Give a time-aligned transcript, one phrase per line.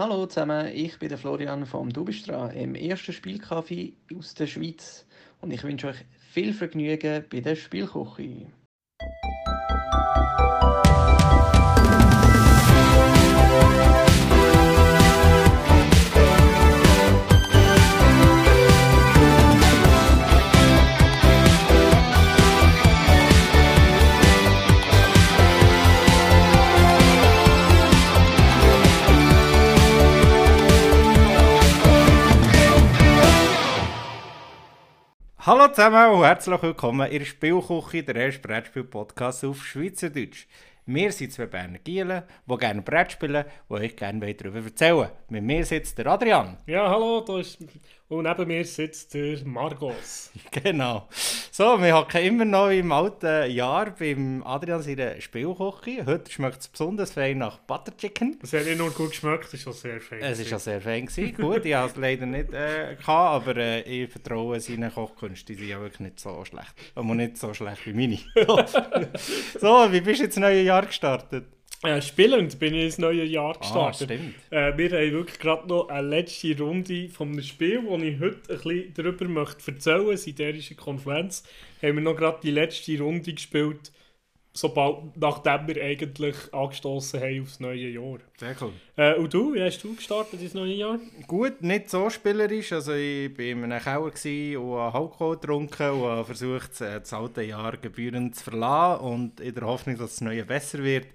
[0.00, 5.04] Hallo zusammen, ich bin der Florian vom Dubistra im ersten Spielkaffee aus der Schweiz
[5.42, 8.46] und ich wünsche euch viel Vergnügen bei der Spielküche.
[35.42, 40.46] Hallo zusammen und herzlich willkommen in der Spielküche, der erste Brettspiel-Podcast auf Schweizerdeutsch.
[40.84, 45.42] Wir sind zwei Berner Gielen, die gerne Brett spielen und euch gerne darüber erzählen Mit
[45.42, 46.58] mir sitzt der Adrian.
[46.66, 47.56] Ja, hallo, da ist,
[48.10, 50.30] und neben mir sitzt der Margos.
[50.50, 51.08] genau.
[51.52, 56.04] So, wir hocken immer noch im alten Jahr beim Adrian seiner Spielküche.
[56.04, 58.36] Heute schmeckt es besonders fein nach Butter Chicken.
[58.42, 60.22] Es hat nicht nur gut geschmeckt, es war sehr fein.
[60.22, 61.06] Es war sehr fein.
[61.06, 61.36] Gewesen.
[61.36, 65.54] gut, ich habe es leider nicht äh, gehabt, aber äh, ich vertraue seinen Kochkünsten.
[65.54, 66.74] Die sind ja wirklich nicht so schlecht.
[66.96, 68.18] Aber nicht so schlecht wie meine.
[69.60, 71.44] so, wie bist du jetzt ins neue Jahr gestartet?
[71.82, 74.10] Äh, spielend bin ich ins neue Jahr Ah, gestartet.
[74.10, 74.34] stimmt.
[74.50, 78.58] äh, wir haben wirklich gerade noch eine letzte Runde einem Spiel, wo ich heute ein
[78.60, 80.18] bisschen darüber möchte erzählen möchte.
[80.18, 81.42] Siderische Konferenz.
[81.82, 83.92] Haben wir noch gerade die letzte Runde gespielt,
[84.52, 88.18] sobald, nachdem wir eigentlich angestoßen haben aufs neue Jahr.
[88.38, 88.72] Sehr cool.
[88.96, 90.98] Äh, und du, wie hast du gestartet ins neue Jahr?
[91.26, 92.72] Gut, nicht so spielerisch.
[92.74, 94.02] Also ich war in einem Keller
[94.60, 99.54] und habe Alkohol getrunken und habe versucht, das alte Jahr gebührend zu verlassen und in
[99.54, 101.06] der Hoffnung, dass das neue besser wird.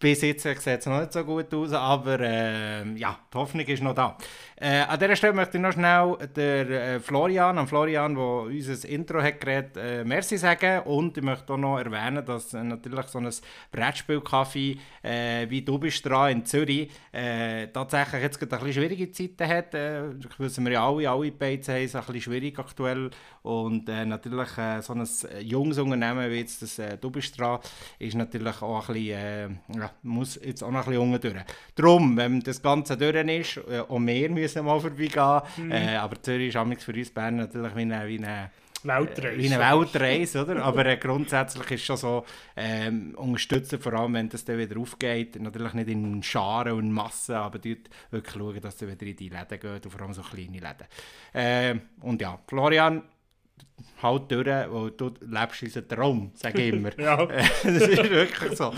[0.00, 3.82] Bis jetzt sieht es noch nicht so gut aus, aber äh, ja, die Hoffnung ist
[3.82, 4.16] noch da.
[4.62, 8.86] Äh, an dieser Stelle möchte ich noch schnell der äh, Florian, an Florian, der unser
[8.86, 13.06] Intro hat geredet, äh, Merci sagen und ich möchte auch noch erwähnen, dass äh, natürlich
[13.06, 13.30] so ein
[13.72, 19.10] Brettspielkaffee äh, wie du bist dran in Zürich äh, tatsächlich jetzt gerade ein bisschen schwierige
[19.10, 19.72] Zeiten hat.
[19.72, 24.48] Das wissen wir ja alle, alle Beizen haben es ein bisschen schwierig aktuell und natürlich
[24.82, 25.08] so ein
[25.40, 27.60] junges Unternehmen wie jetzt das du bist dran
[27.98, 31.44] ist natürlich auch ein bisschen, ja, muss jetzt auch noch ein bisschen unten durch.
[31.76, 35.72] Darum, wenn das Ganze durch ist, äh, auch wir müssen mal vorbeigehen, Mhm.
[35.72, 38.50] äh, aber Zürich ist für uns Bern natürlich wie eine, wie eine
[38.82, 39.38] Weltreise.
[39.38, 40.64] wie eine Weltreise, oder?
[40.64, 42.24] Aber äh, grundsätzlich ist es schon so,
[42.56, 47.34] ähm, unterstützen, vor allem wenn das dann wieder aufgeht, natürlich nicht in Scharen und Massen,
[47.34, 50.22] aber dort wirklich schauen, dass es wieder in die Läden geht und vor allem so
[50.22, 50.86] kleine Läden.
[51.34, 53.02] Ähm, und ja, Florian,
[54.02, 56.90] halt durch, weil du lebst unseren Traum, sage ich immer.
[56.98, 57.22] Ja.
[57.24, 58.72] Äh, das ist wirklich so.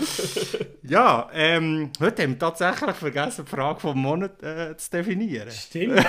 [0.83, 5.49] Ja, ähm, heute haben wir tatsächlich vergessen, die Frage vom Monat äh, zu definieren.
[5.51, 6.03] Stimmt.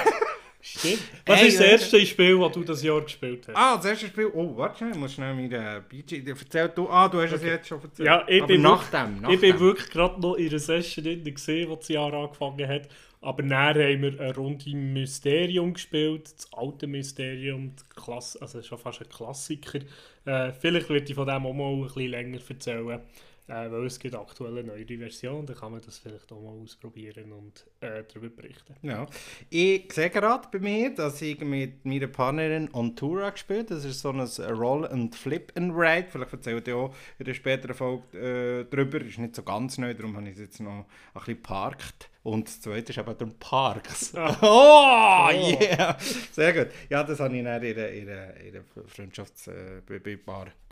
[0.60, 1.02] Stimmt.
[1.26, 3.54] Was Ey, ist das äh, erste Spiel, das du das Jahr gespielt hast?
[3.56, 4.30] Ah, das erste Spiel.
[4.32, 6.22] Oh, warte schnell, ich muss schnell meine BG.
[6.26, 6.88] Erzähl du.
[6.88, 8.06] Ah, du hast es jetzt schon erzählt.
[8.06, 9.20] Ja, ich Aber bin nach wirklich- dem.
[9.20, 9.60] Nach ich bin dem.
[9.60, 12.88] wirklich gerade noch in einer Session drin gesehen, wo das Jahr angefangen hat.
[13.24, 18.76] Aber dann haben wir eine Runde Mysterium gespielt, das alte Mysterium, das Klass also schon
[18.76, 19.80] fast ein Klassiker.
[20.26, 23.00] Äh, vielleicht werde ich von dem auch mal ein bisschen länger erzählen,
[23.46, 26.62] äh, weil es gibt aktuell eine neue Version, dann kann man das vielleicht auch mal
[26.62, 28.74] ausprobieren und äh, darüber berichten.
[28.82, 29.06] Ja.
[29.50, 33.84] Ich sehe gerade bei mir, dass ich mit meiner Partnerin On Tour habe gespielt Das
[33.84, 36.06] ist so ein Roll and Flip and Ride.
[36.10, 39.00] Vielleicht erzählt ihr auch in der späteren Folge äh, drüber.
[39.02, 42.10] Ist nicht so ganz neu, darum habe ich es jetzt noch ein bisschen geparkt.
[42.22, 44.14] Und das zweite ist eben der Parks.
[44.40, 45.96] Oh, yeah!
[46.32, 46.68] Sehr gut.
[46.88, 49.82] Ja, das habe ich dann in der, in der, in der Freundschafts- äh,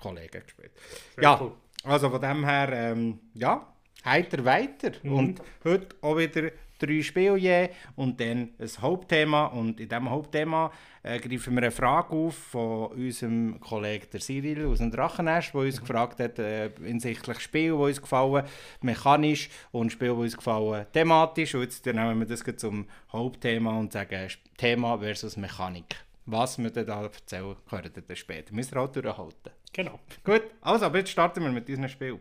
[0.03, 0.73] Kollegen gespielt.
[1.21, 1.53] ja, cool.
[1.85, 3.67] Also von dem her, ähm, ja,
[4.05, 4.93] heiter weiter.
[5.05, 9.47] Und heute auch wieder drei Spiele und dann ein Hauptthema.
[9.47, 10.73] Und in diesem Hauptthema
[11.03, 15.61] äh, greifen wir eine Frage auf von unserem Kollegen der Cyril aus dem Drachennest, der
[15.61, 18.45] uns gefragt hat, äh, hinsichtlich Spiel, die uns gefallen,
[18.81, 21.55] mechanisch und Spiel, die uns gefallen, thematisch.
[21.55, 25.97] Und jetzt nehmen wir das zum Hauptthema und sagen Thema versus Mechanik.
[26.27, 28.55] Was wir da erzählen, hören wir dann später.
[28.55, 29.62] Müssen wir halt durchhalten.
[29.73, 29.99] Genau.
[30.25, 32.19] Gut, also aber jetzt starten wir mit diesem Spiel.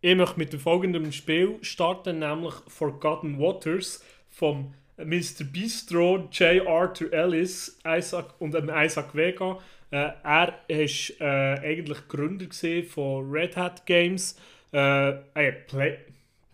[0.00, 5.44] Ich möchte mit dem folgenden Spiel starten, nämlich Forgotten Waters vom Mr.
[5.44, 6.66] Bistro, J.
[6.66, 9.58] Arthur Ellis Isaac und dem Isaac Vega.
[9.90, 12.46] Äh, er ist äh, eigentlich Gründer
[12.88, 14.38] von Red Hat Games.
[14.72, 15.98] Äh, äh, Play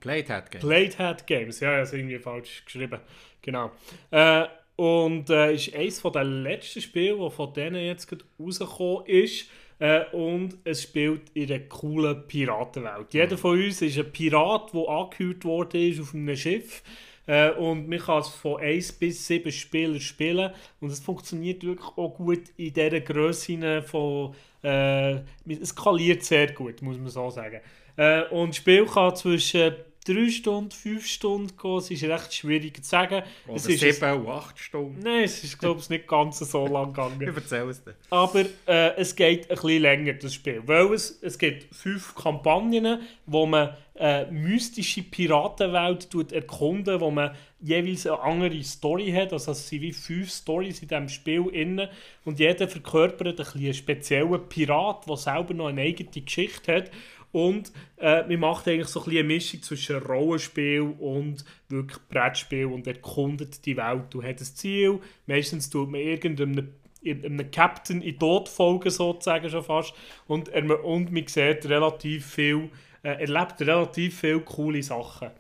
[0.05, 0.61] Played hat Game.
[0.61, 3.01] Played Hat Games, ja, das ist irgendwie falsch geschrieben.
[3.41, 3.73] Genau.
[4.11, 4.45] Äh,
[4.77, 9.49] und äh, ist eines von der letzten Spiele, das von denen jetzt gerade rausgekommen ist.
[9.79, 13.13] Äh, und es spielt in einer coolen Piratenwelt.
[13.13, 16.83] Jeder von uns ist ein Pirat, der angehört worden ist auf einem Schiff.
[17.27, 20.53] Äh, und man kann es von 1 bis 7 Spielern spielen.
[20.81, 24.35] Und es funktioniert wirklich auch gut in dieser Grösse von.
[24.63, 27.61] Äh, es skaliert sehr gut, muss man so sagen.
[27.97, 29.75] Äh, und das Spiel kann zwischen
[30.05, 31.79] 3 Stunden, 5 Stunden gehen.
[31.79, 33.23] Es ist recht schwierig zu sagen.
[33.47, 35.01] Oder es ist 7 und 8 Stunden.
[35.03, 37.21] Nein, es ist, glaube ich, nicht ganz so lang gegangen.
[37.21, 37.95] Ich erzähle es dir.
[38.11, 40.63] Aber äh, es geht ein bisschen länger, das Spiel.
[40.67, 47.31] Weil es, es gibt fünf Kampagnen, wo man äh, mystische Piratenwelt tut erkunden, wo man
[47.61, 49.33] jeweils eine andere Story hat.
[49.33, 51.91] Also es sind wie fünf Stories in diesem Spiel inne
[52.25, 56.91] und jeder verkörpert ein einen speziellen Pirat, der selber noch eine eigene Geschichte hat.
[57.35, 62.67] Und äh, man macht eigentlich so ein bisschen eine Mischung zwischen Rollenspiel und wirklich Brettspiel
[62.67, 64.05] und erkundet die Welt.
[64.11, 66.69] Du hast ein Ziel, meistens tut man irgendeinem
[67.05, 69.93] einem Captain in Tod folgen, sozusagen schon fast.
[70.29, 72.71] Und, er, und man sieht relativ viel,
[73.03, 75.31] äh, erlebt relativ viele coole Sachen.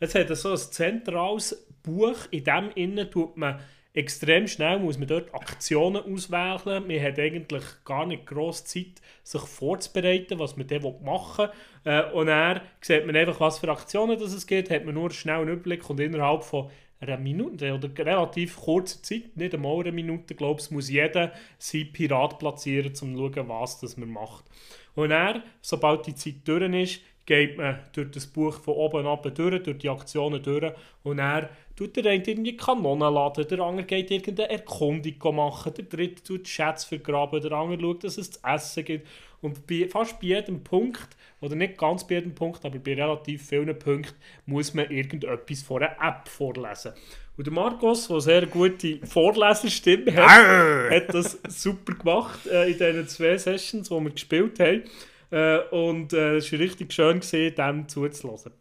[0.00, 3.60] Es hat so ein zentrales Buch, in dem innen tut man
[3.94, 6.86] extrem schnell muss man dort Aktionen auswählen.
[6.86, 11.48] Man hat eigentlich gar nicht groß Zeit, sich vorzubereiten, was man dann machen
[11.84, 11.92] will.
[11.92, 15.10] Äh, und dann sieht man einfach, was für Aktionen das es gibt, hat man nur
[15.10, 19.92] schnell einen Überblick und innerhalb von einer Minute oder relativ kurzer Zeit, nicht einmal eine
[19.92, 24.44] Minute, glaube ich, muss jeder seinen Pirat platzieren, um zu schauen, was das man macht.
[24.94, 29.26] Und dann, sobald die Zeit durch ist, geht man durch das Buch von oben ab
[29.34, 30.72] durch, durch die Aktionen durch
[31.02, 31.48] und dann
[31.82, 36.48] tut der eine irgendwie Kanonen laden, der andere geht irgendeine Erkundung machen, der dritte tut
[36.48, 39.08] Schätze vergraben, der andere schaut, dass es zu essen gibt.
[39.40, 41.08] Und bei, fast bei jedem Punkt,
[41.40, 44.14] oder nicht ganz bei jedem Punkt, aber bei relativ vielen Punkten,
[44.46, 46.92] muss man irgendetwas von einer App vorlesen.
[47.36, 53.08] Und der Markus, der sehr gute Vorleserstimme hat, hat das super gemacht äh, in diesen
[53.08, 54.82] zwei Sessions, die wir gespielt haben.
[55.30, 58.52] Äh, und äh, es war richtig schön, gewesen, dem zuzulassen.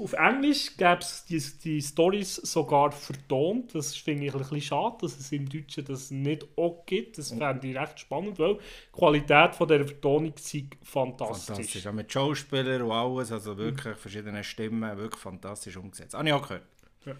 [0.00, 3.74] Auf Englisch gäbe es die, die Stories sogar vertont.
[3.74, 7.18] Das finde ich ein bisschen schade, dass es im Deutschen das nicht auch gibt.
[7.18, 11.46] Das fände ich recht spannend, weil die Qualität von dieser Vertonung ist fantastisch.
[11.46, 11.86] Fantastisch.
[11.86, 16.14] Auch mit Schauspielern und alles, also wirklich verschiedene Stimmen, wirklich fantastisch umgesetzt.
[16.14, 16.66] Habe ich auch gehört.
[17.04, 17.14] Ja.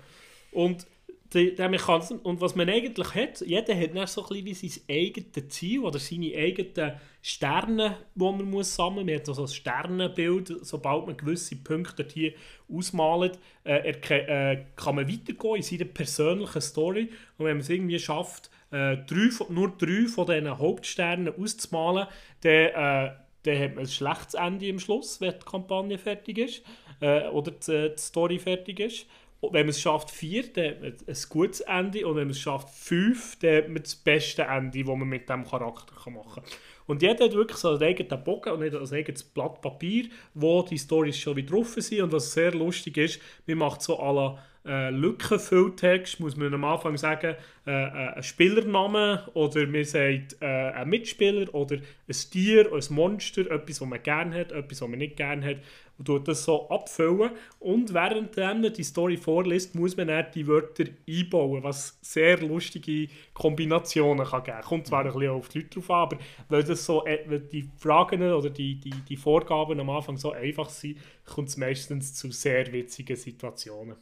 [0.52, 0.86] Und
[1.34, 5.49] der Mechanismus, und was man eigentlich hat, jeder hat dann so ein bisschen sein eigenes
[5.49, 9.12] Ziel oder seine eigenen Sterne, die man muss sammeln muss.
[9.12, 12.32] Man hat so ein Sternenbild, sobald man gewisse Punkte hier
[12.70, 17.11] ausmalt, äh, äh, kann man weitergehen in seiner persönlichen Story.
[17.38, 22.08] Und wenn man es irgendwie schafft, äh, drei, nur drei von diesen Hauptsternen auszumalen,
[22.40, 23.12] dann, äh,
[23.44, 26.62] dann hat man ein schlechtes Ende am Schluss, wenn die Kampagne fertig ist
[27.00, 29.06] äh, oder die, die Story fertig ist
[29.43, 32.06] wenn man es schafft, vier, dann hat ein gutes Ende.
[32.06, 35.29] Und wenn man es schafft, fünf, dann hat man das beste Ende, das man mit
[35.29, 36.53] diesem Charakter machen kann.
[36.87, 40.79] Und jeder hat wirklich so einen eigenen Bogen und ein eigenes Blatt Papier, wo die
[40.79, 42.03] Storys schon wieder drauf sind.
[42.03, 46.97] Und was sehr lustig ist, man macht so alle äh, Lückenfülltext, muss man am Anfang
[46.97, 47.35] sagen,
[47.67, 53.50] äh, äh, ein Spielername oder man sagt äh, ein Mitspieler oder ein Tier, ein Monster,
[53.50, 55.56] etwas, was man gerne hat, etwas, was man nicht gerne hat
[55.99, 57.31] und tut das so abfüllen.
[57.59, 63.09] Und während man die Story vorliest, muss man dann die Wörter einbauen, was sehr lustige
[63.35, 64.65] Kombinationen kann geben kann.
[64.65, 66.19] Kommt zwar ein bisschen auf die Leute drauf an, aber
[66.49, 70.33] weil, das so, äh, weil die Fragen oder die, die, die Vorgaben am Anfang so
[70.33, 73.97] einfach sind, kommt es meistens zu sehr witzigen Situationen.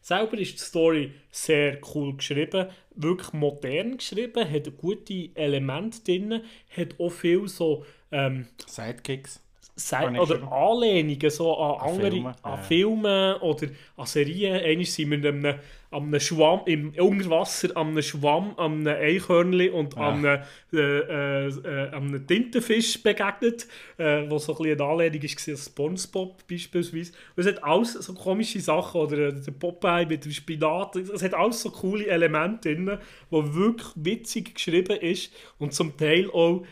[0.00, 6.42] Selber ist die Story sehr cool geschrieben, wirklich modern geschrieben, hat gute Elemente drin,
[6.74, 9.40] hat auch viel so ähm, Sidekicks.
[9.80, 12.56] Sei, oder Anlehnungen so an, an andere Filme, an ja.
[12.56, 13.66] Filme oder
[13.96, 14.60] an Serien.
[14.60, 15.44] Einmal sind wir einem,
[15.90, 20.00] an einem Schwamm, im Unterwasser an einem Schwamm, an einem Eichhörnchen und ja.
[20.00, 20.42] an, einem,
[20.72, 23.68] äh, äh, äh, an einem Tintenfisch begegnet,
[23.98, 27.12] äh, wo so ein bisschen eine Anlehnung war an Spongebob beispielsweise.
[27.36, 31.34] Und es hat alles so komische Sachen, oder der Popeye mit dem Spinat, es hat
[31.34, 32.98] alles so coole Elemente drin,
[33.30, 36.64] wo wirklich witzig geschrieben ist und zum Teil auch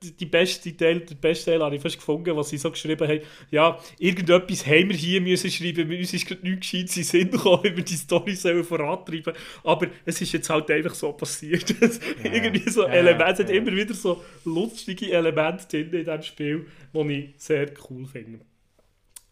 [0.00, 3.20] die beste Teil, der beste Teil habe ich fast gefunden, was sie so geschrieben haben.
[3.50, 7.64] Ja, irgendetwas haben wir hier müssen schreiben, uns ist gerade nichts gescheit in Sinn gekommen,
[7.64, 11.74] wie wir die Story sollen vorantreiben aber es ist jetzt halt einfach so passiert.
[12.22, 16.22] Ja, Irgendwie so ja, Elemente, es hat immer wieder so lustige Elemente drin in diesem
[16.22, 18.40] Spiel, die ich sehr cool finde.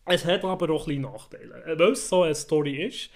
[0.06, 1.62] Es hat aber auch ein Nachteile.
[1.76, 3.10] Weil es so eine Story ist,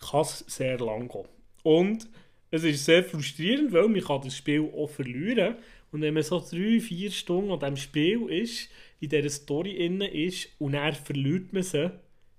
[0.00, 1.28] kann es sehr lang gehen.
[1.62, 2.08] Und
[2.50, 6.22] es ist sehr frustrierend, weil man kann das Spiel auch verlieren kann und wenn man
[6.22, 8.68] so drei, vier Stunden an diesem Spiel ist,
[9.00, 11.90] in dieser Story inne ist und dann verliert man sie,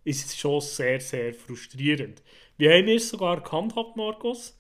[0.03, 2.22] ist es schon sehr, sehr frustrierend.
[2.58, 4.56] Wie haben wir es sogar gehandhabt, Markus?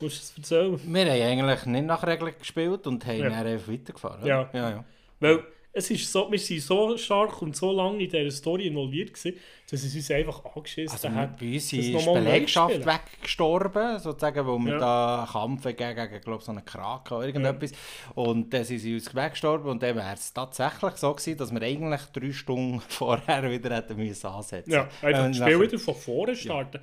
[0.00, 0.80] Musst du es erzählen?
[0.94, 3.28] Wir haben eigentlich nicht nach Regeln gespielt und haben Ja.
[3.30, 4.26] dann einfach weitergefahren.
[4.26, 4.50] Ja.
[4.52, 4.84] ja, ja.
[5.20, 5.44] Weil
[5.78, 9.38] es ist so, wir sind so stark und so lange in dieser Story involviert gewesen,
[9.70, 11.38] dass es uns einfach angeschissen Also hat.
[11.38, 14.78] bei uns ist die Belegschaft weggestorben, sozusagen, wo wir Ja.
[14.78, 17.72] da kämpfen gegen, gegen glaub, so einen Krake oder irgendetwas.
[18.14, 21.62] Und dann sind sie uns weggestorben und dann wäre es tatsächlich so gewesen, dass wir
[21.62, 25.94] eigentlich drei Stunden vorher wieder hätten müssen ansetzen Ja, einfach das Spiel nachher- wieder von
[25.94, 26.80] vorne starten.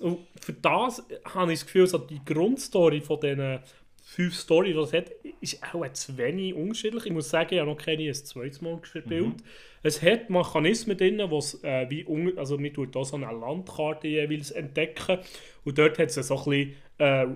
[0.00, 1.02] Und für das
[1.34, 3.58] habe ich das Gefühl, so die Grundstory von diesen
[4.08, 5.10] fünf Storys, die es hat,
[5.42, 7.04] ist auch zu wenig unterschiedlich.
[7.04, 9.10] Ich muss sagen, ich habe noch keine ein zweites Mal gespielt.
[9.10, 9.36] Mhm.
[9.82, 13.26] Es hat Mechanismen drin, wo es äh, wie un also man tut da so eine
[13.26, 15.18] Landkarte jeweils entdecken
[15.64, 17.26] und dort hat es so ein bisschen äh,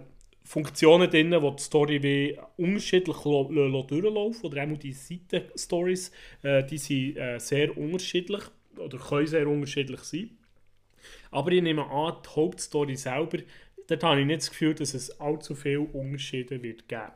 [0.44, 6.10] Funktionen drin, wo die Story wie unterschiedlich durchlaufen oder auch die Seitenstories,
[6.42, 8.42] äh, die sind äh, sehr unterschiedlich
[8.78, 10.30] oder können sehr unterschiedlich sein.
[11.30, 13.38] Aber ich nehme an, die Hauptstory selber,
[13.92, 17.12] dort habe ich nicht das Gefühl, dass es allzu viele Unterschiede wird geben.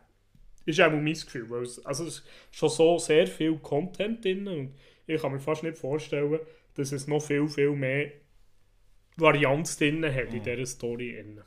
[0.65, 4.47] Ist auch mein Gefühl, weil es, also es ist schon so sehr viel Content drin
[4.49, 4.75] und
[5.07, 6.41] ich kann mir fast nicht vorstellen,
[6.75, 8.11] dass es noch viel, viel mehr
[9.17, 11.13] Varianz drin hat in dieser Story.
[11.13, 11.41] Drin.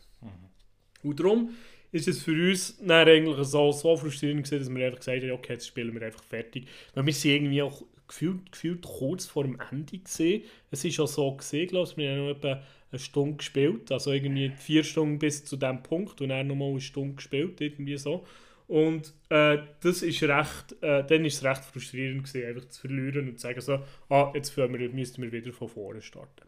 [1.03, 1.49] Und darum
[1.91, 5.31] ist es für uns dann eigentlich so, so frustrierend gewesen, dass wir einfach gesagt haben,
[5.31, 6.67] okay, jetzt spielen wir einfach fertig.
[6.93, 10.43] Weil wir sind irgendwie auch gefühlt, gefühlt kurz vor dem Ende gesehen.
[10.71, 14.11] Es ist auch so gesehen, glaube ich, wir haben noch etwa eine Stunde gespielt, also
[14.11, 18.25] irgendwie vier Stunden bis zu dem Punkt und dann nochmal eine Stunde gespielt, irgendwie so.
[18.67, 23.29] Und äh, das ist recht, äh, dann ist es recht frustrierend gewesen, einfach zu verlieren
[23.29, 23.79] und zu sagen so,
[24.09, 26.47] ah, jetzt wir, müssten wir wieder von vorne starten.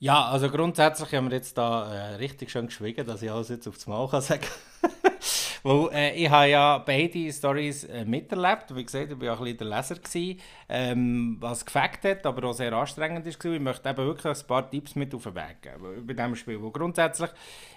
[0.00, 3.68] Ja, also grundsätzlich haben wir jetzt da äh, richtig schön geschwiegen, dass ich alles jetzt
[3.68, 4.46] aufs Mal kann sagen
[5.62, 8.74] Weil äh, ich habe ja beide Stories äh, miterlebt.
[8.74, 12.48] Wie gesagt, ich war auch ein bisschen der Leser, gewesen, ähm, was gefällt hat, aber
[12.48, 13.52] auch sehr anstrengend war.
[13.52, 16.62] Ich möchte eben wirklich ein paar Tipps mit auf den Weg geben bei diesem Spiel.
[16.62, 17.30] Weil grundsätzlich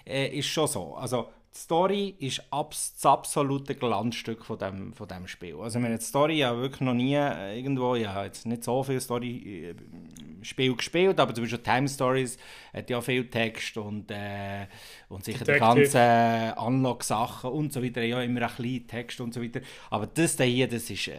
[0.06, 0.94] äh, ist schon so.
[0.94, 5.56] Also, die Story ist abs das absolute Glanzstück von dem, von dem Spiel.
[5.60, 9.00] Also, meine, die Story ja wirklich noch nie äh, irgendwo, habe jetzt nicht so viele
[9.00, 12.38] Story-Spiele gespielt, aber zum Beispiel Time Stories
[12.74, 14.66] hat ja viel Text und, äh,
[15.08, 15.90] und sicher die Detective.
[15.92, 19.60] ganzen Unlock-Sachen und so weiter, ja immer ein bisschen Text und so weiter.
[19.90, 21.14] Aber das da hier, das ist, äh,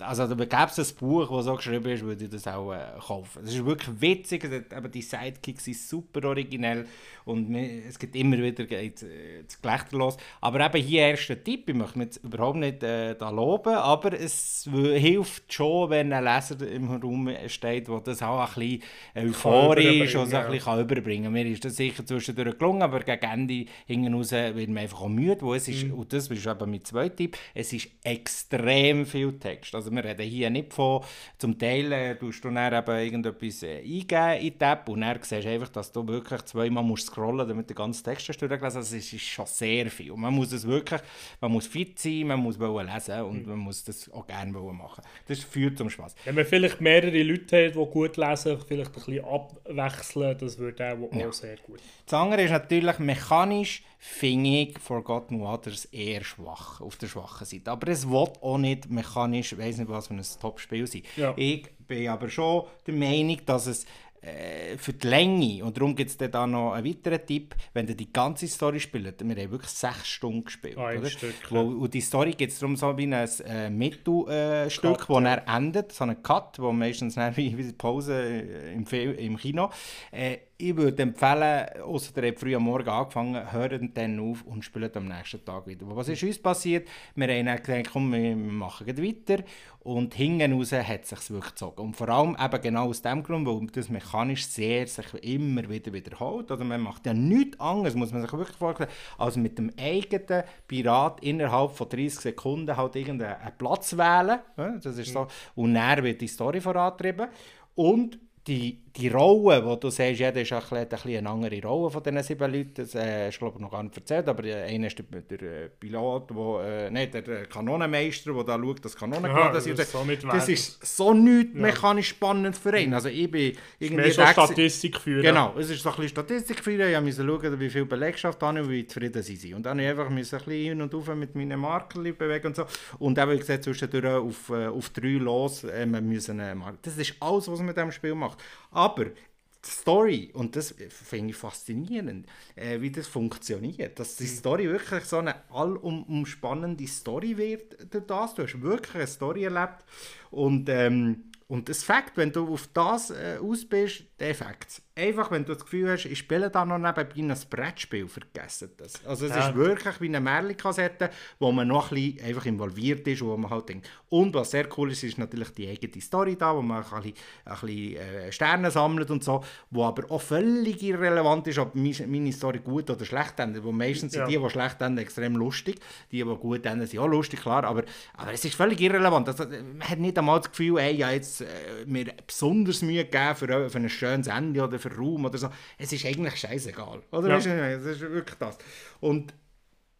[0.00, 2.78] also da gäbe es ein Buch, das so geschrieben ist, würde ich das auch äh,
[3.04, 3.42] kaufen.
[3.44, 6.86] Das ist wirklich witzig, es aber die Sidekicks sind super originell
[7.24, 10.16] und es gibt immer wieder geht, äh, das Gelächter los.
[10.40, 14.12] Aber eben hier erster Tipp, ich möchte mich jetzt überhaupt nicht äh, da loben, aber
[14.12, 18.82] es hilft schon, wenn ein Leser im Raum steht, der das auch ein bisschen
[19.16, 21.32] euphorisch und so ein bisschen kann überbringen.
[21.32, 25.08] Mir ist das sicher zwischendurch gelungen, aber gegen Ende hinten raus wird man einfach auch
[25.08, 25.94] müde, wo es ist, Mhm.
[25.94, 29.74] und das ist eben mein zweiter Tipp, es ist extrem viel Text.
[29.74, 31.02] Also wir reden hier nicht von,
[31.38, 35.18] zum Teil äh, tust du dann eben irgendetwas äh, eingeben in die App und dann
[35.22, 38.38] siehst du einfach, dass du wirklich zweimal musst scrollen damit du den ganzen Text hast
[38.40, 40.10] durchgelesen Also es ist schon sehr viel.
[40.12, 41.00] Und man muss es wirklich,
[41.40, 43.48] man muss fit sein, man muss wollen lesen und Mhm.
[43.50, 45.02] man muss das auch gerne wollen machen.
[45.28, 46.14] Das führt zum Spaß.
[46.24, 50.65] Wenn man vielleicht mehrere Leute hat, die gut lesen, vielleicht ein bisschen abwechseln, das würde
[50.80, 51.80] auch, auch sehr gut.
[52.04, 57.70] Das andere ist natürlich mechanisch, finde ich Forgotten Waters eher schwach, auf der schwachen Seite.
[57.70, 61.02] Aber es will auch nicht mechanisch, ich weiß nicht, was für ein Top-Spiel sein.
[61.16, 61.34] Ja.
[61.36, 63.86] Ich bin aber schon der Meinung, dass es
[64.26, 67.86] äh, für die Länge, und darum gibt es dann da noch einen weiteren Tipp, wenn
[67.86, 70.76] ihr die ganze Story spielt, wir haben wirklich sechs Stunden gespielt.
[70.78, 71.10] Ah, ein oder?
[71.10, 75.20] Stück, Wo, und die Story gibt es darum so wie ein äh, Mittelstück, äh, wo
[75.20, 75.34] ja.
[75.34, 79.70] er endet, so einen Cut, wo meistens wie, wie Pause äh, im, im Kino.
[80.10, 84.64] Äh, ich würde empfehlen, außer ihr habt früh am Morgen angefangen, hört dann auf und
[84.64, 85.84] spielt am nächsten Tag wieder.
[85.94, 86.88] Was ist uns passiert?
[87.14, 89.42] Wir haben dann gedacht, komm, wir machen weiter.
[89.80, 91.82] Und hinten raus hat es sich wirklich gezogen.
[91.82, 95.92] Und vor allem eben genau aus dem Grund, weil das mechanisch sehr sich immer wieder
[95.92, 96.50] wiederholt.
[96.50, 100.42] Also man macht ja nichts anderes, muss man sich wirklich vorstellen, als mit dem eigenen
[100.66, 104.40] Pirat innerhalb von 30 Sekunden halt irgendeinen Platz wählen.
[104.56, 105.26] Das ist so.
[105.54, 107.28] Und dann wird die Story vorantrieben.
[107.74, 111.62] Und die, die Rolle, die du siehst, jeder ist ein bisschen, ein bisschen eine andere
[111.62, 112.72] Rolle von diesen sieben Leuten.
[112.74, 115.42] Das äh, du glaube ich noch gar nicht erzählt, aber äh, einer ist der, der
[115.42, 119.90] äh, Pilot, wo, äh, nein, der, Kanonenmeister, der da schaut, dass Kanonen geladen das ist
[119.92, 122.94] so nicht das ist so nichts mechanisch spannend für ihn.
[122.94, 125.22] Also ich bin irgendwie der gewesen- Statistik führen.
[125.22, 126.80] Genau, es ist so ein bisschen Statistik für ihn.
[126.80, 129.54] Ich musste schauen, wie viel Belegschaft habe und wie zufrieden sie sind.
[129.54, 132.56] Und dann musste ich einfach ein bisschen hin und auf mit meinen Markerli bewegen und
[132.56, 132.64] so.
[132.98, 136.96] Und eben, wie gesagt, zwischendurch auf, äh, auf drei los, äh, wir müssen äh, Das
[136.96, 138.38] ist alles, was man mit diesem Spiel macht.
[138.76, 143.98] Aber die Story, und das finde ich faszinierend, äh, wie das funktioniert.
[143.98, 148.34] Dass die Story wirklich so eine allumspannende Story wird durch das.
[148.34, 149.82] Du hast wirklich eine Story erlebt.
[150.30, 154.80] Und, ähm, und das Fakt, wenn du auf das äh, aus bist, der Fakt.
[154.98, 157.04] einfach, wenn du das Gefühl hast, ich spiele da noch nebenbei
[157.34, 159.04] ein Brettspiel, vergessen das.
[159.04, 159.48] Also es Ja.
[159.50, 163.50] ist wirklich wie eine Märchen-Kassette, wo man noch ein bisschen einfach involviert ist, wo man
[163.50, 163.90] halt denkt.
[164.08, 167.14] Und was sehr cool ist, ist natürlich die eigene Story da, wo man ein bisschen,
[167.44, 172.32] ein bisschen äh, Sterne sammelt und so, wo aber auch völlig irrelevant ist, ob meine
[172.32, 173.62] Story gut oder schlecht endet.
[173.64, 174.24] Wo meistens Ja.
[174.26, 175.78] sind die, die schlecht enden, extrem lustig.
[176.10, 177.64] Die, die gut enden, sind auch lustig, klar.
[177.64, 177.84] Aber,
[178.16, 179.28] aber es ist völlig irrelevant.
[179.28, 181.46] Also, man hat nicht einmal das Gefühl, ey, ja, jetzt äh,
[181.84, 185.48] mir besonders Mühe gegeben für, für ein schönes Ende oder für Raum oder so.
[185.78, 187.02] Es ist eigentlich scheißegal.
[187.10, 187.28] Oder?
[187.28, 187.36] Ja.
[187.36, 188.58] Es ist wirklich das.
[189.00, 189.34] Und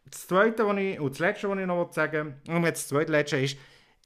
[0.09, 2.87] das Zweite, was ich, und das Letzte, was ich noch sagen will, und jetzt das
[2.87, 3.57] Zweite Letzte ist,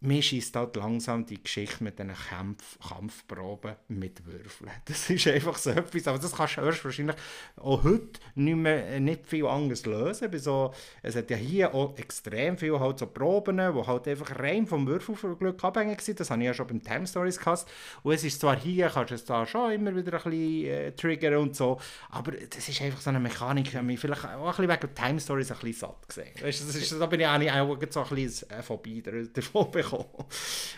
[0.04, 4.72] mir schießt halt langsam die Geschichte mit diesen Kampf, Kampfproben mit Würfeln.
[4.86, 7.16] Das ist einfach so etwas, aber das kannst du erst wahrscheinlich
[7.58, 10.32] auch heute nicht, mehr, nicht viel anders lösen.
[10.32, 14.40] Bei so, es hat ja hier auch extrem viel halt so Proben, die halt einfach
[14.40, 16.20] rein vom Würfelglück abhängig sind.
[16.20, 17.66] Das habe ich ja schon beim Time Stories gehabt.
[18.02, 20.92] Und es ist zwar hier, kannst du es da schon immer wieder ein bisschen äh,
[20.94, 21.80] triggern und so,
[22.10, 25.20] aber das ist einfach so eine Mechanik, die mich vielleicht auch ein bisschen wegen Time
[25.20, 26.34] Stories ein bisschen satt gesehen.
[26.42, 29.91] Weißt, das ist, da bin ich eigentlich auch so ein bisschen Phobie davon bekommen.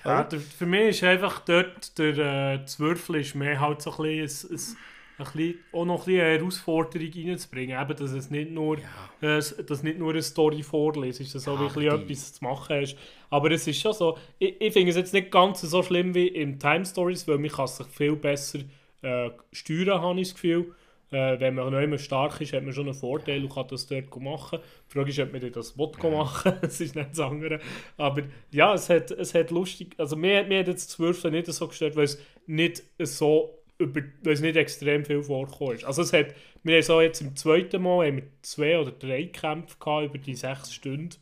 [0.03, 3.91] Ja, der, für mich ist einfach dort, der, äh, das Würfeln ist mehr halt so
[3.91, 7.81] ein bisschen, ein, ein, ein bisschen auch noch ein bisschen eine Herausforderung reinzubringen.
[7.81, 8.77] Eben, dass es nicht nur,
[9.21, 12.43] äh, dass nicht nur eine Story vorliest, ist, dass auch Ja, wirklich die- etwas zu
[12.43, 12.97] machen hast.
[13.29, 16.27] Aber es ist schon so, ich, ich finde es jetzt nicht ganz so schlimm wie
[16.27, 18.59] im Time Stories, weil man kann sich viel besser
[19.01, 20.73] äh, steuern, habe ich das Gefühl.
[21.13, 23.87] Äh, wenn man noch immer stark ist, hat man schon einen Vorteil und kann das
[23.87, 24.59] dort machen.
[24.89, 27.59] Die Frage ist, ob man das will machen das ist nicht das andere.
[27.97, 31.47] Aber ja, es hat, es hat lustig, also mir, mir hat jetzt das Würfeln nicht
[31.47, 35.85] so gestört, weil es nicht so über, weil es nicht extrem viel vorgekommen ist.
[35.85, 39.25] Also es hat, wir haben so jetzt im zweiten Mal haben wir zwei oder drei
[39.25, 41.15] Kämpfe gehabt über die sechs Stunden,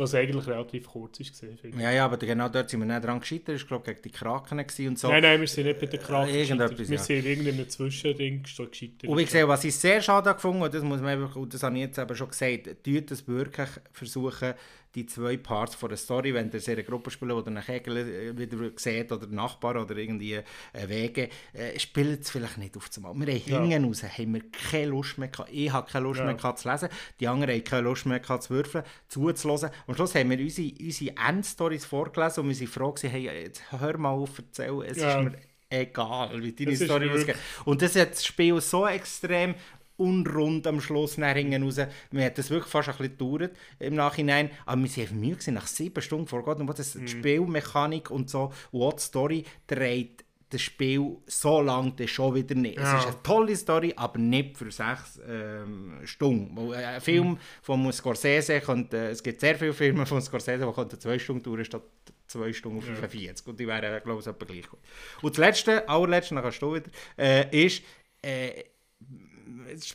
[0.00, 1.58] was eigentlich relativ kurz ist gesehen.
[1.62, 1.74] ich.
[1.76, 3.54] Ja, ja, aber genau dort sind wir nicht dran gescheitert.
[3.54, 5.08] Das war, glaube ich, gegen die Kraken und so.
[5.08, 6.78] Nein, nein, wir sind nicht bei der Kraft Äh, gescheitert.
[6.78, 6.98] Wir ja.
[6.98, 9.04] sind in irgendeinem Zwischending gescheitert.
[9.04, 11.62] Und wie gesagt, was ich sehr schade gefunden und das muss man einfach, und das
[11.62, 14.54] habe ich jetzt eben schon gesagt, tut es wirklich versuchen,
[14.94, 18.36] die zwei Parts von der Story, wenn ihr eine Gruppe spielt, oder einen Kegel äh,
[18.38, 20.42] wieder seht, oder Nachbar oder irgendwie äh,
[20.88, 23.14] Wege, äh, spielt es vielleicht nicht auf einmal.
[23.26, 23.76] Wir haben Ja.
[23.76, 25.50] hinten raus, haben wir keine Lust mehr gehabt.
[25.52, 26.26] Ich habe keine Lust Ja.
[26.26, 26.88] mehr gehabt zu lesen,
[27.20, 29.70] die anderen haben keine Lust mehr gehabt zu würfeln, zuzulassen.
[29.86, 33.62] Am Schluss haben wir unsere, unsere Endstories vorgelesen und wir sind froh gewesen, hey, jetzt
[33.70, 35.18] hör mal auf zu erzählen, es Ja.
[35.18, 35.38] ist mir
[35.72, 37.36] egal, wie deine ist Story ausgeht.
[37.64, 39.54] Und das hat das Spiel so extrem
[40.00, 41.76] unrund am Schluss nach hinten raus.
[42.10, 44.50] Mir hat das wirklich fast ein bisschen gedauert im Nachhinein.
[44.66, 46.58] Aber wir sind einfach müde gewesen, nach sieben Stunden vor Gott.
[46.58, 51.92] Und was das die Spielmechanik und so, und die Story dreht das Spiel so lange
[51.92, 52.76] dann schon wieder nicht.
[52.76, 52.98] Ja.
[52.98, 56.72] Es ist eine tolle Story, aber nicht für sechs ähm, Stunden.
[56.72, 60.98] Äh, Ein Film von Scorsese, könnte, es gibt sehr viele Filme von Scorsese, die könnten
[60.98, 61.82] zwei Stunden dauern statt
[62.26, 63.46] zwei Stunden und 45.
[63.46, 64.80] Und die wären, glaube ich, etwa gleich gut.
[65.22, 67.82] Und das letzte, allerletzte, dann kannst du wieder, äh, ist,
[68.22, 68.64] äh,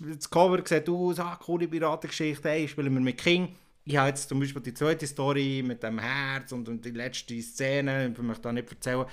[0.09, 3.55] das Cover sieht aus, ah, coole Piratengeschichte, hey, spielen wir mit King.
[3.83, 7.39] Ich habe jetzt zum Beispiel die zweite Story mit dem Herz und, und die letzte
[7.41, 9.05] Szene, ich möchte da nicht erzählen,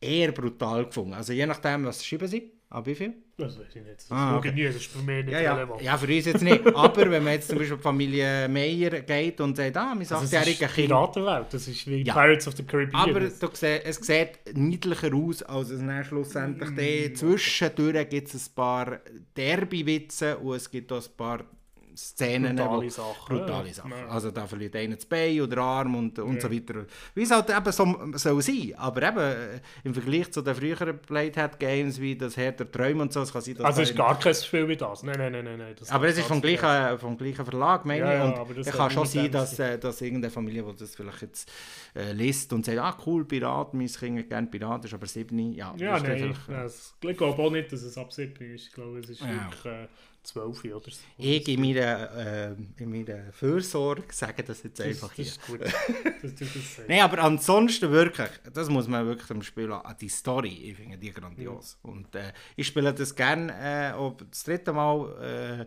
[0.00, 1.12] eher brutal gefunden.
[1.14, 3.14] Also je nachdem, was schreiben sie, ab wie viel?
[3.36, 3.96] Das weiß ich nicht.
[3.98, 4.50] Das Ah, okay.
[4.52, 5.54] nie, das ist für mich nicht Ja, ja.
[5.54, 5.80] relevant.
[5.80, 6.66] ja, für uns jetzt nicht.
[6.74, 10.24] Aber wenn man jetzt zum Beispiel Familie Meyer geht und sagt, ah, mein Also, das
[10.34, 10.88] achtjähriger ist Kind.
[10.88, 12.14] Piratenwelt, das ist wie Ja.
[12.14, 13.00] Pirates of the Caribbean.
[13.10, 16.70] Aber Das- du siehst, es sieht niedlicher aus, als es dann schlussendlich
[17.12, 17.14] mm.
[17.14, 19.00] Zwischendurch gibt es ein paar
[19.36, 21.44] Derby-Witze und es gibt auch ein paar
[21.98, 23.74] Szenen, Brutale Sachen, brutale.
[23.74, 23.90] Sachen.
[23.90, 24.06] Ja.
[24.08, 26.40] Also da verliert einer das Bein oder Arm und, und Ja.
[26.42, 26.86] so weiter.
[27.14, 28.72] Wie es halt eben so soll sein.
[28.76, 33.12] Aber eben äh, im Vergleich zu den früheren Playhead-Games wie das Herr der Träume und
[33.12, 35.02] so, es kann sein, dass also es ist gar kein Spiel wie das.
[35.02, 35.74] Nein, nein, nein, nein.
[35.78, 38.34] Das aber es ist vom gleichen, vom gleichen Verlag, meine Ja, ich.
[38.36, 39.76] ja, und es kann schon sein, dass, anderes.
[39.76, 41.50] äh, dass irgendeine Familie, die das vielleicht jetzt
[41.96, 45.36] äh, liest und sagt, ah cool, Pirat, mein Kind hat gerne Pirat, ist aber 7,
[45.52, 45.74] ja.
[45.78, 46.34] Ja, nein.
[46.48, 46.70] nein,
[47.02, 48.68] Ich glaube auch nicht, dass es ab 7 ist.
[48.68, 49.28] Ich glaube, es ist Ja.
[49.50, 49.88] wirklich äh,
[50.28, 50.98] 12 oder so.
[51.16, 55.24] Ich in meiner, äh, in meiner Fürsorge sage das jetzt das, einfach das hier.
[55.24, 55.60] ist gut.
[56.22, 56.86] das das.
[56.86, 60.98] Nein, aber ansonsten wirklich, das muss man wirklich dem Spiel an, die Story, ich finde
[60.98, 61.78] die grandios.
[61.82, 65.66] Und äh, ich spiele das gerne äh, auch das dritte Mal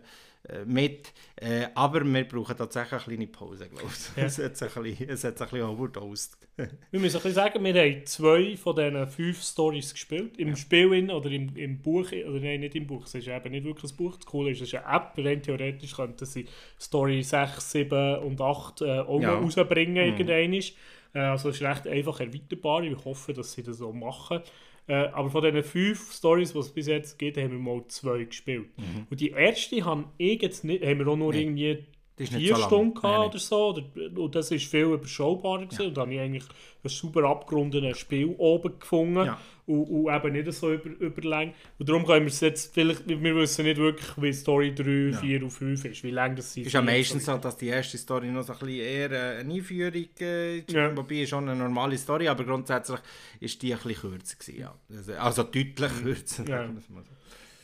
[0.66, 4.16] mit, äh, aber wir brauchen tatsächlich eine kleine Pause, glaube ich.
[4.16, 4.24] Ja.
[4.24, 6.36] Es hat sich ein bisschen, es hat sich ein bisschen overdosed.
[6.90, 10.36] Wir müssen ein bisschen sagen, wir haben zwei von diesen fünf Stories gespielt.
[10.38, 13.50] Im Spiel in, oder im, im Buch, oder nein, nicht im Buch, es ist eben
[13.52, 14.16] nicht wirklich ein Buch.
[14.16, 16.46] Das Coole ist, es ist eine App, rein theoretisch könnten sie
[16.78, 19.34] Story 6, 7 und 8 äh, auch Ja.
[19.34, 20.52] rausbringen, irgendwann.
[21.14, 22.82] Äh, also es ist recht einfach erweiterbar.
[22.82, 24.40] Ich hoffe, dass sie das so machen.
[24.88, 28.24] Äh, aber von diesen fünf Stories, die es bis jetzt gibt, haben wir mal zwei
[28.24, 28.66] gespielt.
[29.10, 31.42] Und die erste haben ich jetzt nicht, haben wir auch nur Nee.
[31.42, 31.84] irgendwie
[32.16, 32.68] vier so lang.
[32.68, 33.28] Stunden gehabt nein.
[33.28, 34.20] oder so.
[34.22, 35.86] Und das ist viel überschaubarer gewesen.
[35.86, 36.44] Und da habe ich eigentlich
[36.84, 39.26] ein super abgerundetes Spiel oben gefunden.
[39.26, 39.38] Ja.
[39.64, 41.54] Und, und eben nicht so über, überlang.
[41.78, 45.42] Und darum können wir es jetzt vielleicht, wir wissen nicht wirklich, wie Story 3, 4
[45.44, 46.66] und 5 ist, wie lange das sind.
[46.66, 49.54] ist ja meistens so, dass die erste Story noch so ein bisschen eher äh, eine
[49.54, 50.72] Einführung äh, ist.
[50.72, 50.94] Ja.
[50.96, 52.98] Wobei ist schon eine normale Story, aber grundsätzlich
[53.38, 54.74] ist die ein bisschen kürzer gewesen, ja.
[54.90, 56.42] Also, also deutlich kürzer.
[56.42, 56.48] Mhm.
[56.48, 56.68] Ja.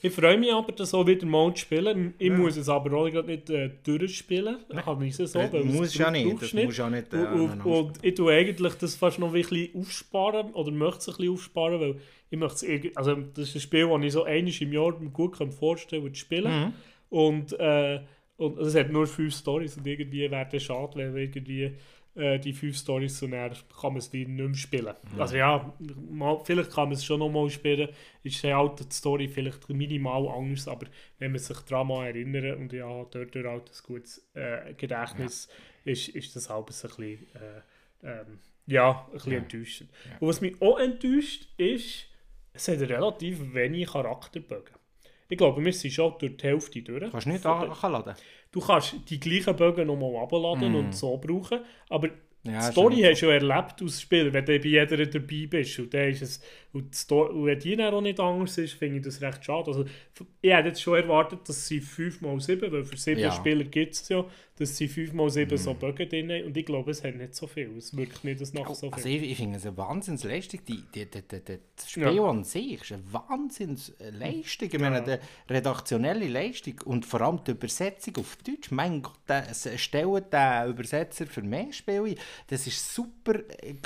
[0.00, 2.14] Ich freue mich aber, das auch wieder mal zu spielen.
[2.18, 4.58] Ich muss es aber auch gerade nicht äh, durchspielen.
[4.70, 6.66] Ich habe es so, Äh, weil muss ja nicht, das nicht.
[6.66, 9.70] muss ja nicht, äh, und, und, und ich tue eigentlich das fast noch ein bisschen
[9.74, 11.96] aufsparen oder möchte es ein bisschen aufsparen, weil
[12.30, 15.10] ich möchte es also das ist ein Spiel, das ich so einmal im Jahr mir
[15.10, 16.52] gut kann vorstellen zu spielen.
[16.66, 16.72] Mhm.
[17.10, 18.00] Und, äh,
[18.36, 21.72] und es hat nur fünf Stories und irgendwie wäre es schade, wenn wir irgendwie
[22.18, 24.94] äh, die fünf Stories und dann kann man es wieder nicht mehr spielen.
[25.14, 25.20] Mhm.
[25.20, 25.72] Also ja,
[26.10, 27.88] mal, vielleicht kann man es schon noch mal spielen,
[28.22, 30.86] ist die alte Story vielleicht minimal anders, aber
[31.18, 35.48] wenn man sich daran mal erinnert und ja, dort halt ein gutes äh, Gedächtnis,
[35.84, 37.62] ist, ist das halt ein bisschen, äh,
[38.02, 39.90] ähm, ja, ein bisschen enttäuschend.
[40.20, 42.06] Und was mich auch enttäuscht, ist,
[42.52, 44.77] es hat relativ wenig Charakterbögen.
[45.28, 47.10] Ich glaube, wir sind schon durch die Hälfte durch.
[47.10, 48.14] Kannst du nicht anladen?
[48.50, 51.60] Du kannst die gleichen Bögen nochmal abladen und so brauchen,
[51.90, 52.08] aber
[52.44, 52.50] Mm.
[52.50, 55.78] Ja, die Story hast du ja erlebt als Spieler, wenn du bei jeder dabei bist.
[55.78, 56.42] Und, dann ist es,
[56.78, 59.44] und, die Sto- und wenn die dann auch nicht anders ist, finde ich das recht
[59.44, 59.68] schade.
[59.68, 59.84] Also,
[60.40, 63.30] ich hätte jetzt schon erwartet, dass sie 5x7, weil für 7 Ja.
[63.30, 63.34] Mhm.
[63.36, 64.24] Spieler gibt es ja,
[64.56, 66.44] dass sie 5x7 so Bögen drin haben.
[66.46, 67.76] Und ich glaube, es hat nicht so viel.
[67.76, 68.94] Es wirkt nicht dass nach so viel.
[68.94, 70.60] Also ich, ich finde es eine Wahnsinnsleistung.
[70.66, 72.24] Die, die, die, die, die, das Spiel Ja.
[72.24, 74.68] an sich ist eine Wahnsinnsleistung.
[74.72, 78.70] Ich meine, die redaktionelle Leistung und vor allem die Übersetzung auf Deutsch.
[78.70, 82.14] Mein Gott, es stellt der Übersetzer für mehr Spiele ein.
[82.48, 83.40] Das ist super.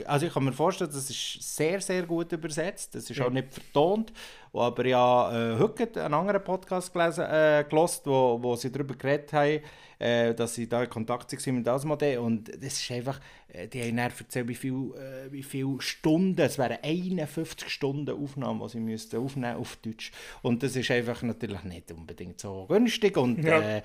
[0.07, 2.82] Also ich kann mir vorstellen, das ist sehr, sehr gut übersetzt.
[2.90, 4.12] Das ist auch nicht vertont.
[4.55, 9.33] Aber ja, äh, heute einen anderen Podcast gelesen, äh, gelost, wo, wo sie darüber geredet
[9.33, 9.61] haben,
[9.99, 13.18] äh, dass sie da in Kontakt waren mit Asmodee und das ist einfach,
[13.49, 18.11] äh, die haben dann erzählt, wie viele äh, wie viel Stunden, es wären 51 Stunden
[18.11, 20.12] Aufnahmen, die sie müssten aufnehmen auf Deutsch.
[20.42, 23.16] Und das ist einfach natürlich nicht unbedingt so günstig.
[23.16, 23.59] Und, Ja.
[23.79, 23.83] äh,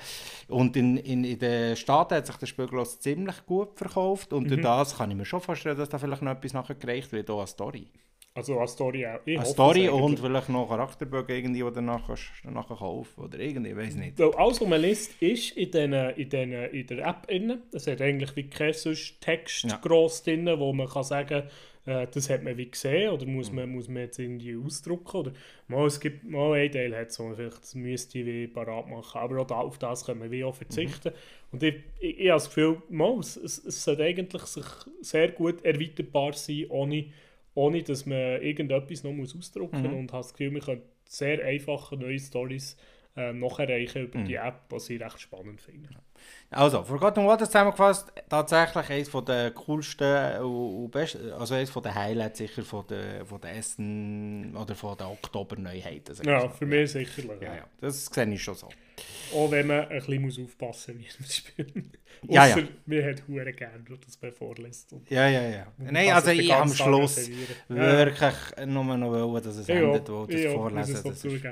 [0.49, 4.33] und in, in, in den Staaten hat sich das Spiel glaub ich, ziemlich gut verkauft.
[4.33, 7.13] Und durch das kann ich mir schon vorstellen, dass da vielleicht noch etwas nachher gereicht
[7.13, 7.87] wird, auch eine Story.
[8.37, 9.19] Also eine Story auch.
[9.25, 13.71] Ich Eine Story und vielleicht noch Charakterbögen irgendwie, die du nachher, nachher kaufen oder irgendwie,
[13.71, 14.19] ich weiß nicht.
[14.19, 17.61] Weil alles, was man liest, ist in, den, in, den, in der App drin.
[17.71, 19.77] Es hat eigentlich wie kein sonst Text Ja.
[19.81, 21.43] gross drin, wo man kann sagen
[21.87, 23.33] äh, das hat man wie gesehen oder Mhm.
[23.35, 25.17] muss man, muss man jetzt irgendwie ausdrucken.
[25.17, 25.31] Oder
[25.69, 29.19] mal, es gibt mal ein Teil, hat so, vielleicht das müsste ich wie parat machen.
[29.19, 31.09] Aber auch da, auf das können wir wie auch verzichten.
[31.09, 31.53] Mhm.
[31.53, 34.65] Und ich, ich, ich habe das Gefühl, mal, es, es, es sollte eigentlich sich
[35.01, 37.05] sehr gut erweiterbar sein, ohne,
[37.57, 39.91] ohne dass man irgendetwas noch muss ausdrucken muss.
[39.91, 39.97] Mhm.
[39.97, 42.77] Und habe das Gefühl, wir können sehr einfache neue Stories
[43.17, 45.89] äh, noch erreichen über die App, was ich recht spannend finde.
[46.49, 52.63] Also, Forgotten Waters zusammengefasst, tatsächlich eines der coolsten und besten, also eines den Highlights sicher
[52.63, 56.15] von der, von der Essen oder von der Oktober-Neuheiten.
[56.23, 57.41] Ja, für mich sicherlich.
[57.41, 58.69] Ja, Ja, das sehe ich schon so.
[59.33, 61.97] Auch wenn man ein bisschen muss aufpassen muss, wie man spielt.
[62.27, 62.57] Ja, ja.
[62.87, 64.95] Mir hat Huren gern, dass man vorlässt.
[65.07, 65.67] Ja, ja, ja.
[65.77, 67.55] Nein, also den ich am Schluss reservieren.
[67.69, 70.99] Ja, wirklich nur noch wollen, dass es ja, endet, wo das ja, vorlesen.
[71.03, 71.43] Das ist,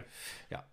[0.50, 0.64] ja.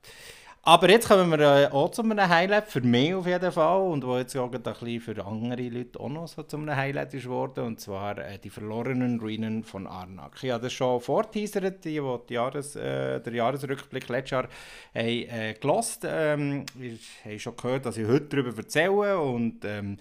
[0.65, 4.07] Aber jetzt kommen wir äh, auch zu einem Highlight, für mich auf jeden Fall, und
[4.07, 7.29] wo jetzt auch ein bisschen für andere Leute auch noch so zu einem Highlight ist
[7.29, 10.39] worden, und zwar äh, die verlorenen Ruinen von Arnak.
[10.41, 15.55] Ich habe das schon vorteasert, die, die Jahres, äh, der Jahresrückblick letztes Jahr haben, äh,
[15.61, 16.07] gelost.
[16.09, 19.97] Ähm, ich habe schon gehört, dass ich heute darüber erzähle, und ähm,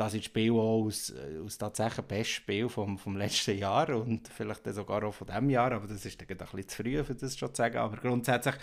[0.00, 3.90] das ist das Spiel auch aus, äh, aus tatsächlich bestes Spiel vom, vom letzten Jahr
[3.90, 7.04] und vielleicht sogar auch von diesem Jahr, aber das ist dann ein bisschen zu früh,
[7.04, 7.76] für das schon zu sagen.
[7.76, 8.54] Aber grundsätzlich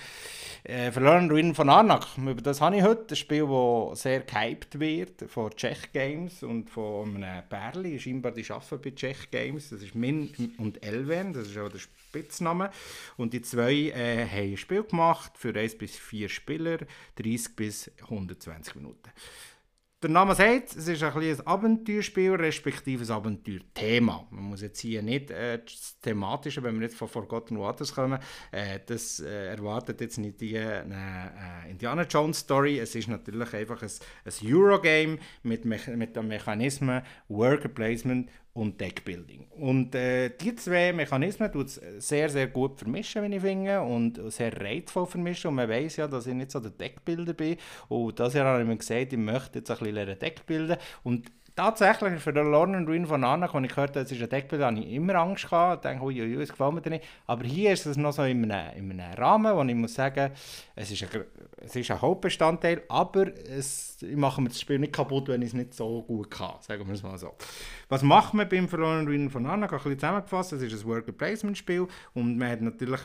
[0.64, 3.14] äh, Verloren Ruinen von Arnak, über das habe ich heute.
[3.14, 8.50] Ein Spiel, das sehr gehypt wird von Czech Games und von einem Perli, scheinbar die
[8.50, 9.70] arbeiten bei Czech Games.
[9.70, 12.72] Das ist Min und Elven, das ist auch der Spitzname.
[13.16, 16.80] Und die zwei äh, haben ein Spiel gemacht für 1 bis 4 Spieler,
[17.16, 19.12] 30 bis 120 Minuten.
[20.04, 24.28] Der Name sagt, es ist ein, bisschen ein Abenteuerspiel, respektive ein Abenteuerthema.
[24.30, 28.20] Man muss jetzt hier nicht äh, das Thematische, wenn wir jetzt von Forgotten Waters kommen,
[28.52, 32.78] äh, das äh, erwartet jetzt nicht die äh, äh, Indiana Jones Story.
[32.78, 39.46] Es ist natürlich einfach ein, ein Eurogame mit, mit den Mechanismen Worker Placement und Deckbuilding.
[39.60, 43.44] Und äh, die zwei Mechanismen tut es sehr, sehr gut vermischen, wie ich
[43.84, 45.50] und sehr reizvoll vermischen.
[45.50, 47.58] Und man weiß ja, dass ich nicht so der Deckbilder bin.
[47.88, 50.78] Und das Jahr habe ich mir gesagt, ich möchte jetzt ein bisschen Deck bilden.
[51.04, 54.30] Und tatsächlich für den Lorne Ruin von Anna, als ich gehört habe, es ist ein
[54.30, 55.84] Deckbild, habe ich immer Angst gehabt.
[55.84, 57.04] Ich denke, ui, ui, es gefällt mir nicht.
[57.26, 60.32] Aber hier ist es noch so in einem, in einem Rahmen, wo ich muss sagen,
[60.76, 61.24] es ist ein,
[61.58, 65.50] es ist ein Hauptbestandteil, aber es, ich mache mir das Spiel nicht kaputt, wenn ich
[65.50, 67.34] es nicht so gut kann, sagen wir es mal so.
[67.90, 69.66] Was macht man beim Verlorenen Ruin von Anna?
[69.66, 73.02] Ich habe ein bisschen zusammengefasst, es ist ein Worker Placement Spiel und man hat natürlich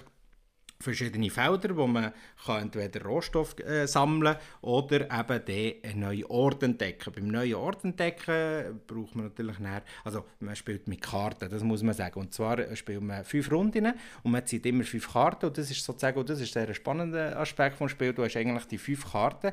[0.82, 2.12] verschiedene Felder, wo man
[2.44, 7.12] kann entweder Rohstoff äh, sammeln oder eben den einen neuen Ort entdecken.
[7.14, 11.82] Beim neuen Ort entdecken braucht man natürlich näher, also man spielt mit Karten, das muss
[11.82, 12.20] man sagen.
[12.20, 13.92] Und zwar spielt man fünf Runden
[14.22, 17.36] und man zieht immer fünf Karten und das ist sozusagen, und das ist der spannende
[17.36, 19.52] Aspekt des Spiels, du hast eigentlich die fünf Karten,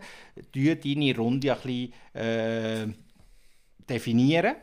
[0.53, 2.87] die deine Runde ein bisschen äh,
[3.89, 4.55] definieren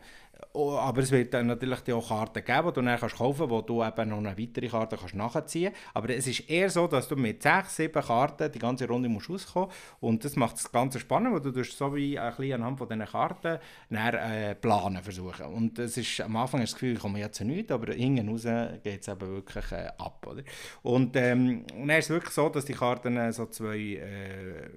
[0.57, 3.61] aber es wird dann natürlich auch Karten geben, die du dann kannst kaufen kannst, wo
[3.61, 5.95] du eben noch eine weitere Karte kannst nachziehen kannst.
[5.95, 9.29] Aber es ist eher so, dass du mit 6, 7 Karten die ganze Runde musst
[9.29, 12.89] rauskommen Und das macht das Ganze spannend, weil du so wie ein bisschen anhand von
[12.89, 13.59] diesen Karten
[13.91, 15.47] dann, äh, planen versuchen.
[15.47, 18.29] Und das ist, am Anfang hast du das Gefühl, ich komme jetzt nicht, aber hinten
[18.29, 18.45] raus
[18.83, 20.27] geht es eben wirklich äh, ab.
[20.29, 20.43] Oder?
[20.83, 24.71] Und, ähm, dann ist es wirklich so, dass die Karten äh, so zwei, äh,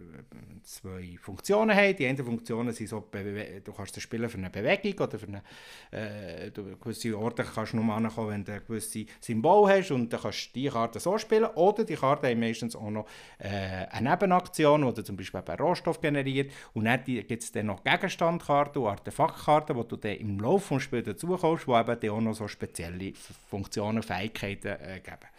[0.64, 1.96] zwei Funktionen haben.
[1.96, 5.42] Die eine Funktionen sind so, du kannst das spielen für eine Bewegung oder für eine
[5.92, 10.12] äh, du gewisse Orte kannst du nur ankommen, wenn du ein gewisses Symbol hast und
[10.12, 13.06] dann kannst du die Karte so spielen oder die Karte haben meistens auch noch
[13.38, 17.84] äh, eine Nebenaktion, die zum Beispiel einen Rohstoff generiert und dann gibt es dann noch
[17.84, 22.22] Gegenstandkarten und Artefaktkarten, die du dann im Laufe des Spiels dazu kommst, die eben auch
[22.22, 23.14] noch so spezielle
[23.50, 25.30] Funktionen, Fähigkeiten äh, geben.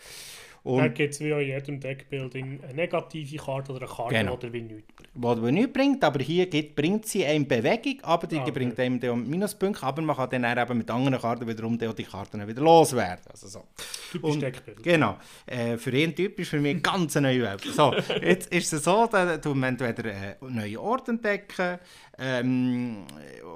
[0.62, 4.36] Und da gibt es wie in jedem Deckbuilding eine negative Karte oder eine Karte, genau.
[4.36, 5.46] die wie nichts bringt.
[5.46, 8.50] Die nichts bringt, aber hier geht, bringt sie eine Bewegung, aber die ah, okay.
[8.50, 12.46] bringt einem dann Minuspunkte, aber man kann dann eben mit anderen Karten wiederum die Karten
[12.46, 13.24] wieder loswerden.
[13.30, 13.64] Also so.
[14.12, 14.84] Typisch Deckbuilding.
[14.84, 15.16] Genau.
[15.46, 17.62] Äh, für ihn typisch, für mich ganz eine neue Welt.
[17.64, 21.78] So, jetzt ist es so, dass du entweder äh, neue Orte entdecken,
[22.20, 23.06] ähm,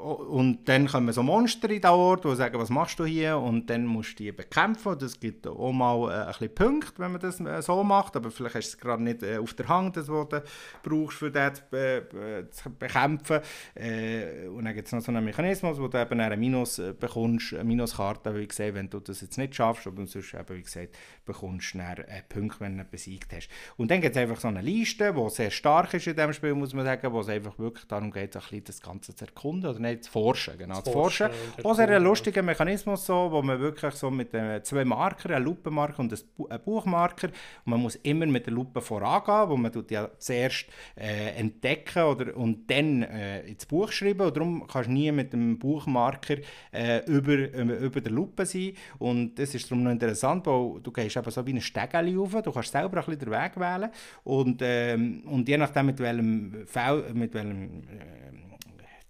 [0.05, 3.39] und dann kommen so Monster in den Ort, die sagen, was machst du hier?
[3.39, 4.99] Und dann musst du die bekämpfen.
[4.99, 8.17] Das gibt auch mal äh, ein bisschen Punkte, wenn man das äh, so macht.
[8.17, 10.43] Aber vielleicht hast du es gerade nicht äh, auf der Hand, das, was du
[10.83, 13.41] brauchst, für das be zu bekämpfen.
[13.75, 16.93] Äh, und dann gibt es noch so einen Mechanismus, wo du eben eine Minus äh,
[16.93, 19.87] bekommst, eine Minuskarte, wie gesagt, wenn du das jetzt nicht schaffst.
[19.87, 23.49] Aber sonst eben, wie gesagt, bekommst du dann äh, Punkte, wenn du besiegt hast.
[23.77, 26.55] Und dann gibt es einfach so eine Liste, die sehr stark ist in diesem Spiel,
[26.55, 29.71] muss man sagen, wo es einfach wirklich darum geht, ein bisschen das Ganze zu erkunden,
[29.71, 31.29] oder nicht, zu forschen, genau, zu forschen.
[31.29, 31.65] forschen.
[31.65, 35.45] Auch sehr ein lustiger Mechanismus, so, wo man wirklich so mit äh, zwei Markern, einem
[35.47, 39.91] Lupenmarker und einem Buchmarker, und man muss immer mit der Lupe vorangehen, wo man tut
[39.91, 44.93] ja zuerst äh, entdecken oder, und dann äh, ins Buch schreiben, und darum kannst du
[44.93, 46.37] nie mit dem Buchmarker
[46.73, 50.93] äh, über, äh, über der Lupe sein, und das ist darum noch interessant, weil du
[50.93, 53.91] gehst eben so wie ein Stegeli rauf, du kannst selber ein bisschen den Weg wählen,
[54.25, 58.44] und, ähm, und je nachdem mit welchem, Fall, mit welchem äh,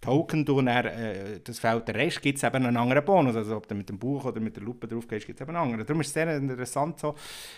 [0.05, 3.35] Token du dann, äh, das Feld der Rest, gibt es eben einen anderen Bonus.
[3.35, 5.55] Also ob du mit dem Buch oder mit der Lupe drauf gehst, gibt es eben
[5.55, 5.85] einen anderen.
[5.85, 7.15] Darum ist es sehr interessant, so,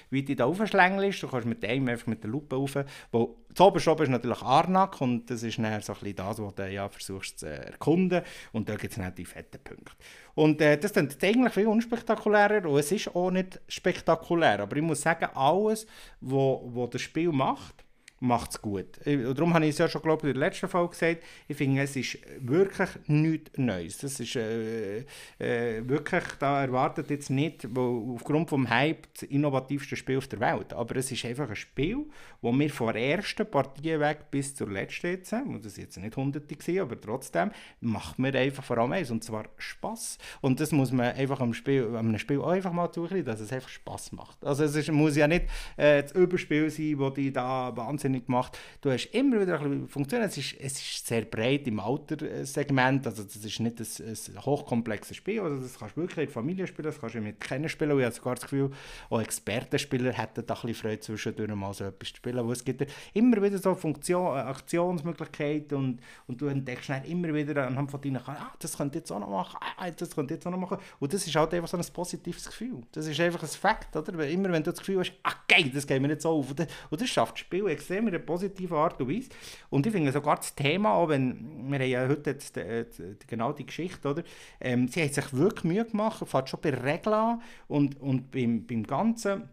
[0.10, 1.24] wie die da aufschlängelst.
[1.24, 2.78] Du kannst mit dem einfach mit der Lupe rauf.
[3.12, 6.72] Wo, das oberste ist natürlich Arnak und das ist dann so ein das, was du
[6.72, 8.22] ja versuchst zu erkunden.
[8.54, 9.92] Und da gibt es dann die fetten Punkte.
[10.36, 14.60] Und äh, das ist eigentlich viel unspektakulärer und es ist auch nicht spektakulär.
[14.60, 15.88] Aber ich muss sagen, alles,
[16.22, 17.87] was das Spiel macht,
[18.20, 19.00] macht es gut.
[19.06, 21.82] Darum habe ich es ja schon glaube ich, in der letzten Folge gesagt, ich finde,
[21.82, 23.98] es ist wirklich nichts Neues.
[24.00, 25.00] Das ist äh,
[25.40, 30.40] äh, wirklich, da erwartet jetzt nicht, wo aufgrund des Hype das innovativste Spiel auf der
[30.40, 32.06] Welt, aber es ist einfach ein Spiel,
[32.42, 36.16] wo wir von der ersten Partie weg bis zur letzten jetzt, und das jetzt nicht
[36.16, 37.52] hunderte gewesen, aber trotzdem,
[37.82, 40.18] macht mir einfach vor allem eins, und zwar Spass.
[40.42, 43.52] Und das muss man einfach am Spiel, am Spiel auch einfach mal zukriegen, dass es
[43.52, 44.44] einfach Spass macht.
[44.44, 48.26] Also es ist, muss ja nicht äh, das Überspiel sein, wo die da wahnsinnig wahnsinnig
[48.26, 48.58] gemacht.
[48.82, 50.26] Du hast immer wieder ein bisschen Funktionen.
[50.26, 53.06] Es ist, es ist sehr breit im Alterssegment.
[53.06, 55.42] Also das ist nicht ein, ein hochkomplexes Spiel.
[55.42, 57.98] Also das kannst du wirklich in Familie spielen, das kannst du mit Kennen spielen.
[58.00, 58.72] Ich habe sogar das Gefühl,
[59.10, 62.46] auch Expertenspieler hätten da ein bisschen Freude zwischendurch mal so etwas zu spielen.
[62.46, 67.68] Wo es gibt immer wieder so Funktion, Aktionsmöglichkeiten und, und du entdeckst dann immer wieder
[67.68, 70.52] anhand von deinen ah, das könnte jetzt auch noch machen, ah, das könnte jetzt auch
[70.52, 70.78] noch machen.
[71.00, 72.82] Und das ist halt einfach so ein positives Gefühl.
[72.92, 74.28] Das ist einfach ein Fakt, oder?
[74.28, 76.50] Immer wenn du das Gefühl hast, ah geil, das geht mir nicht so auf.
[76.50, 79.30] Und das, und das schafft das Spiel extrem in einer positiven Art und Weise.
[79.70, 82.86] Und ich finde sogar das Thema, auch wenn, wir haben ja heute jetzt äh,
[83.28, 84.24] genau die Geschichte, oder?
[84.60, 88.84] Ähm, sie hat sich wirklich Mühe gemacht, fängt schon bei Regeln und, und beim, beim
[88.84, 89.50] ganzen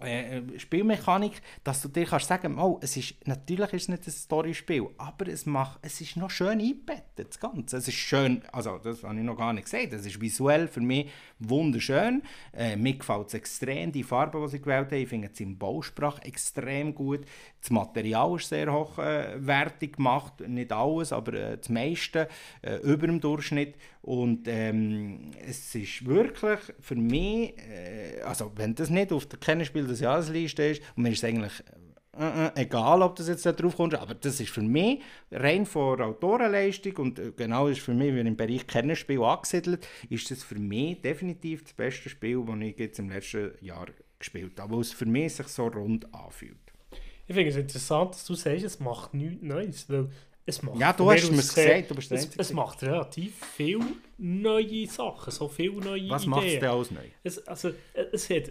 [0.00, 4.12] äh, Spielmechanik, dass du dir kannst sagen, oh, es ist, natürlich ist es nicht ein
[4.12, 7.78] Storyspiel, aber es, macht, es ist noch schön eingebettet, das Ganze.
[7.78, 10.80] Es ist schön, also das habe ich noch gar nicht gesagt, es ist visuell für
[10.80, 12.22] mich wunderschön.
[12.52, 15.58] Äh, mir gefällt es extrem, die Farbe, die sie gewählt haben, ich finde es im
[15.58, 17.20] Bausprach extrem gut.
[17.60, 22.28] Das Material ist sehr hochwertig gemacht, nicht alles, aber äh, das meiste
[22.62, 23.74] äh, über dem Durchschnitt.
[24.02, 29.86] Und ähm, es ist wirklich für mich, äh, also wenn das nicht auf der Kennenspiel
[29.86, 31.52] des Jahresliste ist, und mir ist es eigentlich
[32.18, 35.00] äh, äh, egal, ob das jetzt da drauf kommt, aber das ist für mich
[35.30, 40.30] rein von Autorenleistung und äh, genau ist für mich, wenn im Bereich Kennenspiel angesiedelt, ist
[40.30, 43.86] das für mich definitiv das beste Spiel, das ich jetzt im letzten Jahr
[44.18, 46.56] gespielt habe, weil es für mich sich so rund anfühlt.
[47.26, 50.08] Ich finde es interessant, dass du sagst, es macht nichts Neues, weil
[50.46, 50.80] es macht...
[50.80, 53.84] Ja, du hast mir mir gesagt, du bist es, es macht relativ viele
[54.16, 56.30] neue Sachen, so viele neue Was Ideen.
[56.30, 57.00] macht es denn alles neu?
[57.22, 58.50] Es, also, äh, es hat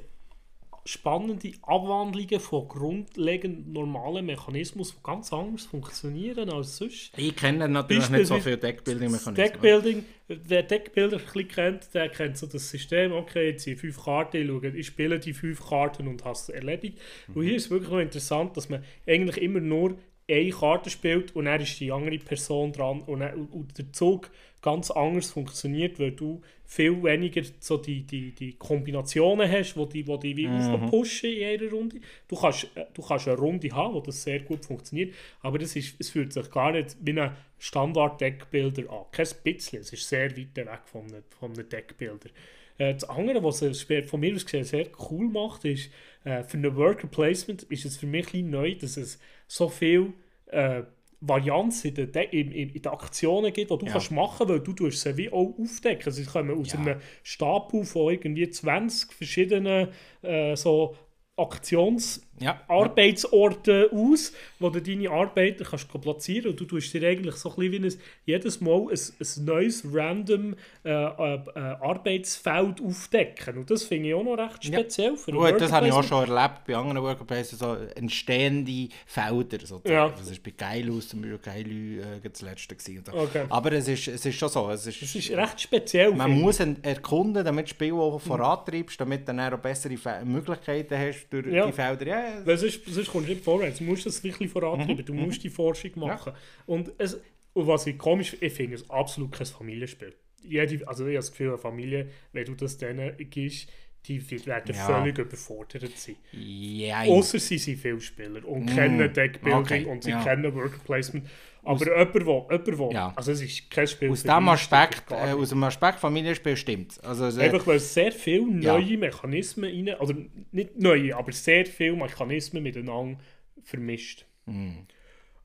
[0.88, 7.12] spannende Abwandlungen von grundlegend normalen Mechanismen, die ganz anders funktionieren als sonst.
[7.17, 9.36] Ich kenne natürlich nicht so viel Deckbuilding-Mechanismen.
[9.36, 14.38] Deckbuilding, wer Deckbuilder ein kennt, der kennt so das System, okay, jetzt sind fünf Karten,
[14.38, 17.00] ich, schaue, ich spiele die fünf Karten und habe es erledigt.
[17.36, 19.97] Und hier ist es wirklich noch interessant, dass man eigentlich immer nur
[20.30, 24.30] eine Karte spielt und dann ist die andere Person dran und, dann, und der Zug
[24.62, 30.06] ganz anders funktioniert, weil du viel weniger so die, die, die Kombinationen hast, wo die,
[30.08, 30.86] wo die wie Mhm.
[30.88, 31.98] pushen in jeder Runde.
[32.28, 35.76] Du kannst, äh, du kannst eine Runde haben, wo das sehr gut funktioniert, aber das
[35.76, 39.06] ist, es fühlt sich gar nicht wie ein Standard-Deckbilder an.
[39.12, 42.30] Kein bisschen, es ist sehr weit weg von einem, von einem Deckbilder.
[42.78, 45.91] Äh, das andere, was es von mir aus gesehen sehr cool macht, ist,
[46.24, 50.13] äh, für ein Worker Placement ist es für mich ein neu, dass es so viel
[50.48, 50.84] äh,
[51.22, 53.94] Varianz in den, De in, in, in den Aktionen gibt, die du Ja.
[53.94, 56.12] kannst machen weil du tust sie wie auch aufdecken.
[56.12, 56.80] Sie kommen aus Ja.
[56.80, 59.90] einem Stapel von irgendwie 20 verschiedenen
[60.22, 60.96] äh, so
[61.38, 62.62] Aktions- Ja.
[62.67, 67.56] Arbeitsorte aus, wo du deine Arbeiter kannst platzieren und du tust dir eigentlich so ein
[67.56, 67.93] bisschen wie ein,
[68.26, 73.58] jedes Mal ein, ein neues random äh, äh, äh, Arbeitsfeld aufdecken.
[73.60, 74.80] Und das finde ich auch noch recht Ja.
[74.80, 78.89] speziell für ein Gut, das habe ich auch schon erlebt bei anderen Workerplaces, so entstehende
[79.06, 79.60] Felder.
[79.65, 79.89] Sozusagen.
[79.91, 80.10] Ja.
[80.10, 82.76] Das war bei Geilus zum Beispiel Geilü äh, das letzte.
[82.76, 83.04] Gewesen.
[83.06, 83.13] so.
[83.13, 83.45] Okay.
[83.50, 84.69] Aber es ist, es ist schon so.
[84.69, 86.13] Es ist, Das ist recht speziell.
[86.13, 90.21] man muss erkunden, damit du das Spiel auch vorantreibst, damit du dann auch bessere Fe
[90.23, 91.65] Möglichkeiten hast durch Ja.
[91.65, 92.06] die Felder.
[92.08, 93.80] Ja, Weil sonst, sonst kommst du nicht vorwärts.
[93.80, 95.06] Du musst das wirklich vorantreiben.
[95.06, 96.34] Du musst die Forschung machen.
[96.66, 97.20] Und, es,
[97.54, 100.13] und was ich komisch ich finde, es absolut kein Familienspiel.
[100.44, 103.70] Jede, also ich habe das Gefühl, eine Familie, wenn du das denen gibst,
[104.06, 104.86] die werden Ja.
[104.86, 106.16] völlig überfordert sein.
[106.32, 110.24] ja, Außer sie sind Vielspieler und kennen Deckbuilding okay, und sie ja.
[110.24, 111.28] kennen Worker Placement.
[111.68, 113.14] Aber jemand, wo, Ja.
[113.16, 117.26] also es ist kein Spiel aus dem Aspekt, äh, aus dem Aspekt Familienspiel stimmt Also,
[117.26, 118.74] es, äh, Einfach weil sehr viele Ja.
[118.74, 120.16] neue Mechanismen rein, oder
[120.52, 123.20] nicht neue, aber sehr viele Mechanismen miteinander
[123.64, 124.26] vermischt.
[124.46, 124.88] Hm.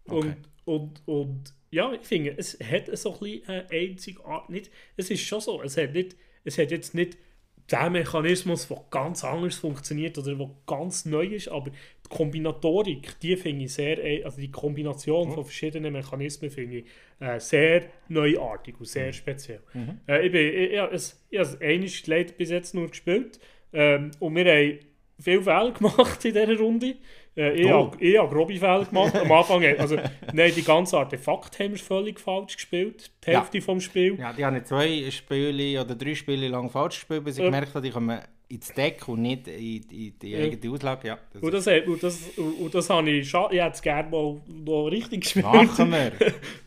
[0.05, 5.11] Und, und, und ja, ich finde, es hat so ein bisschen eine Einzigart, nicht, es
[5.11, 7.17] ist schon so, es hat, nicht, es hat jetzt nicht
[7.73, 13.37] den Mechanismus, der ganz anders funktioniert oder der ganz neu ist, aber die Kombinatorik, die
[13.37, 16.85] finde ich sehr, äh, also die Kombination von verschiedenen Mechanismen finde ich
[17.21, 19.61] äh, sehr neuartig und sehr speziell.
[20.07, 22.89] Äh, ich, bin, ich, ich, habe es- ich habe es einmal leider bis jetzt nur
[22.89, 23.41] gespielt
[23.73, 24.79] ähm, und wir haben
[25.19, 26.97] viele Fehler gemacht in dieser Runde.
[27.37, 27.91] Äh, ich Oh.
[27.91, 29.15] habe grobe Fehler gemacht.
[29.17, 29.97] Am Anfang, also,
[30.33, 33.11] nein, die ganze Artefakt haben wir völlig falsch gespielt.
[33.27, 33.41] Die Ja.
[33.41, 34.19] Hälfte vom Spiel.
[34.19, 37.47] ja, die habe ich zwei Spiele oder drei Spiele lang falsch gespielt, bis ich Ja.
[37.47, 41.09] gemerkt habe, die kommen ins Deck und nicht in, in die eigene Auslage.
[41.09, 44.11] Ja, das Und das, und das, und das habe ich schon, ich hätte es gerne
[44.11, 45.47] mal noch richtig gespielt.
[45.47, 46.13] machen wir.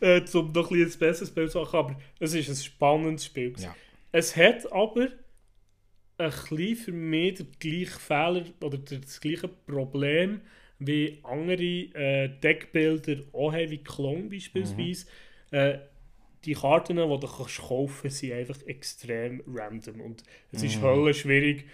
[0.00, 1.76] äh, um noch ein, bisschen ein besseres Spiel zu machen.
[1.78, 3.54] Aber es ist ein spannendes Spiel.
[3.58, 3.72] Ja.
[4.10, 5.08] Es hat aber
[6.18, 10.40] ein bisschen für mich den gleichen Fehler oder das gleiche Problem
[10.78, 15.06] wie andere äh, Deckbilder auch haben, wie Klon beispielsweise.
[15.50, 15.78] Äh,
[16.44, 20.00] die Karten, die du kaufen kannst, sind einfach extrem random.
[20.00, 21.64] Und es ist höllisch schwierig.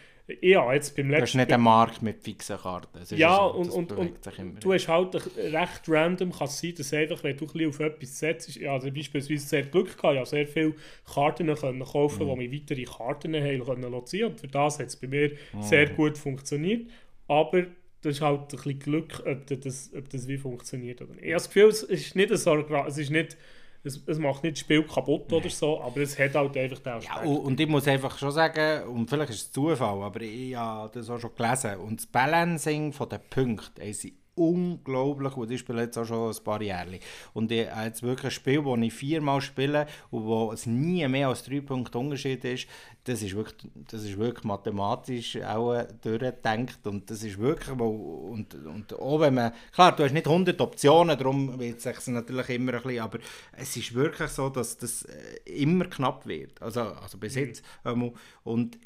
[0.41, 2.99] Ja, jetzt beim Das ist letzten nicht ein Markt mit fixen Karten.
[3.17, 7.23] Ja, so, und, und, und du hast halt recht random, kann es sein, dass einfach,
[7.25, 10.47] wenn du ein bisschen auf etwas setzt, ja, also beispielsweise sehr Glück gehabt, ja, sehr
[10.47, 10.75] viele
[11.13, 12.29] Karten können kaufen, Mhm.
[12.31, 15.63] wo wir weitere Karten haben können lancieren und für das hat es bei mir Mhm.
[15.63, 16.89] sehr gut funktioniert,
[17.29, 17.67] aber
[18.03, 21.23] das ist halt ein bisschen Glück, ob das, ob das wie funktioniert oder nicht.
[21.25, 23.37] Ich habe das Gefühl, es ist nicht so, es ist nicht,
[23.85, 26.93] es, es macht nicht das Spiel kaputt oder so, aber es hat halt einfach den
[26.93, 27.27] Ja, Aspekt.
[27.27, 30.91] und, und ich muss einfach schon sagen, und vielleicht ist es Zufall, aber ich habe
[30.95, 35.51] das auch schon gelesen, und das Balancing von den Punkten haben sie unglaublich gut.
[35.51, 36.99] Ich spiele jetzt auch schon ein paar Jahre.
[37.35, 41.07] Und ich habe jetzt wirklich ein Spiel, das ich viermal spiele und wo es nie
[41.09, 42.67] mehr als drei Punkte Unterschied ist,
[43.05, 48.95] das ist wirklich, das ist wirklich mathematisch auch durchgedacht und das ist wirklich, und, und
[48.95, 52.75] auch wenn man, klar, du hast nicht 100 Optionen, darum wird es sich natürlich immer
[52.75, 53.19] ein bisschen, aber
[53.57, 57.41] es ist wirklich so, dass das äh, immer knapp wird, also, also bis mhm.
[57.41, 57.65] jetzt.
[57.85, 58.13] Mhm.
[58.45, 58.79] Und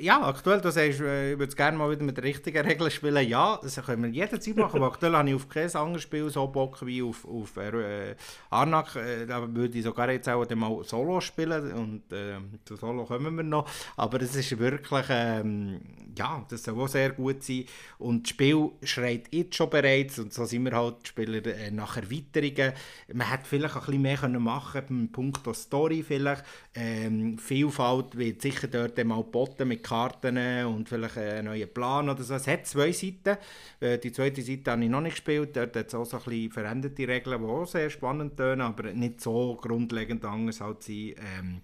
[0.00, 3.28] ja, aktuell, du sagst, äh, ich würde gerne mal wieder mit den richtigen Regeln spielen.
[3.28, 6.46] Ja, das können wir jederzeit machen, aber aktuell habe ich auf kein anderes Spiel so
[6.46, 8.14] Bock wie auf, auf äh,
[8.50, 8.96] Arnak.
[8.96, 13.34] Äh, da würde ich sogar jetzt auch mal Solo spielen und äh, zu Solo kommen
[13.36, 13.68] wir noch.
[13.96, 15.80] Aber es ist wirklich, ähm,
[16.16, 17.66] ja, das soll auch sehr gut sein.
[17.98, 21.96] Und das Spiel schreit jetzt schon bereits und so sind wir halt Spieler äh, nach
[21.96, 22.72] Erweiterungen.
[23.12, 26.44] Man hätte vielleicht ein bisschen mehr können machen beim Punkt der Story vielleicht.
[26.74, 32.22] Ähm, Vielfalt wird sicher dort mal geboten mit Karten und vielleicht einen neuen Plan oder
[32.22, 32.34] so.
[32.34, 33.36] Es hat zwei Seiten.
[33.80, 35.56] Äh, die zweite Seite habe ich noch nicht gespielt.
[35.56, 38.92] Dort hat es auch so ein bisschen veränderte Regeln, die auch sehr spannend tönen, aber
[38.92, 41.14] nicht so grundlegend anders halt sein.
[41.38, 41.60] Ähm,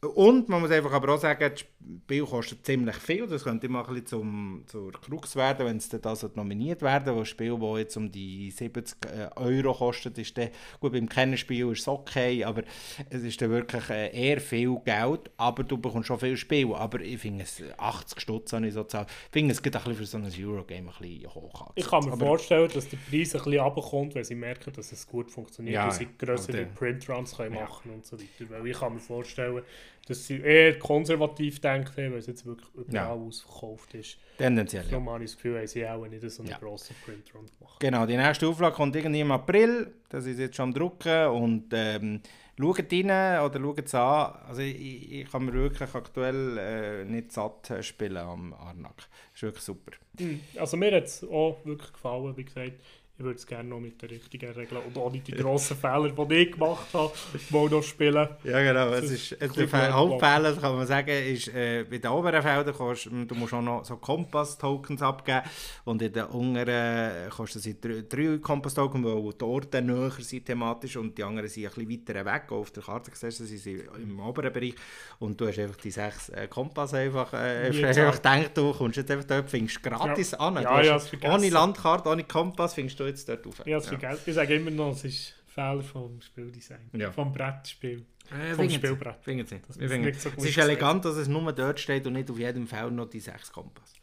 [0.00, 3.26] und man muss einfach aber auch sagen, das Spiel kostet ziemlich viel.
[3.26, 7.18] Das könnte immer ein bisschen zum, zur Krux werden, wenn es dann also nominiert werden.
[7.18, 11.72] Ein Spiel, das jetzt um die 70 äh, Euro kostet, ist dann, gut, beim Kennenspiel
[11.72, 12.62] ist es okay, aber
[13.10, 15.32] es ist dann wirklich äh, eher viel Geld.
[15.36, 16.72] Aber du bekommst schon viel Spiel.
[16.74, 19.96] Aber ich finde es 80 Stutz habe ich so Ich finde es geht ein bisschen
[19.96, 21.72] für so ein Eurogame ein bisschen hoch.
[21.74, 24.92] Ich kann mir aber, vorstellen, dass der Preis ein bisschen runterkommt, wenn sie merken, dass
[24.92, 27.62] es gut funktioniert ja, und sie größere Printruns können ja.
[27.62, 28.48] machen und so weiter.
[28.48, 29.64] Weil ich kann mir vorstellen,
[30.06, 33.08] dass sie eher konservativ denken, weil es jetzt wirklich überall ja.
[33.12, 34.18] ausverkauft ist.
[34.38, 34.84] Tendenziell.
[34.90, 35.04] Ja.
[35.04, 36.58] habe ich das Gefühl, haben sie auch nicht so einen ja.
[36.58, 37.80] grossen Printrun gemacht.
[37.80, 39.92] Genau, die nächste Auflage kommt irgendwie im April.
[40.08, 41.26] Das ist jetzt schon am Drucken.
[41.28, 42.20] Und ähm,
[42.58, 44.34] schaut rein oder schaut es an.
[44.48, 48.96] Also ich, ich kann mir wirklich aktuell äh, nicht satt spielen am Arnak.
[48.96, 49.92] Das ist wirklich super.
[50.18, 52.72] Hm, also mir hat es auch wirklich gefallen, wie gesagt
[53.18, 56.34] ich würde es gerne noch mit den richtigen Regeln und nicht die grossen Fehler, die
[56.36, 57.12] ich gemacht habe,
[57.50, 58.28] mal noch spielen.
[58.44, 62.40] Ja genau, es ist, es der Hauptfehler, kann man sagen, ist, äh, bei den oberen
[62.40, 65.42] Feldern kannst du musst auch noch so Kompass-Tokens abgeben
[65.84, 70.96] und in den unteren kostet es drei, drei Kompass-Tokens, weil die Orte näher sind thematisch
[70.96, 72.52] und die anderen sind ein bisschen weiter weg.
[72.52, 74.76] Auf der Karte siehst du, sie sind im oberen Bereich
[75.18, 79.10] und du hast einfach die sechs äh, Kompass einfach, äh, einfach gedacht, du kommst jetzt
[79.10, 80.38] einfach dort, findest gratis ja.
[80.38, 80.62] an.
[80.62, 83.66] Ja, ja, ohne Landkarte, ohne Kompass findest du jetzt dort auf.
[83.66, 84.16] Ja, ja.
[84.24, 86.90] Ich sage immer noch, es ist Fehler vom Spieldesign.
[86.92, 87.10] Ja.
[87.10, 88.04] Vom Brettspiel.
[88.30, 89.22] Äh, vom Spielbrett.
[89.22, 89.60] Finden Sie.
[89.98, 92.92] Nicht so es ist elegant, dass es nur dort steht und nicht auf jedem Feld
[92.92, 93.94] noch die sechs Kompass.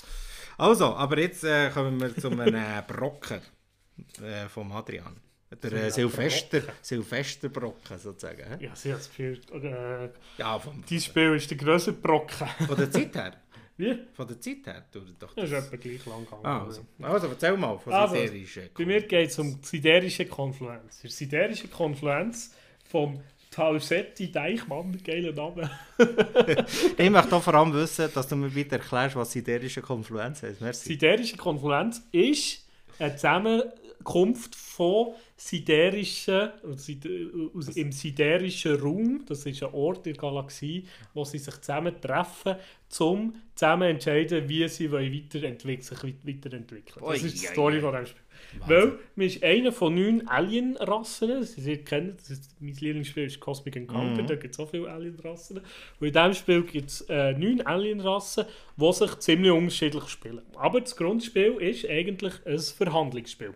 [0.57, 3.41] Also, aber jetzt äh, kommen wir zu einem äh, Brocken
[4.21, 5.17] äh, vom Adrian.
[5.61, 8.59] Der äh, Silvester, Silvester Brocken sozusagen.
[8.59, 12.47] Ja, sie hat das Gefühl, äh, ja, vom, dieses Spiel ist der grösste Brocken.
[12.67, 13.33] Von der Zeit her?
[13.77, 13.97] Wie?
[14.13, 14.85] Von der Zeit her?
[14.91, 16.45] Du, doch das, das ist etwa gleich lang gegangen.
[16.45, 16.85] Ah, also.
[17.01, 21.01] also erzähl mal von also, siderischen Bei mir geht es um die siderische Konfluenz.
[21.01, 22.55] Die siderische Konfluenz
[22.89, 23.19] vom
[23.51, 25.69] Talsetti Deichmann, geiler Name.
[26.97, 30.61] ich möchte vor allem wissen, dass du mir bitte erklärst, was siderische Konfluenz ist.
[30.61, 30.89] Merci.
[30.89, 32.65] Siderische Konfluenz ist
[32.99, 40.87] eine Zusammenkunft von siderischen, aus, im siderischen Raum, das ist ein Ort in der Galaxie,
[41.13, 42.55] wo sie sich zusammen treffen,
[43.01, 47.05] um zusammen entscheiden, wie sie weiterentwickeln, sich weiterentwickeln.
[47.05, 48.21] Das ist die Story von dem Spiel.
[48.67, 53.75] Weil man ist einer von neun Alien-Rassen, Sie kennen, das ist, mein Lieblingsspiel ist Cosmic
[53.75, 54.27] Encounter, mhm.
[54.27, 55.61] da gibt es so viele Alien-Rassen.
[55.99, 58.45] Und in diesem Spiel gibt es äh, neun Alien-Rassen,
[58.77, 60.41] die sich ziemlich unterschiedlich spielen.
[60.55, 63.53] Aber das Grundspiel ist eigentlich ein Verhandlungsspiel.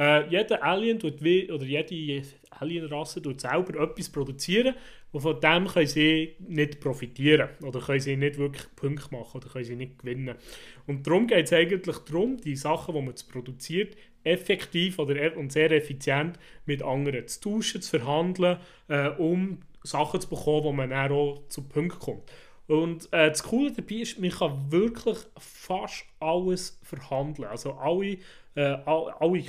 [0.00, 4.74] Äh, jeder Alien tut wie, oder jede Alienrasse tut selber etwas produzieren
[5.12, 9.48] und von dem können sie nicht profitieren oder können sie nicht wirklich Punkte machen oder
[9.50, 10.36] können sie nicht gewinnen.
[10.86, 13.94] Und darum geht es eigentlich darum, die Sachen, die man produziert,
[14.24, 18.56] effektiv oder e- und sehr effizient mit anderen zu tauschen, zu verhandeln,
[18.88, 22.32] äh, um Sachen zu bekommen, wo man dann auch zu Punkten kommt.
[22.68, 27.48] Und äh, das Coole dabei ist, man kann wirklich fast alles verhandeln.
[27.48, 28.18] Also alle,
[28.54, 29.44] äh, alle,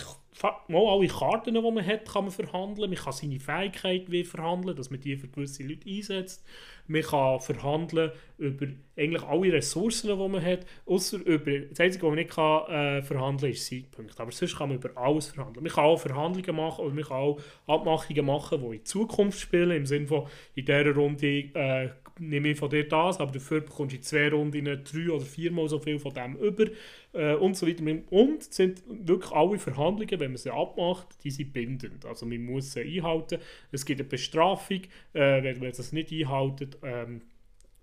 [0.68, 2.90] mal alle Karten, die man hat, kann man verhandeln.
[2.90, 6.46] Man kann seine Fähigkeit verhandeln, dass man die für gewisse Leute einsetzt.
[6.92, 8.68] Man kann verhandeln über
[8.98, 10.66] eigentlich alle Ressourcen, die man hat.
[10.86, 14.20] Außer über, das Einzige, was man nicht kann, äh, verhandeln kann, ist Zeitpunkt.
[14.20, 15.64] Aber sonst kann man über alles verhandeln.
[15.64, 19.72] Man kann auch Verhandlungen machen oder man kann auch Abmachungen machen, die in Zukunft spielen.
[19.72, 21.90] Im Sinne von, in dieser Runde äh,
[22.20, 25.68] nehme ich von dir das, aber dafür bekommst du in zwei Runden drei oder viermal
[25.68, 26.66] so viel von dem über
[27.14, 27.84] äh, und so weiter.
[28.10, 32.06] Und sind wirklich alle Verhandlungen, wenn man sie abmacht, die sind bindend.
[32.06, 33.40] Also man muss sie einhalten.
[33.72, 34.82] Es gibt eine Bestrafung,
[35.14, 36.81] äh, wenn man das nicht einhaltet.
[36.84, 37.22] Ähm,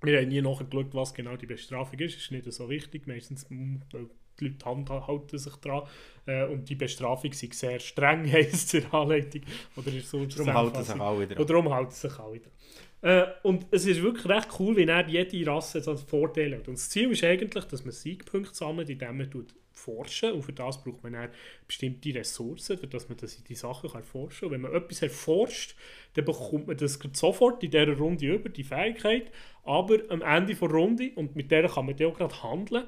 [0.02, 2.16] wir haben nie nachgeschaut, was genau die Bestrafung ist.
[2.16, 3.06] Das ist nicht so wichtig.
[3.06, 3.82] Meistens, hm,
[4.40, 5.82] die Leute halten sich dran.
[6.26, 9.42] Äh, und die Bestrafung ist sehr streng, heisst es in der Anleitung.
[9.76, 11.38] Oder ist so darum halten sich alle dran.
[11.38, 12.52] Und darum halten sich alle dran.
[13.00, 16.68] Äh, und es ist wirklich recht cool, wie er jede Rasse so Vorteile hat.
[16.68, 19.30] Und das Ziel ist eigentlich, dass man Siegpunkte sammelt, indem man
[19.78, 21.30] forschen und für das braucht man
[21.66, 24.50] bestimmte Ressourcen, für dass man das, die Sachen kann erforschen kann.
[24.50, 25.76] Wenn man etwas erforscht,
[26.14, 29.30] dann bekommt man das sofort in dieser Runde über, die Fähigkeit,
[29.64, 32.84] aber am Ende der Runde, und mit der kann man dann auch gerade handeln,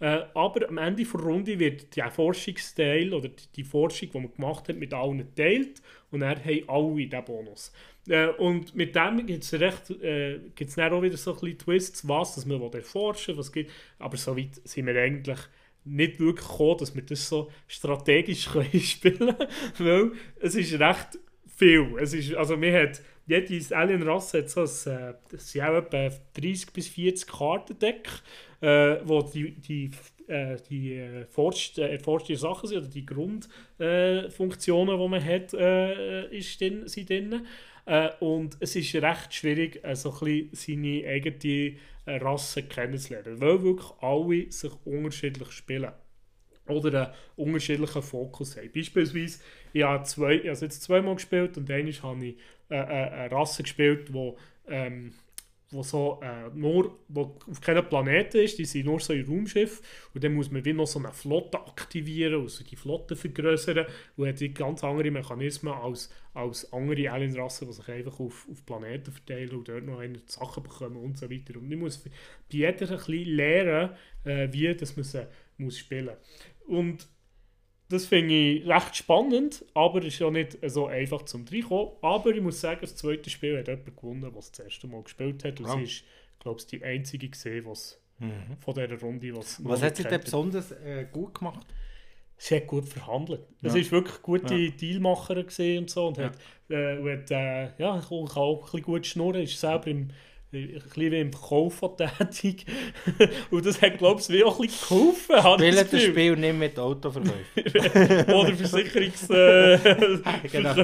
[0.00, 4.32] äh, aber am Ende der Runde wird der Forschungsteil oder die, die, Forschung, die man
[4.34, 5.80] gemacht hat, mit allen geteilt
[6.10, 7.72] und dann haben alle diesen Bonus.
[8.08, 10.40] Äh, und mit dem gibt es äh,
[10.76, 13.70] dann auch wieder so ein bisschen Twists, was dass man erforschen was gibt.
[13.98, 15.38] Aber so weit sind wir eigentlich
[15.84, 18.44] nicht wirklich gekommen, dass wir das so strategisch
[18.82, 19.36] spielen können,
[19.78, 21.18] weil es ist recht
[21.56, 21.96] viel.
[22.00, 26.88] Es ist, also wir hat, jede Alien-Rasse hat so ein, äh, das etwa 30 bis
[26.88, 28.08] 40 Kartendeck,
[28.60, 29.90] äh, wo die, die,
[30.26, 36.60] äh, die äh, erforschten Sachen sind, oder die Grundfunktionen, äh, die man hat, äh, ist
[36.60, 37.46] drin, sind drin.
[37.84, 41.76] Äh, und es ist recht schwierig, äh, so ein seine eigene
[42.06, 45.92] äh, Rasse kennenzulernen, weil wirklich alle sich unterschiedlich spielen
[46.66, 48.70] oder einen unterschiedlichen Fokus haben.
[48.72, 49.40] Beispielsweise,
[49.72, 52.36] ich habe, zwei, ich habe jetzt zweimal gespielt und einmal habe ich
[52.70, 54.32] äh, äh, eine Rasse gespielt, die
[54.68, 55.12] ähm,
[55.72, 59.80] wo so äh, nur wo auf keinem Planeten ist, die sind nur so ein Raumschiff.
[60.14, 63.86] Und dann muss man wie noch so eine Flotte aktivieren, also die Flotte vergrößern.
[64.16, 69.12] Und hat ganz andere Mechanismen als, als andere Alienrassen, die sich einfach auf, auf Planeten
[69.12, 71.58] verteilen und dort noch Sachen bekommen und so weiter.
[71.58, 72.10] Und ich muss bei
[72.50, 73.90] jeder ein bisschen lernen,
[74.24, 75.26] äh, wie dass man sie
[75.58, 76.16] muss spielen.
[76.66, 77.08] Und
[77.92, 81.92] das finde ich recht spannend, aber es ist ja nicht so einfach zum Reinkommen.
[82.00, 85.44] Aber ich muss sagen, das zweite Spiel hat jemand gewonnen, der das erste Mal gespielt
[85.44, 85.60] hat.
[85.60, 85.76] Und ja.
[85.76, 86.04] sie ist,
[86.38, 88.56] glaube ich, die einzige gesehen, was mhm.
[88.60, 91.66] von dieser Runde was Was hat sie denn besonders äh, gut gemacht?
[92.38, 93.42] Sie hat gut verhandelt.
[93.60, 93.68] Ja.
[93.68, 94.70] Es war wirklich gute ja.
[94.70, 96.24] Dealmacherin und so und ja.
[96.24, 96.38] hat,
[96.70, 100.08] äh, und hat äh, ja, kann auch ein bisschen gut schnurren, ist selber im
[100.52, 102.66] ein bisschen wie im Verkauf tätig.
[103.50, 105.36] Und das hat, glaube ich, auch ein bisschen geholfen.
[105.54, 108.34] Spielen das Spiel nicht mit Autoverkäufen.
[108.34, 109.30] Oder Versicherungs...
[109.30, 109.78] Äh,
[110.52, 110.76] genau.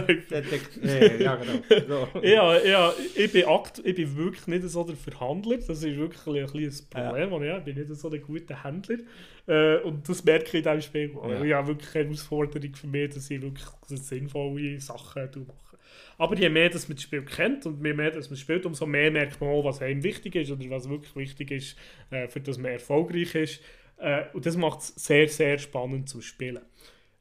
[1.20, 2.08] ja, genau.
[2.12, 2.20] So.
[2.22, 5.58] Ja, ja, ich, bin akt ich bin wirklich nicht so der Verhandler.
[5.58, 7.42] Das ist wirklich ein, ein, ein Problem.
[7.44, 7.58] Ja.
[7.58, 8.98] Ich bin nicht so ein guter Händler.
[9.46, 11.14] Äh, und das merke ich in diesem Spiel.
[11.28, 11.42] Ja.
[11.42, 15.67] Ich habe wirklich eine Herausforderung für mich, dass ich wirklich sinnvolle Sachen mache.
[16.16, 18.86] Aber je mehr dass man das Spiel kennt und je mehr dass man spielt, umso
[18.86, 21.76] mehr merkt man auch, was einem wichtig ist oder was wirklich wichtig ist,
[22.10, 23.62] äh, für das man erfolgreich ist.
[23.98, 26.62] Äh, und das macht es sehr, sehr spannend zu spielen.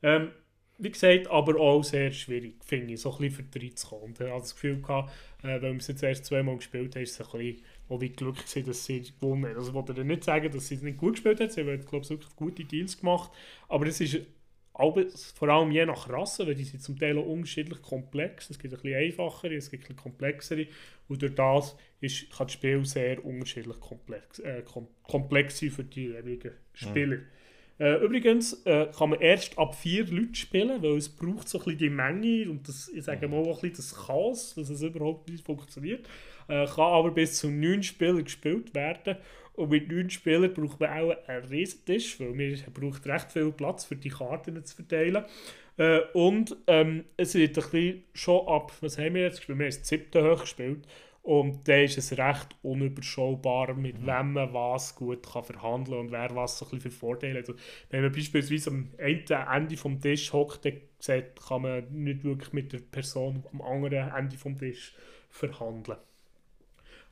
[0.04, 0.32] Ähm,
[0.80, 4.06] wie gesagt, aber auch sehr schwierig, finde ich, so ein bisschen für reinzukommen.
[4.06, 5.12] Und ich hatte das Gefühl, gehabt,
[5.42, 8.10] äh, weil wir es jetzt erst zweimal gespielt haben, ist es ein bisschen auch wie
[8.10, 9.56] Glück gewesen, dass sie gewonnen haben.
[9.56, 12.04] Also ich wollte nicht sagen, dass sie es nicht gut gespielt haben, sie haben, glaube
[12.04, 13.32] ich, wirklich gute Deals gemacht,
[13.70, 14.20] aber es ist
[14.78, 15.06] aber
[15.36, 18.50] vor allem je nach Rasse, weil die sind zum Teil auch unterschiedlich komplex.
[18.50, 20.68] Es gibt ein bisschen einfachere, es gibt ein bisschen komplexere.
[21.08, 25.84] Und durch das ist, kann das Spiel sehr unterschiedlich komplex, äh, kom komplex sein für
[25.84, 27.18] die jeweiligen Spieler.
[27.18, 27.26] Mhm.
[27.80, 31.64] Äh, übrigens äh, kann man erst ab vier Leuten spielen, weil es braucht so ein
[31.64, 34.82] bisschen die Menge und das, ich sage mal auch ein bisschen das Chaos, dass es
[34.82, 36.08] überhaupt nicht funktioniert.
[36.48, 39.18] Äh, kann aber bis zu neun Spielern gespielt werden.
[39.58, 43.52] Und mit neun Spielern braucht man auch einen riesen Tisch, weil man braucht recht viel
[43.52, 45.26] Platz für die Karten zu verteilen.
[45.78, 49.58] Äh, und ähm, es wird ein bisschen schon ab, was haben wir jetzt gespielt?
[49.58, 50.88] Wir haben das siebte hoch gespielt.
[51.24, 54.06] Und da ist es recht unüberschaubar, mit mhm.
[54.06, 57.40] wem man was gut kann verhandeln kann und wer was so ein bisschen für Vorteile
[57.40, 57.50] hat.
[57.50, 62.72] Also, wenn man beispielsweise am Ende vom Tisch hockt, dann kann man nicht wirklich mit
[62.74, 64.94] der Person am anderen Ende vom Tisch
[65.30, 65.98] verhandeln.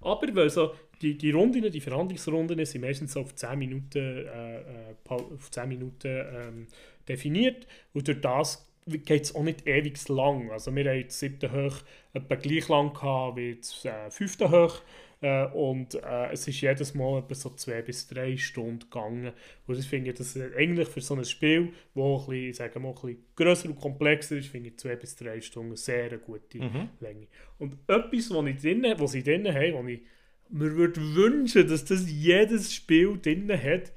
[0.06, 4.60] Aber weil so die, die Runden, die Verhandlungsrunden sind meistens so auf 10 Minuten, äh,
[4.60, 6.68] äh auf 10 Minuten ähm,
[7.08, 10.52] definiert und durch das geht es auch nicht ewig lang.
[10.52, 11.78] Also wir haben das siebte Hoch
[12.14, 14.82] etwa gleich lang gehabt wie das äh, fünfte Hoch.
[15.26, 19.34] Äh, und äh, es ist jedes Mal etwa so zwei bis drei Stunden gegangen.
[19.66, 22.94] Und ich finde das eigentlich für so ein Spiel, das ein bisschen, sagen wir, ein
[22.94, 26.90] bisschen grösser und komplexer ist, finde ich zwei bis drei Stunden eine sehr gute mhm.
[27.00, 27.28] Länge.
[27.58, 30.02] Und etwas, was, ich drin, was sie drin haben, was ich
[30.50, 33.94] mir würde wünschen, dass das jedes Spiel drin hat,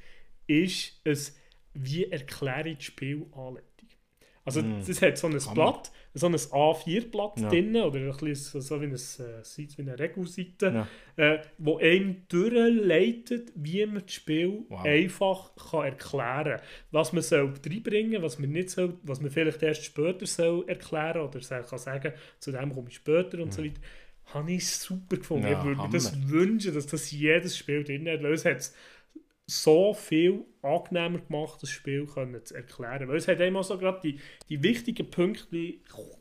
[0.47, 1.19] ist ein
[1.75, 3.89] wie erkläre ich das Spiel Anleitung.
[4.45, 4.83] Also mm.
[4.85, 7.49] das hat so ein Blatt, so ein A4-Blatt ja.
[7.49, 8.97] drin, oder ein bisschen so wie, ein, äh,
[9.77, 11.25] wie eine Regelseite, ja.
[11.35, 14.85] äh, wo einem durchleitet, wie man das Spiel wow.
[14.85, 16.67] einfach kann erklären kann.
[16.91, 21.23] Was man soll reinbringen was man nicht soll, was man vielleicht erst später soll erklären
[21.23, 23.53] oder kann sagen, zu dem komme ich später und mm.
[23.53, 23.81] so weiter
[24.35, 25.47] habe ich super gefunden.
[25.47, 28.21] Ja, ich würde mir das wünschen, dass das jedes Spiel drin hat.
[28.23, 28.73] Es hat
[29.51, 33.09] so viel angenehmer gemacht, das Spiel können zu erklären.
[33.09, 34.21] Weil es hat einmal so gerade die,
[34.51, 35.75] die wichtigen Punkte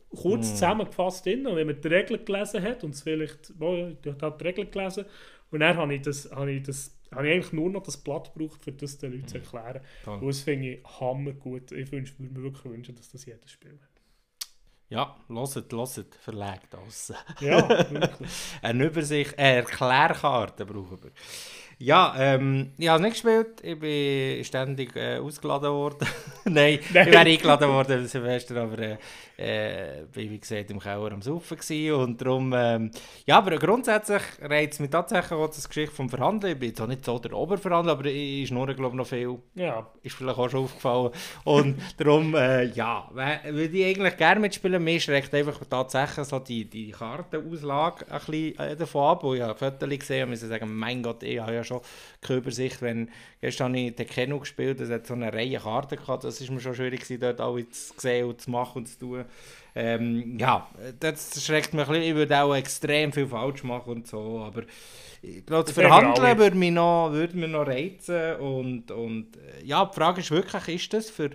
[0.10, 0.52] kurz mm.
[0.52, 1.46] zusammengefasst drin.
[1.46, 4.72] Und wenn man die Regeln gelesen hat, und es vielleicht, oh, ich habe die Regeln
[4.72, 5.06] gelesen,
[5.52, 8.34] und dann habe ich, das, habe ich, das, habe ich eigentlich nur noch das Blatt
[8.34, 9.82] gebraucht, um das den Leuten zu erklären.
[10.06, 10.20] Toll.
[10.20, 11.74] Und das finde ich hammergut.
[11.74, 13.98] Ich wünsch, würde mir wirklich wünschen, dass das jedes Spiel hat.
[14.90, 17.14] Ja, loset, loset, verlegt aus.
[17.42, 18.30] Ja, wirklich.
[18.62, 21.12] Eine Übersicht, eine Erklärkarte brauchen wir.
[21.80, 23.62] Ja, ähm, ich habe nicht gespielt.
[23.62, 26.08] Ich bin ständig äh, ausgeladen worden.
[26.46, 28.98] Nein, Nein, ich wäre eingeladen worden Silvester, aber äh,
[29.38, 32.92] äh, bin wie gesagt im Keller am Saufen gewesen und darum, ähm,
[33.26, 36.54] ja, aber grundsätzlich reizt mich tatsächlich auch das Geschichte vom Verhandeln.
[36.54, 39.38] Ich bin zwar nicht so der Oberverhandler, aber ich schnurre glaube ich noch viel.
[39.54, 39.88] Ja.
[40.02, 41.12] Ist vielleicht auch schon aufgefallen.
[41.44, 44.84] Und darum, äh, ja, würde ich eigentlich gerne mitspielen.
[44.84, 49.42] Mir schreckt einfach tatsächlich so die, die Kartenauslage ein bisschen äh, davon ab, wo ich
[49.42, 51.82] habe Fotos gesehen muss ich sagen, mein Gott, ich habe ja schon
[52.22, 53.10] keine Übersicht, wenn,
[53.42, 56.60] gestern habe ich Tekkeno gespielt, das hat so eine Reihe Karten gehabt, das ist mir
[56.60, 59.26] schon schwierig gewesen, dort alle zu sehen und zu machen und zu tun.
[59.76, 60.68] Ähm, ja,
[61.00, 62.10] das schreckt mich ein bisschen.
[62.10, 64.64] Ich würde auch extrem viel falsch machen und so, aber
[65.22, 69.86] ich glaube, das Verhandeln würde mich, noch, würde mich noch reizen und, und äh, ja,
[69.86, 71.32] die Frage ist wirklich, ist das für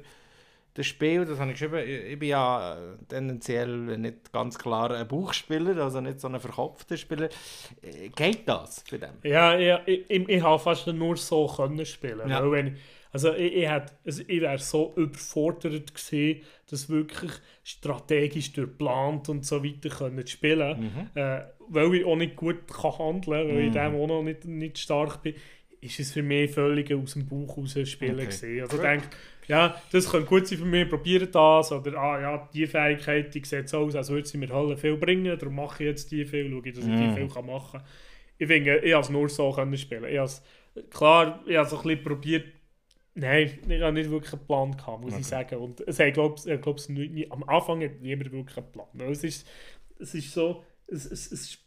[0.74, 2.76] das Spiel, das habe ich geschrieben, ich bin ja
[3.08, 7.28] tendenziell nicht ganz klar ein Buchspieler, also nicht so ein verkopfter Spieler.
[7.82, 9.10] Äh, geht das für dem?
[9.22, 12.28] Ja, ja ich, ich, ich habe fast nur so können spielen.
[12.28, 12.50] Ja.
[12.50, 12.78] Wenn,
[13.12, 19.44] also ich, ich, hätte, also ich wäre so überfordert gewesen, das wirklich strategisch durchplant und
[19.44, 21.20] so weiter können spielen, mhm.
[21.20, 23.66] äh, weil ich auch nicht gut kann handeln, weil mhm.
[23.66, 25.34] ich dem auch noch nicht, nicht stark bin,
[25.82, 28.26] ist es für mich völlig aus dem Bauch raus spielen okay.
[28.26, 28.62] gewesen.
[28.62, 29.08] Also ich denke,
[29.48, 33.44] ja, das könnte gut sein für mich, probiere das, oder ah ja, die Fähigkeit, die
[33.44, 36.24] sieht so aus, als würde sie mir Halle viel bringen, darum mache ich jetzt die
[36.24, 37.14] viel, schaue ich, dass ich mm.
[37.14, 37.88] die viel kann machen kann.
[38.38, 40.04] Ich finde, ich habe es nur so können spielen.
[40.04, 40.44] Ich has,
[40.88, 42.44] klar, ich habe es ein bisschen probiert,
[43.14, 45.20] Nein, ich habe nicht wirklich einen Plan gehabt, muss okay.
[45.20, 45.56] ich sagen.
[45.56, 48.88] Und es hat, glaub, ich am Anfang hat niemand wirklich einen Plan.
[49.10, 49.46] Es ist,
[49.98, 51.58] es ist so, es, es, es,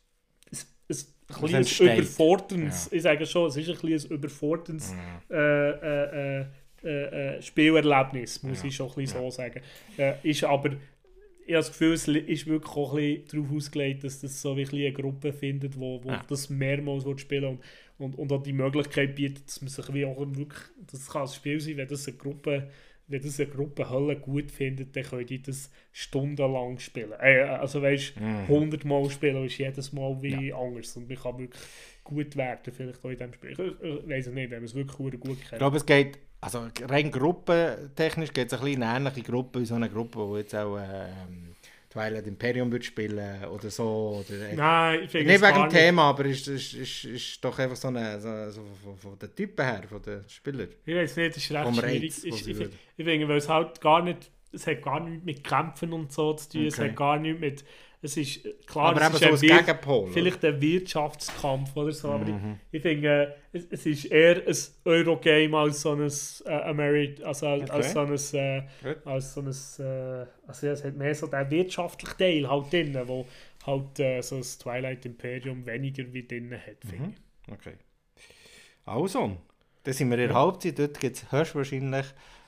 [0.49, 2.97] es, es ein bisschen überforderndes, ja.
[2.97, 4.93] ich sage schon, es ist ein bisschen ein überforderndes
[5.29, 5.37] ja.
[5.37, 6.45] äh, äh, äh
[6.85, 8.67] äh, äh, Spielerlebnis, muss ja.
[8.67, 9.59] ich schon ein bisschen so sagen.
[9.97, 10.73] Äh, ist aber,
[11.47, 14.55] ich habe das Gefühl, es ist wirklich auch ein bisschen darauf ausgelegt, dass das so
[14.55, 17.59] wie eine Gruppe findet, wo, wo das mehrmals spielen und,
[17.97, 20.61] und, und auch die Möglichkeit bietet, dass man sich wie auch wirklich,
[20.91, 22.69] das kann ein Spiel sein, wenn das eine Gruppe
[23.07, 27.13] wenn das eine Gruppe Hölle gut findet, dann können die das stundenlang spielen.
[27.19, 28.39] Äh, also weißt, mhm.
[28.47, 30.57] 100 Mal spielen ist jedes Mal wie ja.
[30.57, 31.61] anders und man kann wirklich
[32.03, 33.51] gut werden vielleicht auch in diesem Spiel.
[33.51, 35.53] Ich, ich weiß es nicht, wenn man es wirklich gut kennt.
[35.53, 39.65] Ich glaube, es geht also rein gruppentechnisch geht es ein bisschen eine ähnliche Gruppe wie
[39.65, 41.54] so eine Gruppe, die jetzt auch ähm,
[41.95, 44.21] Twilight Imperium wird spielen oder so.
[44.27, 47.77] Oder, Nein, ich finde Nicht wegen dem Thema, aber ist, ist, ist, ist doch einfach
[47.77, 50.67] so, eine, so, so von, von den Typen her, von den Spielern.
[50.85, 52.03] Ich weiß nicht, das ist recht schwierig.
[52.03, 55.43] Reiz, ich, ich, ich finde, weil es halt gar nicht, es hat gar nichts mit
[55.43, 56.67] Kämpfen und so zu tun, okay.
[56.67, 57.65] es hat gar nichts mit
[58.05, 60.11] es ist äh, klar, aber es ist so ein Gegenpol.
[60.11, 62.59] Vielleicht ein Wirtschaftskampf oder so, aber mhm.
[62.71, 66.11] ich, ich finde, es, es, ist eher ein Eurogame als so ein
[66.45, 67.71] äh, Ameri also als, okay.
[67.71, 72.17] als so ein, äh, als so ein äh, also es hat mehr so den wirtschaftlichen
[72.17, 73.25] Teil halt drin, wo
[73.65, 77.15] halt äh, so das Twilight Imperium weniger wie drin hat, finde mhm.
[77.51, 77.73] Okay.
[78.85, 79.37] Also,
[79.83, 82.05] da sind wir in der Halbzeit, dort gibt es höchstwahrscheinlich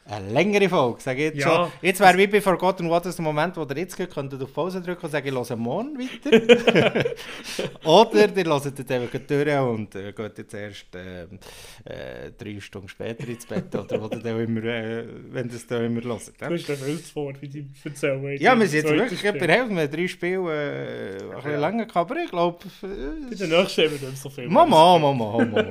[0.10, 1.55] eine längere Folge, sage ich jetzt ja.
[1.55, 1.72] schon.
[1.82, 4.82] Jetzt wäre wie bei Forgotten Waters der Moment, wo ihr jetzt könnt ihr auf Pause
[4.82, 7.05] drücken und sagen, ich höre morgen weiter.
[7.84, 12.88] Oder ihr hört jetzt einfach durch und äh, geht jetzt erst äh, äh, drei Stunden
[12.88, 16.32] später ins Bett oder wo ihr immer, äh, wenn dann immer hört.
[16.39, 16.47] Ja?
[16.47, 18.38] Du hast ja wild vor, wie die erzählen.
[18.39, 21.51] Ja, wir sind jetzt wirklich bei der Hälfte, wir haben drei Spiele äh, ein bisschen
[21.51, 21.60] ja.
[21.60, 22.60] länger gehabt, aber ich glaube...
[22.82, 22.88] Äh,
[23.30, 24.47] bei den nächsten haben wir so viel.
[24.47, 25.64] Mama, Mama, Mama.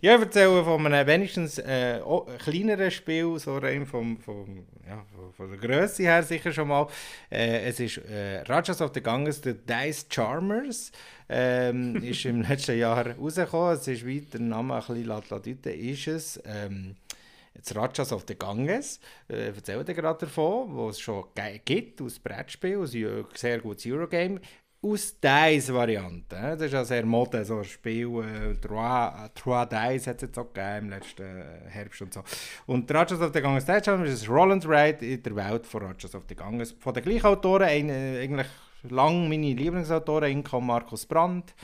[0.00, 2.00] ja, ich erzähle von einem wenigstens äh,
[2.44, 6.86] kleineren Spiel, so rein vom, vom, ja, von der Größe her sicher schon mal.
[7.30, 10.92] Äh, es ist äh, Rajas of the Ganges, The Dice Charmers.
[11.28, 13.74] Ähm, ist im letzten Jahr rausgekommen.
[13.74, 16.42] Es ist weiter, der Name ein bisschen Latladite ist es.
[16.44, 16.96] Ähm,
[17.54, 18.98] Jetzt Rajas of the Ganges,
[19.28, 21.24] äh, erzählt gerade davon, wo es schon
[21.64, 24.40] gibt, aus Brettspiel, aus einem sehr gutes Eurogame
[24.84, 26.36] aus Dice-Variante.
[26.36, 28.06] Das ist ja sehr Mode, so ein Spiel.
[28.22, 32.22] Äh, Trois, Trois Dice hat es jetzt auch gegeben im letzten Herbst und so.
[32.66, 36.14] Und Rogers of the Ganges Dice ist ein Roland Ride in der Welt von Rogers
[36.14, 36.72] of the Ganges.
[36.78, 38.48] Von den gleichen Autoren, ein, eigentlich
[38.82, 41.54] lang meine Lieblingsautoren, Inka Markus Brandt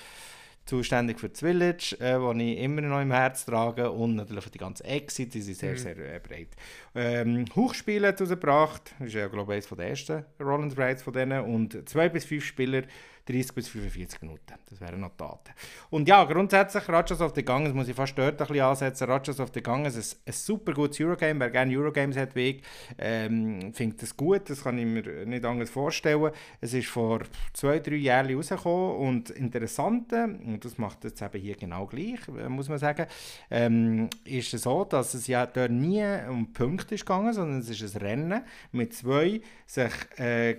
[0.64, 4.50] zuständig für das Village, äh, wo ich immer noch im Herz trage und natürlich für
[4.50, 5.78] die ganze Exit, die sind sehr, mhm.
[5.78, 6.48] sehr äh, breit.
[6.94, 11.12] Ähm, Hochspiele hat rausgebracht, das ist ja glaube ich eines der ersten Roland Rides von
[11.12, 12.82] denen und zwei bis fünf Spieler
[13.30, 14.54] 30 bis 45 Minuten.
[14.68, 15.52] Das wären noch Daten.
[15.90, 19.08] Und ja, grundsätzlich Rajas of the Ganges muss ich fast dort ein bisschen ansetzen.
[19.08, 21.40] Rajas of the Ganges ist ein, super gutes Eurogame.
[21.40, 22.62] Wer gerne Eurogames hat ich,
[22.98, 24.48] ähm, findet das gut.
[24.48, 26.30] Das kann ich mir nicht anders vorstellen.
[26.60, 27.20] Es ist vor
[27.52, 32.48] zwei, drei Jahren rausgekommen und interessant, und das macht es eben hier genau gleich, äh,
[32.48, 33.06] muss man sagen,
[33.50, 37.68] ähm, ist es so, dass es ja dort nie um Punkte ist gegangen, sondern es
[37.68, 40.56] ist ein Rennen mit zwei sich äh,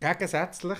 [0.00, 0.78] gegensätzlich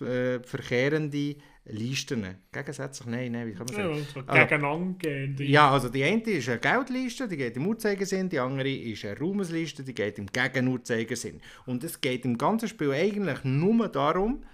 [0.00, 1.36] äh, verkehrende
[1.68, 2.24] Listen.
[2.52, 3.94] Gegensätzlich, nein, nein, wie kann man sagen?
[3.96, 5.44] Ja, so Also- gegenangehende.
[5.44, 9.18] Ja, also die eine ist eine Geldliste, die geht im Uhrzeigersinn, die andere ist eine
[9.18, 11.40] Raumesliste, die geht im Gegenuhrzeigersinn.
[11.66, 14.44] Und es geht im ganzen Spiel eigentlich nur darum,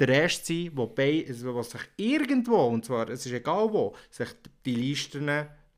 [0.00, 3.94] der Erste zu sein, wobei, also was sich irgendwo, und zwar, es ist egal wo,
[4.10, 4.28] sich
[4.66, 5.30] die Listen,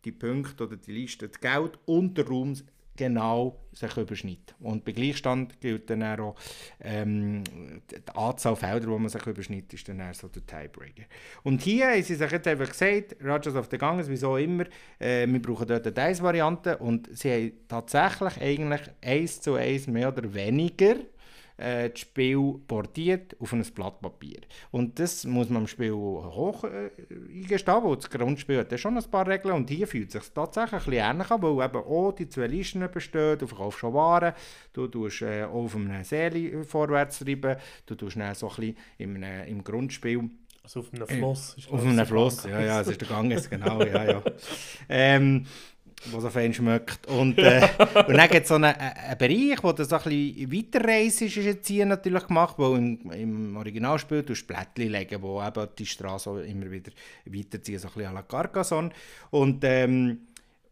[0.04, 2.54] die Punkte oder die Liste, das Geld und der Raum
[2.96, 4.54] genau sich überschneiden.
[4.60, 6.36] Und bei Gleichstand gilt dann auch
[6.80, 11.04] ähm, die Anzahl Felder, wo man sich überschneidet, ist dann eher so der Tiebreaker.
[11.42, 14.64] Und hier haben sie sich jetzt einfach gesagt, Rajas of the Ganges, wieso immer,
[14.98, 20.08] äh, wir brauchen dort eine Dice-Variante und sie haben tatsächlich eigentlich eins zu eins mehr
[20.08, 20.96] oder weniger
[21.56, 24.40] äh, das Spiel portiert auf ein Blatt Papier.
[24.70, 26.90] Und das muss man im Spiel hoch äh,
[27.32, 30.72] eingestehen, weil das Grundspiel hat schon ein paar Regeln und hier fühlt es sich tatsächlich
[30.72, 34.32] ein bisschen ähnlich an, weil eben auch die zwei Listen bestehen, du verkaufst schon Waren,
[34.72, 39.22] du tust äh, auf einem Seele vorwärts treiben, du tust dann so ein bisschen im,
[39.22, 40.30] äh, im Grundspiel
[40.62, 41.54] Also auf einem Fluss.
[41.58, 42.44] ist auf einem Bank.
[42.46, 44.22] ja, ja, es ist der Ganges, genau, ja, ja.
[44.88, 45.46] Ähm,
[46.12, 47.06] was so fein schmeckt.
[47.06, 47.66] Und, äh,
[48.06, 51.36] und dann gibt es so einen, einen Bereich, wo das so ein bisschen weiterreise ist,
[51.36, 55.86] ist jetzt hier natürlich gemacht, weil im, im Originalspiel du Blättchen legen, wo eben die
[55.86, 56.92] Straße immer wieder
[57.26, 58.90] weiterziehen, so ein bisschen à la Carcassonne.
[59.30, 60.18] Und, ähm,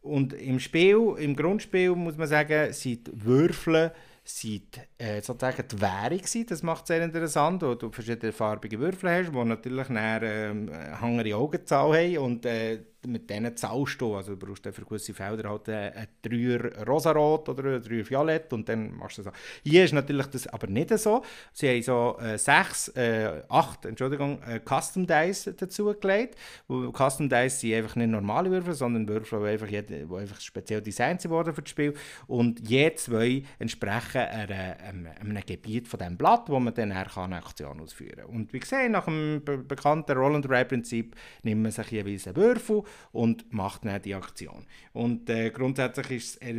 [0.03, 3.93] und im Spiel, im Grundspiel muss man sagen, sind Würfel
[4.25, 6.47] sind äh, sozusagen die Währung gewesen.
[6.49, 10.70] Das macht es sehr interessant, wo du verschiedene farbige Würfel hast, die natürlich dann, ähm,
[10.73, 15.51] eine hangere Augenzahl haben und äh, mit denen du, also du brauchst für gewisse Felder
[15.51, 19.33] halt äh, ein Dreier rosarot oder ein Dreier violett und dann machst du das.
[19.65, 21.23] Hier ist natürlich das aber nicht so.
[21.53, 26.37] Sie haben so äh, sechs, äh, acht, Entschuldigung, äh, Custom Dice dazugelegt.
[26.69, 31.29] Custom Dice sind einfach nicht normale Würfel, sondern Würfel, die einfach, die einfach speziell designt
[31.29, 31.95] wurden für das Spiel.
[32.27, 37.37] Und je zwei entsprechen einer, einem, einem Gebiet von diesem Blatt, wo man dann eine
[37.37, 38.27] Aktion ausführen kann.
[38.27, 43.53] Und wie gesagt, nach dem be bekannten Roll-and-Ride-Prinzip nimmt man sich jeweils einen Würfel und
[43.53, 44.66] macht dann die Aktion.
[44.93, 46.57] Und äh, grundsätzlich ist es,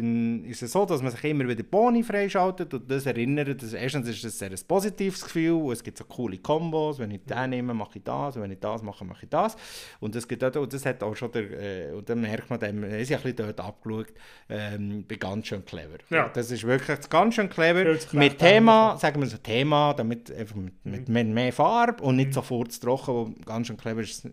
[0.50, 4.08] ist es so, dass man sich immer wieder Boni freischaltet und das erinnert, dass erstens
[4.08, 7.74] ist es ein sehr positives Gefühl, es gibt so coole Kombos, wenn ich den nehme,
[7.74, 9.56] mache ich das, und wenn ich das mache, mache ich das.
[10.00, 12.60] Und das, gibt auch, und das hat auch schon der, äh, und dann merkt man,
[12.60, 14.14] dann ist ja ein bisschen dort abgeschaut,
[14.50, 15.98] ähm, bei ganz schön clever.
[16.10, 16.30] Ja.
[16.30, 20.86] Das ist wirklich ganz schön clever, mit Thema, sagen wir so Thema, damit einfach mit,
[20.86, 24.26] mit mehr, mehr Farbe und nicht sofort zu trocken, wo ganz schön clever ist,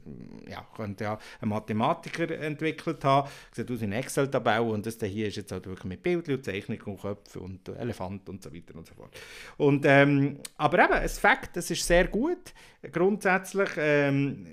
[0.49, 1.49] ja, könnte ja ein
[1.91, 6.03] Mathematiker entwickelt haben, sieht aus eine Excel-Tabelle und das hier ist jetzt halt wirklich mit
[6.03, 9.15] Bildchen und Zeichnung und Köpfen und äh, Elefant und so weiter und so fort.
[9.57, 12.53] Und, ähm, aber eben, das Fakt, das ist sehr gut.
[12.93, 14.47] Grundsätzlich ähm,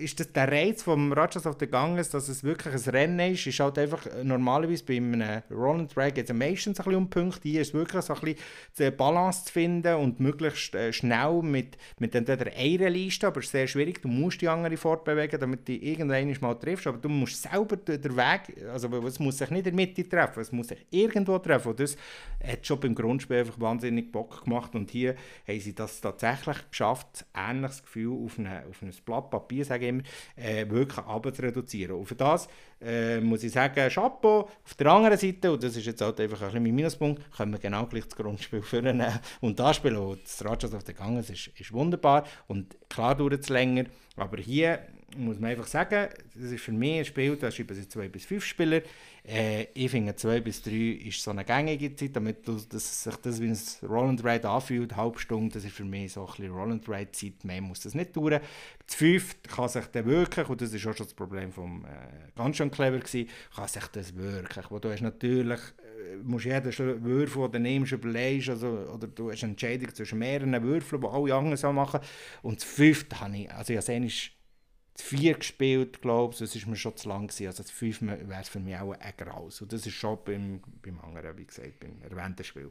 [0.00, 3.44] ist das der Reiz vom Rajas of the Ganges, dass es wirklich ein Rennen ist,
[3.44, 7.48] ist halt einfach äh, normalerweise bei einem Roland Drag es meistens ein bisschen um Punkte.
[7.48, 8.38] Hier ist es wirklich so ein bisschen
[8.78, 13.46] die Balance zu finden und möglichst äh, schnell mit, mit entweder einer Liste, aber es
[13.46, 17.08] ist sehr schwierig, du musst die andere fortbewegen, damit du irgendwann mal triffst, aber du
[17.08, 20.68] musst selber den Weg, also es muss sich nicht in der Mitte treffen, es muss
[20.68, 21.96] sich irgendwo treffen und das
[22.44, 25.14] hat schon beim Grundspiel einfach wahnsinnig Bock gemacht und hier
[25.46, 29.88] haben sie das tatsächlich geschafft, ähnliches Gefühl auf, eine, auf ein Blatt Papier, sage ich
[29.90, 30.02] immer,
[30.36, 31.96] äh, wirklich reduzieren.
[31.96, 32.48] Und für das
[32.80, 34.48] äh, muss ich sagen, Chapeau.
[34.64, 37.52] Auf der anderen Seite, und das ist jetzt halt einfach ein bisschen mein Minuspunkt, können
[37.52, 39.02] wir genau gleich das Grundspiel führen
[39.40, 43.40] und das Spiel, und das Rajas auf der Ganges ist, ist wunderbar und klar dauert
[43.40, 43.84] es länger,
[44.16, 44.80] aber hier
[45.16, 48.24] muss man einfach sagen, das ist für mich ein Spiel, da schreiben sie 2 bis
[48.24, 48.82] 5 Spieler.
[49.24, 53.16] Äh, ich finde 2 bis 3 ist so eine gängige Zeit, damit du, dass sich
[53.16, 53.58] das wie ein
[53.88, 56.72] Roll and Ride anfühlt, eine halbe Stunde, das ist für mich so ein bisschen Roll
[56.72, 58.40] and Ride Zeit, mehr muss das nicht dauern.
[58.86, 61.88] Das 5 kann sich dann wirklich, und das ist auch schon das Problem vom äh,
[62.36, 67.04] ganz schön clever gewesen, kann sich das wirklich, wo du hast natürlich äh, musst jeden
[67.04, 71.08] Würfel, den du nimmst, überlegst, also, oder du hast eine Entscheidung zwischen mehreren Würfeln, die
[71.08, 72.00] alle anderen so machen.
[72.42, 74.08] Und das fünfte habe ich, also ich habe
[74.94, 77.46] vier gespielt, glaube ich, das ist mir schon zu lang gewesen.
[77.46, 79.62] Also das fünf wäre für mich auch ein Graus.
[79.62, 82.70] Und das ist schon beim, beim anderen, wie gesagt, beim erwähnten Spiel.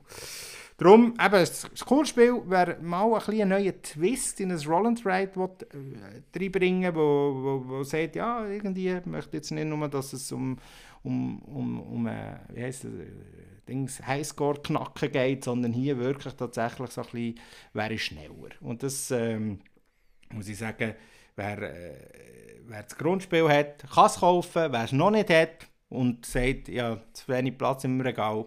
[0.78, 5.06] Darum, eben, das, Kurzspiel wäre mal ein bisschen einen neuen Twist in ein Roll and
[5.06, 10.32] Ride äh, reinbringen, wo, wo, wo sagt, ja, irgendwie möchte jetzt nicht nur, dass es
[10.32, 10.60] um,
[11.04, 13.08] um, um, um äh, wie heisst das, äh,
[13.68, 17.40] Dings, Highscore-Knacken geht, sondern hier wirklich tatsächlich so ein bisschen,
[17.74, 18.50] wäre schneller.
[18.60, 19.10] Und das...
[19.10, 19.60] Ähm,
[20.34, 20.96] muss ich sagen,
[21.36, 21.94] wer, äh,
[22.68, 24.72] wer das Grundspiel hat, kann es kaufen.
[24.72, 28.46] Wer es noch nicht hat und sagt, ja, zu wenig Platz im Regal,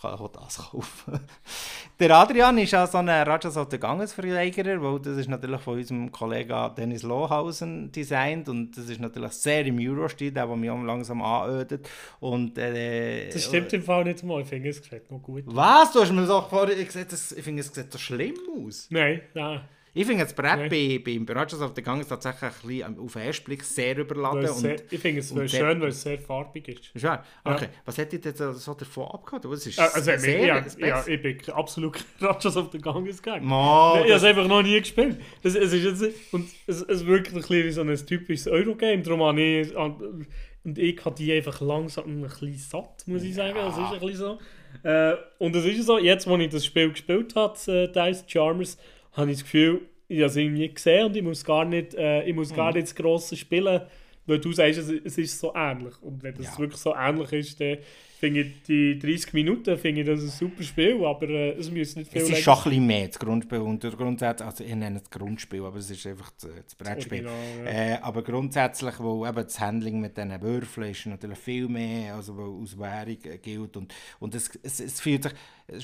[0.00, 1.18] kann auch das kaufen.
[1.98, 5.78] der Adrian ist ja so ein Rajas of the Ganges-Verlegerer, weil das ist natürlich von
[5.78, 10.70] unserem Kollegen Dennis Lohausen designt und das ist natürlich sehr im Euro-Stil, der, der mich
[10.70, 11.88] auch langsam anödet.
[12.20, 15.44] Und, äh, Das stimmt im Fall nicht mal, ich finde es gefällt noch gut.
[15.46, 15.92] Was?
[15.92, 18.88] Du hast mir doch vorhin gesagt, das- ich finde, es sieht so schlimm aus.
[18.90, 19.62] Nein, nein.
[19.96, 20.68] Ich finde das Brett Nein.
[20.68, 22.42] bei, beim Rajas of the Ganges tatsächlich
[22.84, 24.40] ein bisschen auf den ersten Blick sehr überladen.
[24.48, 26.90] Und, sehr, ich finde es schön, sehr- weil es sehr farbig ist.
[26.92, 27.24] ist wahr?
[27.44, 29.08] Okay, was hat dich denn so davon
[29.52, 33.46] ist Äh, Also, sehr, sehr, ja, ja, ich bin absolut Ratchas auf den Ganges gegangen.
[33.46, 35.16] Ich habe es einfach noch nie gespielt.
[35.42, 39.00] Es, es, ist jetzt, und es, es wirkt ein bisschen wie so ein typisches Eurogame.
[39.02, 40.26] Darum habe ich, an-
[40.64, 43.54] und ich habe die einfach langsam ein bisschen satt, muss ich sagen.
[43.54, 44.38] Das ist ein bisschen so.
[44.82, 48.76] Äh, und es ist so, jetzt, wo ich das Spiel gespielt habe, äh, Dice Charmers,
[49.14, 52.22] habe ich das Gefühl, ich habe es irgendwie gesehen und ich muss gar nicht, äh,
[52.24, 52.76] ich muss gar Mhm.
[52.76, 53.80] nicht das grosse spielen,
[54.26, 55.94] weil du sagst, es, es ist so ähnlich.
[56.02, 56.58] Und wenn das Ja.
[56.58, 57.78] wirklich so ähnlich ist, dann
[58.18, 61.94] finde ich die 30 Minuten finde ich das ein super Spiel, aber äh, es muss
[61.96, 63.58] nicht viel Es ist schon ein bisschen mehr, das Grundspiel.
[63.58, 67.26] Und der Grundsatz, also ich nenne es Grundspiel, aber es ist einfach das, das Brettspiel.
[67.26, 67.94] Original, ja.
[67.96, 72.34] Äh, aber grundsätzlich, wo eben das Handling mit diesen Würfeln ist natürlich viel mehr, also
[72.36, 73.76] wo aus Währung äh, gilt.
[73.76, 75.32] Und, und es, es, es fühlt sich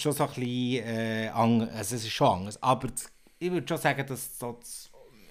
[0.00, 2.62] schon so ein bisschen äh, an, also es ist schon anders.
[2.62, 4.90] Aber das, ich würde schon sagen, dass so das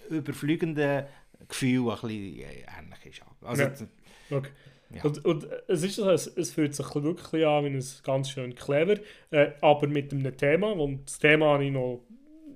[0.09, 1.07] überfliegende
[1.47, 3.21] Gefühl ein bisschen äh, ähnlich ist.
[3.41, 4.37] Also, Ja.
[4.37, 4.49] Okay.
[4.91, 5.03] Ja.
[5.03, 8.95] Und, und es, ist es, es fühlt sich wirklich an wie ein ganz schön clever,
[9.29, 10.71] äh, aber mit einem Thema.
[10.71, 12.01] Und das Thema habe ich noch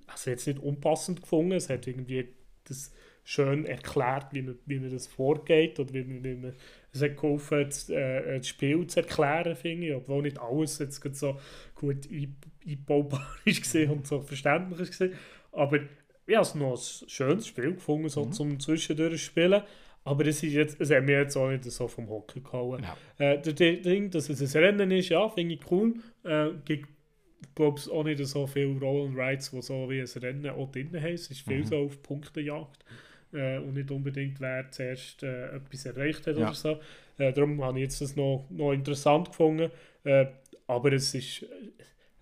[0.07, 1.53] also jetzt nicht unpassend gefunden.
[1.53, 2.27] Es hat irgendwie
[2.63, 2.91] das
[3.23, 6.53] schön erklärt, wie man, wie man das vorgeht oder wie man, wie man
[6.91, 9.93] es hat geholfen, das, äh, das Spiel zu erklären, finde ich.
[9.95, 11.39] Obwohl nicht alles jetzt so
[11.75, 12.35] gut ein-
[12.67, 15.03] einbaubar ist und so verständlich ist.
[15.53, 15.77] Aber
[16.25, 19.61] ich habe es noch ein schönes Spiel gefunden, so zum Zwischendurch spielen.
[20.05, 22.83] Aber es, ist jetzt, es hat mir jetzt auch nicht so vom Hocker gehauen.
[22.83, 23.33] Ja.
[23.33, 25.93] Äh, der Ding, dass es ein Rennen ist, ja, finde ich cool.
[26.23, 26.89] Äh, gibt,
[27.55, 30.69] glaube ich, auch nicht so viele Roll and Rides, die so wie ein Rennen auch
[30.71, 31.13] drin haben.
[31.13, 32.83] Es ist viel so auf Punktejagd.
[33.31, 36.47] Äh, und nicht unbedingt, wer zuerst äh, etwas erreicht hat Ja.
[36.47, 36.79] oder so.
[37.17, 39.71] Äh, darum habe ich jetzt das noch, noch interessant gefunden.
[40.03, 40.25] Äh,
[40.67, 41.43] aber es ist,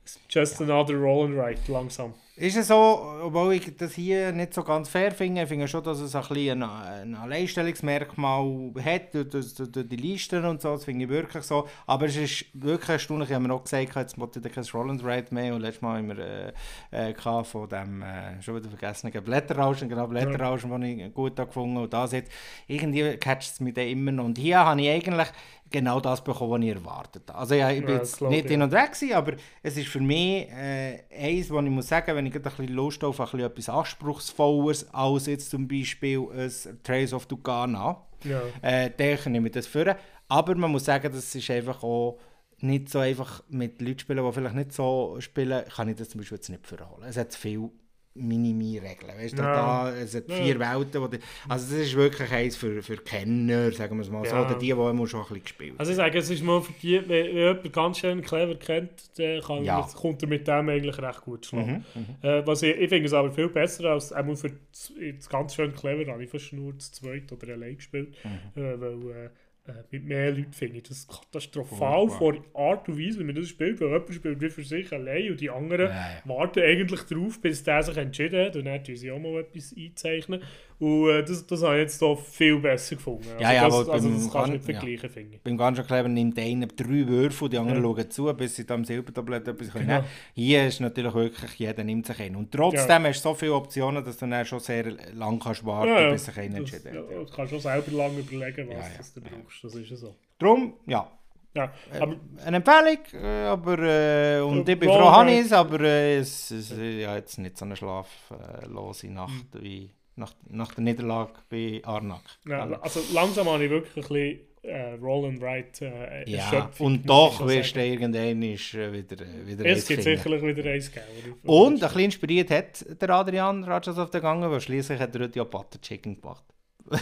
[0.05, 2.13] es ist just another Roll and Ride, langsam.
[2.41, 5.83] Ist es so, obwohl ich das hier nicht so ganz fair finde, ich finde schon,
[5.83, 10.71] dass es ein, bisschen ein, ein Alleinstellungsmerkmal hat, durch, durch, durch die Listen und so,
[10.71, 11.67] das finde ich wirklich so.
[11.85, 15.05] Aber es ist wirklich erstaunlich, ich habe mir auch gesagt, jetzt wollte ich kein Roland
[15.05, 16.53] Ride mehr und letztes Mal haben wir
[16.91, 21.05] äh, äh, von dem, äh, schon wieder vergessen, Blätterrauschen, genau, Blätterrauschen, ja.
[21.05, 22.31] ich gut gefunden und das jetzt,
[22.65, 24.25] irgendwie catcht es mich dann immer noch.
[24.25, 25.27] Und hier habe ich eigentlich
[25.71, 27.39] genau das bekommen, was ich erwartet habe.
[27.39, 29.33] Also ja, ich bin Ja, jetzt nicht ich, hin und weg gewesen, aber
[29.63, 32.75] es ist für mich äh, eins, was ich muss sagen, wenn ich gerade ein bisschen
[32.75, 36.51] Lust auf ein bisschen etwas Anspruchsvolleres als jetzt zum Beispiel ein
[36.84, 38.41] Trails of Tucana, Ja.
[38.61, 39.95] äh, dann nehme ich das für.
[40.27, 42.19] Aber man muss sagen, das ist einfach auch
[42.59, 46.19] nicht so einfach mit Leuten spielen, die vielleicht nicht so spielen, kann ich das zum
[46.21, 47.03] Beispiel jetzt nicht vorholen.
[47.07, 47.69] Es hat viel
[48.14, 49.18] Minimi-Regeln.
[49.18, 49.53] Weißt du, Ja.
[49.53, 51.01] da, es hat vier Welten.
[51.01, 54.36] Wo die, also das ist wirklich eins für, für Kenner, sagen wir es mal so,
[54.36, 54.41] Ja.
[54.45, 56.74] oder die, die immer schon ein bisschen gespielt Also ich sage, es ist mal für
[56.82, 59.82] die, wenn, wenn jemand ganz schön clever kennt, dann kann Ja.
[59.95, 61.86] kommt er mit dem eigentlich recht gut schlagen.
[61.95, 65.30] Mhm, Äh, was ich, ich finde es aber viel besser als einmal für das, das
[65.30, 68.62] ganz schön clever habe ich fast nur zu zweit oder allein gespielt, Mhm.
[68.62, 69.30] äh, weil äh,
[69.68, 72.18] äh, mit mehr Leuten finde ich das katastrophal Furchtbar.
[72.18, 75.32] von Art und Weise, wie man das spielt, weil jemand spielt wie für sich allein
[75.32, 76.22] und die anderen Ja, ja.
[76.26, 79.74] warten eigentlich darauf, bis der sich entschieden hat und dann tun sie auch mal etwas
[79.78, 80.41] einzeichnen
[80.82, 83.27] und äh, das, das habe ich jetzt da viel besser gefunden.
[83.29, 84.79] Also Ja, ja, das, aber also beim das kannst du nicht Gan- ja.
[84.79, 85.41] vergleichen, finde ich.
[85.43, 87.89] Beim clever nimmt einer drei Würfel, die anderen Ja.
[87.95, 89.88] schauen zu, bis sie da am Silbertablett etwas können.
[89.88, 90.03] Genau.
[90.34, 92.36] Hier ist natürlich wirklich, jeder nimmt sich einen.
[92.36, 95.89] Und trotzdem hast du so viele Optionen, dass du dann schon sehr lang kannst warten
[95.91, 96.11] Ja, ja.
[96.11, 97.11] bis sich einer Das, entschieden ja, hat.
[97.11, 97.17] Ja.
[97.19, 99.63] du kannst schon selber lange überlegen, was Ja, ja, du brauchst.
[99.63, 100.15] Das ist ja so.
[100.39, 101.07] Darum, ja,
[101.53, 102.15] Ja, Äh, aber
[102.45, 105.15] eine Empfehlung, äh, aber, äh, und Ja, ich bin ja, froh, ja.
[105.17, 109.61] Hannes, aber äh, es ist ja, jetzt nicht so eine schlaflose Nacht Hm.
[109.61, 112.22] wie nach, nach der Niederlage bei Arnak.
[112.45, 117.09] ja, also langsam habe ich wirklich ein bisschen äh, Roll and Ride äh, Ja, und
[117.09, 121.05] doch wirst du irgendwann ist, äh, wieder, äh, wieder Es gibt sicherlich wieder eins geben.
[121.43, 125.24] Und ein bisschen inspiriert hat der Adrian Rajas auf der Gange, weil schließlich hat er
[125.24, 126.45] heute ja Butter Chicken gemacht.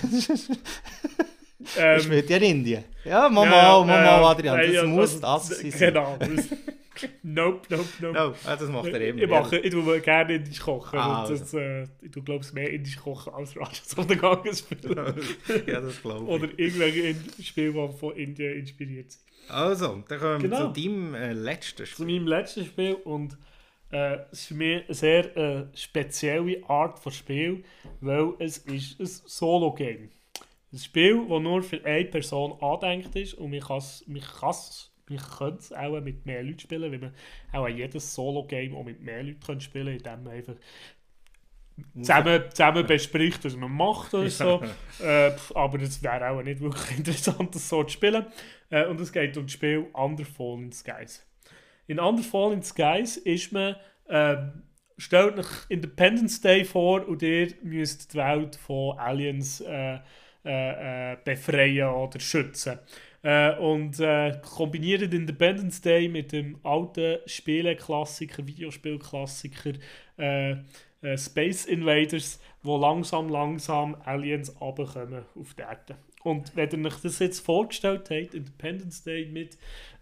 [1.77, 2.83] Ähm, spielt ja in Indien.
[3.03, 5.93] Ja, Mama, ja, Mama, ja, Adrian, das ja, muss also, das sein.
[5.93, 6.17] Genau.
[7.23, 8.13] nope, nope, nope.
[8.13, 9.21] No, das macht er immer.
[9.21, 10.99] Ich, mache, ich tue gerne Indisch kochen.
[10.99, 14.17] Ah, und das, äh, ich tue, glaube ich, mehr Indisch kochen als Rajas auf der
[14.17, 14.95] Gange spielen.
[15.67, 16.29] ja, das glaube ich.
[16.29, 19.23] Oder irgendwelche Spiele, die von Indien inspiriert sind.
[19.49, 20.71] Also, dann kommen wir Genau.
[20.71, 22.05] zu deinem äh, letzten Zu Spiel.
[22.05, 23.37] meinem letzten Spiel und
[23.91, 27.63] Äh, es ist für mich eine sehr äh, spezielle Art von Spiel,
[28.01, 30.11] weil es ist ein Solo-Game.
[30.71, 35.19] Ein Spiel, das nur für eine Person andenkt ist und man, kann's, man, kann's, man
[35.19, 37.13] könnte es auch mit mehr Leuten spielen, weil man
[37.51, 40.55] auch jedes Solo-Game auch mit mehr Leuten spielen kann, indem man einfach
[41.95, 44.61] zusammen, zusammen bespricht, was man macht oder so.
[45.03, 48.25] äh, aber es wäre auch nicht wirklich interessant, das so zu spielen.
[48.69, 51.25] Äh, und es geht um das Spiel Under Fallen Skies.
[51.87, 53.75] In Under Fallen Skies ist man,
[54.07, 54.37] äh,
[54.97, 59.99] stellt euch Independence Day vor und ihr müsst die Welt von Aliens äh,
[60.49, 62.79] äh, äh, befreien oder schützen.
[63.21, 69.73] Äh, und äh, kombiniert Independence Day mit dem alten Spieleklassiker, Videospielklassiker
[70.17, 70.55] äh,
[71.01, 75.97] äh, Space Invaders, wo langsam, langsam Aliens runterkommen auf die Erde.
[76.23, 79.55] Und wenn ihr euch das jetzt vorgestellt habt, Independence Day mit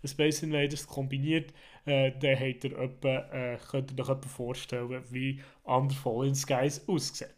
[0.06, 1.54] Space Invaders kombiniert,
[1.86, 6.88] äh, dann habt ihr etwa, äh, könnt ihr euch etwa vorstellen, wie Under Fallen Skies
[6.88, 7.36] aussieht.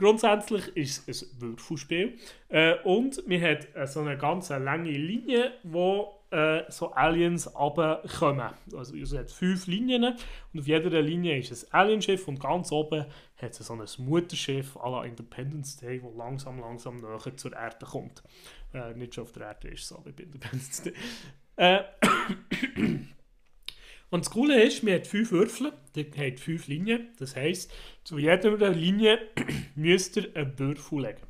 [0.00, 2.16] Grundsätzlich ist es ein Würfelspiel
[2.48, 8.48] äh, und man hat äh, so eine ganz lange Linie, wo äh, so Aliens runterkommen.
[8.74, 10.16] Also es hat fünf Linien
[10.54, 13.04] und auf jeder Linie ist ein Alienschiff und ganz oben
[13.36, 17.84] hat es so ein Mutterschiff à la Independence Day, das langsam, langsam näher zur Erde
[17.84, 18.22] kommt.
[18.72, 20.94] Äh, nicht schon auf der Erde ist, so wie bei Independence Day.
[24.10, 27.08] Und das Coole ist, man hat fünf Würfel, der hat fünf Linien.
[27.18, 27.72] Das heisst,
[28.04, 29.20] zu jeder Linie
[29.76, 31.22] müsst ihr einen Würfel legen.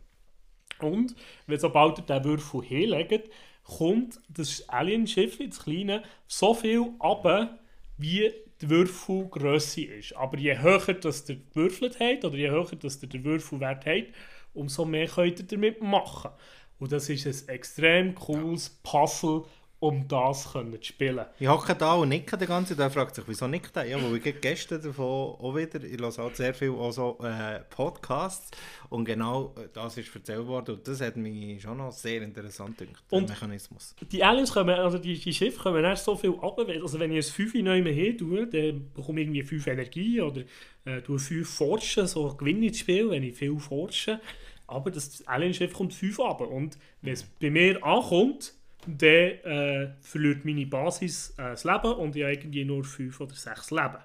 [0.80, 1.14] Und
[1.46, 3.30] wenn sobald ihr diesen Würfel hinlegt,
[3.64, 7.58] kommt das Alienschiff, das kleine, so viel runter,
[7.98, 10.16] wie die Würfelgröße ist.
[10.16, 14.14] Aber je höher das ihr gewürfelt habt, oder je höher das ihr den Würfelwert habt,
[14.54, 16.30] umso mehr könnt ihr damit machen.
[16.78, 19.44] Und das ist ein extrem cooles Puzzle,
[19.80, 21.24] um das können zu spielen.
[21.38, 22.92] Ich hocke da und nicke die ganze Zeit.
[22.92, 23.86] fragt sich, wieso nickt er?
[23.86, 27.60] Ja, weil ich gestern davon auch wieder, ich höre auch sehr viel auch so, äh,
[27.70, 28.50] Podcasts
[28.90, 32.76] und genau äh, das ist erzählt worden und das hat mich schon noch sehr interessant
[32.76, 33.96] gedacht, und der Mechanismus.
[34.12, 37.26] Die Aliens kommen, also die, die Schiffe kommen erst so viel ab, also wenn ich
[37.26, 40.42] ein 5 neu mehr hin tue, dann bekomme ich irgendwie 5 Energie oder
[40.84, 44.20] äh, tue 5 forschen, so gewinne ich das Spiel, wenn ich viel forsche.
[44.66, 48.54] Aber das Alien-Schiff kommt 5 ab und wenn es bei mir ankommt,
[48.86, 53.34] dann äh, verliert meine Basis äh, das Leben und ich habe irgendwie nur 5 oder
[53.34, 53.98] 6 Leben.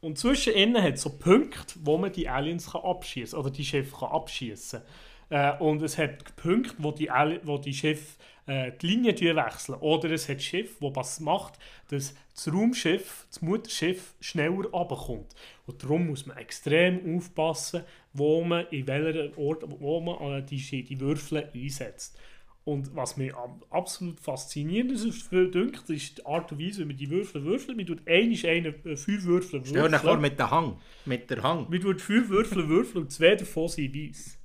[0.00, 4.08] Und zwischen ihnen hat es so Punkte, wo man die Aliens abschießen oder die Schiffe
[4.08, 4.82] abschießen
[5.30, 7.08] äh, Und es hat Punkte, wo die,
[7.44, 9.78] wo die Schiffe äh, die Linie wechseln.
[9.78, 11.54] Oder es hat Schiff, wo was macht,
[11.88, 15.34] dass das Raumschiff, das Mutterschiff, schneller runterkommt.
[15.66, 20.82] Und darum muss man extrem aufpassen, wo man in welcher Ort, wo man äh, die,
[20.82, 22.18] die Würfel einsetzt.
[22.64, 23.34] Und was mir
[23.70, 27.76] absolut faszinierend ist, dünkt, ist die Art und Weise, wie man die Würfel würfelt.
[27.76, 29.66] Man tut einmal eine, äh, fünf Würfel würfeln.
[29.66, 30.76] Stell dir vor, mit der Hang.
[31.04, 31.66] Mit der Hang.
[31.68, 34.38] Man tut fünf Würfel würfeln und zwei davon sind weiß.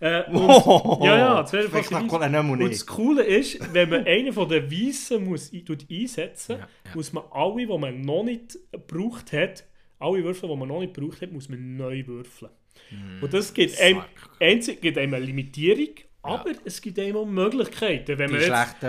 [0.00, 2.50] Äh, und, ja, ja, zwei davon sind weiß.
[2.50, 6.94] Und das Coole ist, wenn man einen von den Weißen muss, einsetzen ja, ja.
[6.94, 9.64] muss man alle, die man noch nicht gebraucht hat,
[9.98, 12.50] alle Würfel, die man noch nicht gebraucht hat, muss man neu würfeln.
[12.90, 14.04] Mm, und das gibt einem,
[14.40, 15.90] einzig, gibt einem eine Limitierung
[16.28, 16.58] aber ja.
[16.64, 18.84] es gibt immer Möglichkeiten, wenn man jetzt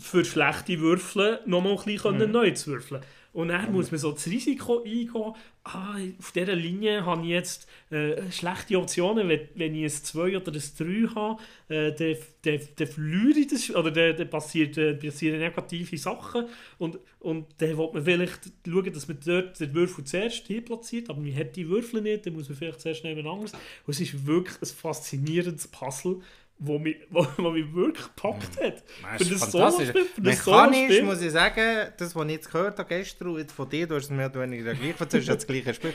[0.00, 2.30] für schlechte Würfel noch mal ein bisschen mhm.
[2.30, 3.02] neu zu würfeln.
[3.34, 5.34] Und dann muss man so das Risiko eingehen,
[5.64, 10.36] ah, auf dieser Linie habe ich jetzt äh, schlechte Optionen, wenn, wenn ich ein 2
[10.36, 14.78] oder ein 3 habe, äh, dann, dann, dann verliere ich das, oder dann, dann passiert,
[14.78, 16.46] äh, passieren negative Sachen
[16.78, 21.10] und, und dann will man vielleicht schauen, dass man dort den Würfel zuerst hier platziert,
[21.10, 23.52] aber man hat die Würfel nicht, dann muss man vielleicht zuerst jemand anderes.
[23.52, 26.20] Und es ist wirklich ein faszinierendes Puzzle,
[26.58, 28.82] wo mich, wo, wo mich wirklich gepackt hat.
[29.02, 30.06] Ja, für das Solo-Spiel.
[30.20, 33.96] Mechanisch muss ich sagen, das, was ich jetzt gehört habe gestern und von dir, du
[33.96, 35.94] hast es oder weniger gleich erzählt, das gleiche Spiel,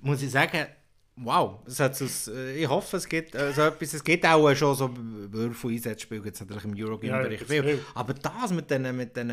[0.00, 0.66] muss ich sagen,
[1.16, 4.74] Wow, es hat so, äh, ich hoffe, es äh, so etwas, es gibt auch schon
[4.74, 7.84] so Würfel-Einsatzspiele, es natürlich im Eurogame-Bereich ja, viel.
[7.94, 9.30] Aber das mit diesen mit den,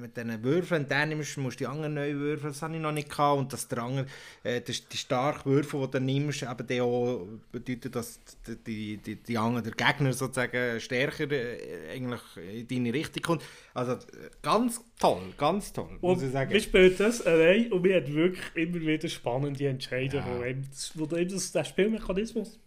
[0.00, 2.92] mit den Würfeln, dann nimmst, musst du die anderen neu würfeln, das habe ich noch
[2.92, 3.38] nicht gehabt.
[3.38, 4.06] Und dass der andere,
[4.44, 8.18] äh, die, die starken Würfel, die du nimmst, eben die auch bedeutet, dass
[8.66, 13.42] die, die, die anderen, der Gegner sozusagen stärker äh, eigentlich in deine Richtung kommt.
[13.74, 16.52] Also äh, ganz toll, ganz toll, muss und ich sagen.
[16.52, 20.56] Wir spielen das allein und wir haben wirklich immer wieder spannende Entscheidungen, ja.
[20.94, 22.58] wo, wo eben das, der Spielmechanismus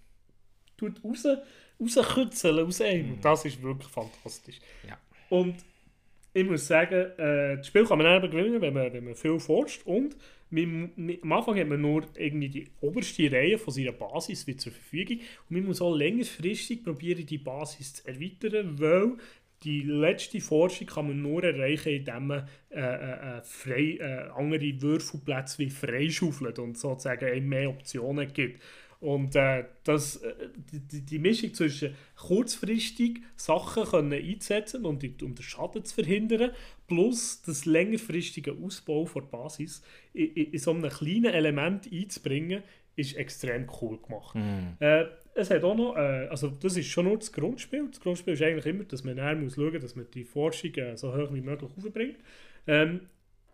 [0.77, 1.25] tut raus,
[1.79, 3.11] rauskützeln aus einem.
[3.11, 3.21] Mhm.
[3.21, 4.59] Das ist wirklich fantastisch.
[4.87, 4.97] Ja.
[5.29, 5.55] Und
[6.33, 9.39] ich muss sagen, äh, das Spiel kann man eben gewinnen, wenn man, wenn man viel
[9.39, 10.15] forscht und
[10.49, 14.71] man, man, am Anfang hat man nur irgendwie die oberste Reihe von seiner Basis zur
[14.71, 19.17] Verfügung und man muss auch längerfristig probieren, die Basis zu erweitern, weil
[19.63, 24.81] die letzte Forschung kann man nur erreichen, indem man äh, äh, äh frei, äh, andere
[24.81, 28.61] Würfelplätze wie freischaufelt und sozusagen mehr Optionen gibt.
[28.99, 30.33] Und äh, das, äh,
[30.71, 36.51] die, die, Mischung zwischen kurzfristig Sachen können einzusetzen und die, um den Schaden zu verhindern,
[36.87, 39.83] plus das längerfristige Ausbau der Basis
[40.13, 42.63] in, in, in so einem kleinen Element einzubringen,
[42.95, 44.35] ist extrem cool gemacht.
[44.35, 44.83] Mm.
[44.83, 45.05] Äh,
[45.37, 47.87] es hat auch noch, äh, also das ist schon nur das Grundspiel.
[47.89, 50.73] Das Grundspiel ist eigentlich immer, dass man dann muss schauen muss, dass man die Forschung
[50.75, 52.17] äh, so hoch wie möglich aufbringt.
[52.65, 53.01] Ähm,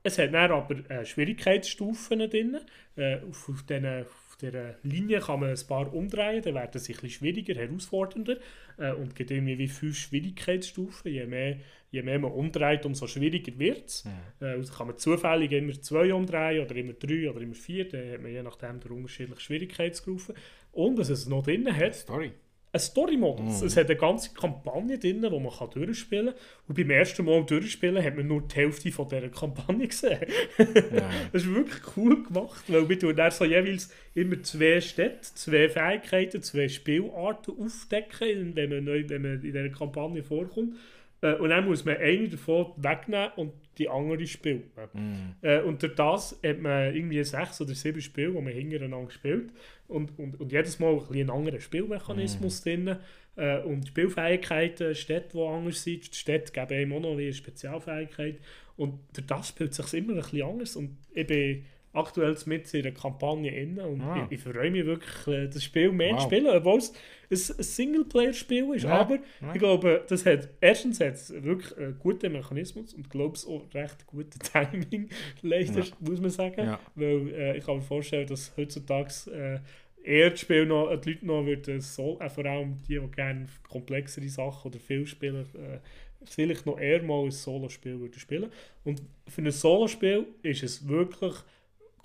[0.01, 2.57] es hat dann aber äh, Schwierigkeitsstufen drin.
[2.95, 4.05] Äh, auf, auf diesen
[4.41, 8.37] der Linie kann man ein paar umdrehen, dann werden sie ein bisschen schwieriger, herausfordernder
[8.77, 11.11] äh, und gibt irgendwie wie fünf Schwierigkeitsstufen.
[11.11, 11.57] Je mehr,
[11.91, 14.03] je mehr man umdreht, umso schwieriger wird es.
[14.39, 14.47] Ja.
[14.47, 18.21] Also kann man zufällig immer zwei umdrehen oder immer drei oder immer vier, dann hat
[18.21, 20.35] man je nachdem unterschiedliche Schwierigkeitsstufen.
[20.73, 22.33] Und was es noch drin hat, Story
[22.73, 23.61] ein Story-Modus.
[23.61, 23.65] Mm.
[23.65, 26.35] Es hat eine ganze Kampagne drin, die man kann durchspielen kann.
[26.67, 30.25] Und beim ersten Mal durchspielen hat man nur die Hälfte von dieser Kampagne gesehen.
[30.57, 31.09] Ja.
[31.31, 36.41] das ist wirklich cool gemacht, weil wir tun so jeweils immer zwei Städte, zwei Fähigkeiten,
[36.41, 40.75] zwei Spielarten aufdecken, wenn man, neu, wenn man in dieser Kampagne vorkommt.
[41.21, 45.35] Äh, und dann muss man eine davon wegnehmen und die andere spielt man.
[45.41, 45.67] Mm.
[45.67, 49.51] und durch das hat man irgendwie sechs oder sieben Spiele, die man hintereinander spielt.
[49.87, 52.63] Und, und, und jedes Mal ein einen anderen Spielmechanismus mm.
[52.63, 52.95] drin.
[53.35, 56.11] Äh, und Spielfähigkeiten, Städte, die anders sind.
[56.11, 58.39] Die Städte geben eben auch noch eine Spezialfähigkeit.
[58.75, 60.75] Und durch das spielt es sich immer ein bisschen anders.
[60.75, 64.27] Und ich bin aktuell mit in der Kampagne inne und ah.
[64.29, 66.21] ich, ich, freue mich wirklich, äh, das Spiel mehr wow.
[66.21, 66.91] zu spielen, obwohl es
[67.29, 68.83] ein, Singleplayer-Spiel ist.
[68.83, 69.01] Ja.
[69.01, 69.53] Aber ja.
[69.53, 74.05] ich glaube, das hat erstens hat wirklich einen guten Mechanismus und glaube es auch recht
[74.07, 75.09] gutes Timing,
[75.41, 75.85] leider, ja.
[75.99, 76.77] muss man sagen.
[76.95, 79.59] Weil äh, ich kann mir vorstellen, dass heutzutage äh,
[80.03, 83.45] eher das Spiel noch, die Leute noch würden, so, äh, vor allem die, die gerne
[83.69, 85.79] komplexere Sachen oder viel spielen, äh,
[86.25, 88.49] vielleicht noch eher mal ein Solo-Spiel würden spielen.
[88.83, 91.33] Und für ein Solo-Spiel ist es wirklich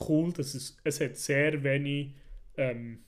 [0.08, 2.14] cool, dass es, es hat sehr wenig
[2.56, 3.00] ähm,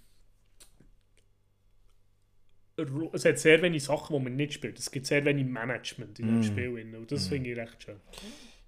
[3.12, 4.78] es hat sehr wenig Sachen, die man nicht spielt.
[4.78, 6.44] Es gibt sehr wenig Management in dem mm.
[6.44, 6.94] Spiel.
[6.96, 7.28] Und das mm.
[7.28, 7.96] finde ich recht schön.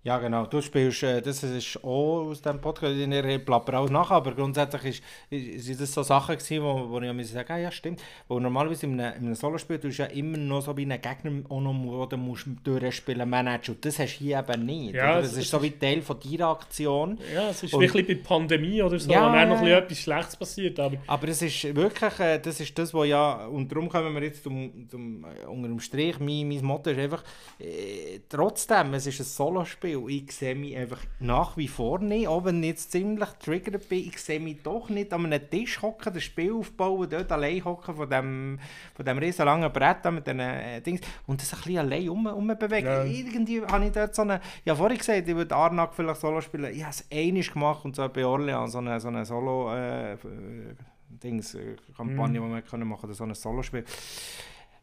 [0.05, 0.47] Ja, genau.
[0.47, 4.33] Du spielst, äh, das ist auch aus dem Podcast, in der plapper alles nach, aber
[4.33, 5.01] grundsätzlich
[5.31, 8.41] ist, ist das so Sachen gewesen, wo, wo ich mir sagen, ah, ja stimmt, wo
[8.41, 11.61] normalerweise in einem, in einem Solo-Spiel du ja immer noch so wie einen Gegner auch
[11.61, 14.95] noch oder musst durchspielen, managen und das hast du hier eben nicht.
[14.95, 17.17] Ja, das, ist so wie Teil von deiner Aktion.
[17.33, 20.81] Ja, es ist und, wirklich bei Pandemie oder so, ja, wenn noch etwas Schlechtes passiert.
[20.81, 24.23] Aber, aber es ist wirklich, äh, das ist das, was ja, und darum kommen wir
[24.25, 27.23] jetzt zum, zum, äh, unter dem Strich, mein, mein Motto ist einfach,
[27.61, 30.11] äh, trotzdem, es ist ein Solo-Spiel Spiel.
[30.11, 34.09] Ich sehe mich einfach nach wie vor nicht, auch wenn ich jetzt ziemlich triggert bin,
[34.09, 37.95] ich sehe mich doch nicht an einem Tisch hocken, das Spiel aufbauen, dort allein hocken
[37.95, 38.59] von dem,
[38.95, 42.27] von dem riesen langen Brett mit den äh, Dings und das ein bisschen allein um,
[42.27, 42.87] umbewegen.
[42.87, 43.05] Ja.
[43.05, 46.73] Irgendwie habe ich dort so eine, ja vorhin gesagt, ich würde Arnak vielleicht Solo spielen,
[46.73, 50.17] ich habe es einmal gemacht und so bei Orleans, so eine, so eine Solo äh,
[51.09, 52.45] Dings, äh, Kampagne, mm.
[52.45, 53.85] die wir können machen, so ein Solo-Spiel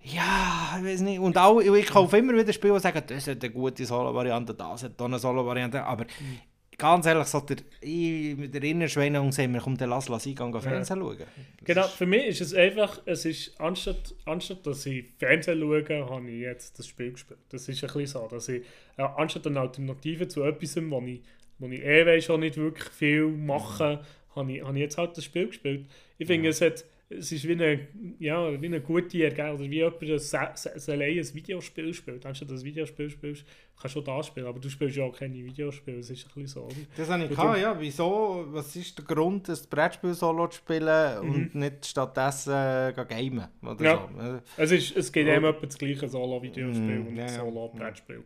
[0.02, 1.20] ja, ich weiß nicht.
[1.20, 4.84] Und auch, ich kaufe immer wieder Spiele, die sagen, das hat eine gute Solo-Variante, das
[4.84, 5.84] hat eine Solo-Variante.
[5.84, 6.39] Aber mhm.
[6.78, 10.38] ganz ehrlich, so der, ich mit der Innerschweinung sehen, wir kommt der lass, lass ich
[10.38, 11.18] gehen Fernsehen schauen.
[11.66, 16.30] genau, für mich ist es einfach, es ist, anstatt, anstatt dass ich Fernsehen schaue, habe
[16.30, 17.39] ich jetzt das Spiel gespielt.
[17.50, 18.64] Das ist ein bisschen so, dass ich,
[18.95, 21.22] äh, anstatt eine Alternative zu etwas, wo ich,
[21.58, 24.36] wo ich eh weiss, schon nicht wirklich viel mache, mhm.
[24.36, 25.88] habe ich, habe ich jetzt halt das Spiel gespielt.
[26.18, 26.52] Ich finde, ja.
[26.52, 27.88] es hat es ist wie eine,
[28.20, 32.24] ja, wie eine gute Ergänzung, oder wie jemand ein, allein ein Videospiel spielt.
[32.24, 33.45] Wenn du das Videospiel spielst,
[33.82, 36.47] kannst du das spielen, aber du spielst ja auch keine Videospiele, das ist ein bisschen
[36.47, 36.70] so.
[36.95, 37.76] Das habe ich gehabt, ja.
[37.80, 41.34] Wieso, was ist der Grund, das Brettspiel solo zu spielen mhm.
[41.34, 43.47] und nicht stattdessen äh, gamen?
[43.64, 44.10] Oder ja.
[44.16, 44.41] so.
[44.57, 47.07] es, ist, es gibt immer das gleiche Solo-Videospiel mhm.
[47.07, 48.24] und ja, Solo-Brettspiel.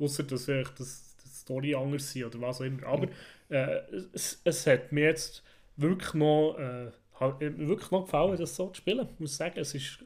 [0.00, 2.86] Außer dass vielleicht das, das Story anders ist oder was auch immer.
[2.86, 3.06] Aber
[3.50, 5.44] äh, es, es hat mir jetzt
[5.76, 6.56] wirklich noch...
[6.58, 6.90] Äh,
[7.20, 9.08] hat mir wirklich noch gefallen, das so zu spielen.
[9.14, 9.98] Ich muss sagen, es ist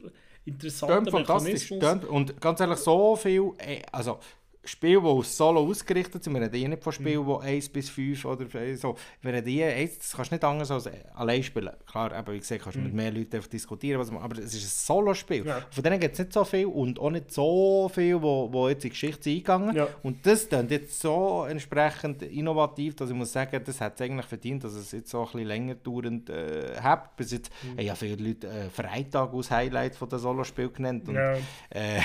[0.44, 1.12] interessant.
[1.12, 2.04] Mechanismus.
[2.08, 4.18] Und ganz ehrlich, so viel, äh, also
[4.64, 7.40] Spiele, die aus Solo ausgerichtet sind, wir reden hier nicht von Spielen, mhm.
[7.40, 8.46] die 1 bis 5 oder
[8.76, 11.70] so, wir reden hier, das kannst du nicht anders als allein spielen.
[11.86, 12.86] Klar, eben, wie gesagt, kannst du mhm.
[12.86, 15.46] mit mehr Leuten diskutieren, was man, aber es ist ein Solo-Spiel.
[15.46, 15.62] Ja.
[15.70, 18.84] Von denen gibt es nicht so viel und auch nicht so viel, wo, wo jetzt
[18.84, 19.88] in die Geschichte eingegangen ja.
[20.02, 24.26] Und das dann jetzt so entsprechend innovativ, dass ich muss sagen, das hat es eigentlich
[24.26, 27.16] verdient, dass es jetzt so ein bisschen länger dauernd äh, hat.
[27.16, 27.78] Bis jetzt mhm.
[27.78, 31.34] haben ja viele Leute äh, Freitag als Highlight von der Solo-Spiel genannt und ja.
[31.70, 32.00] äh,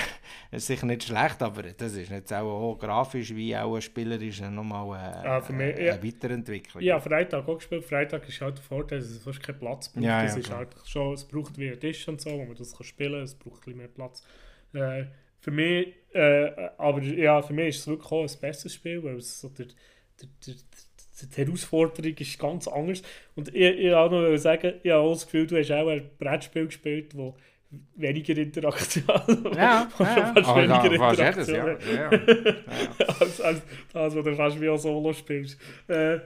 [0.52, 4.98] ist sicher nicht schlecht, aber das ist nicht so auch grafisch wie auch spielerisch nochmal
[4.98, 6.02] eine, ah, mich, eine, ja.
[6.02, 6.82] Weiterentwicklung.
[6.82, 7.84] Ja, Freitag auch gespielt.
[7.84, 10.04] Freitag ist halt der Vorteil, dass es fast keinen Platz braucht.
[10.04, 12.76] Ja, ja, ist halt schon, es braucht wie ein Tisch und so, wo man das
[12.76, 13.22] kann spielen kann.
[13.22, 14.26] Es braucht ein bisschen mehr Platz.
[14.72, 15.04] Äh,
[15.40, 19.16] für mich, äh, aber ja, für mich ist es wirklich auch ein besseres Spiel, weil
[19.16, 20.54] es so der, der, der,
[21.22, 23.02] die Herausforderung ist ganz anders.
[23.34, 26.66] Und ich, ich auch noch sagen, ich habe das Gefühl, du hast auch ein Brettspiel
[26.66, 27.36] gespielt, wo
[27.96, 29.04] weniger Interaktion.
[29.54, 30.32] Ja, ja, ja.
[30.34, 31.56] fast Aber weniger da- Interaktion.
[31.56, 31.78] ja.
[31.94, 32.20] ja, ja.
[33.20, 33.62] als, als
[33.92, 35.58] das, was du fast wie auch Solo spielst.
[35.88, 36.18] Äh,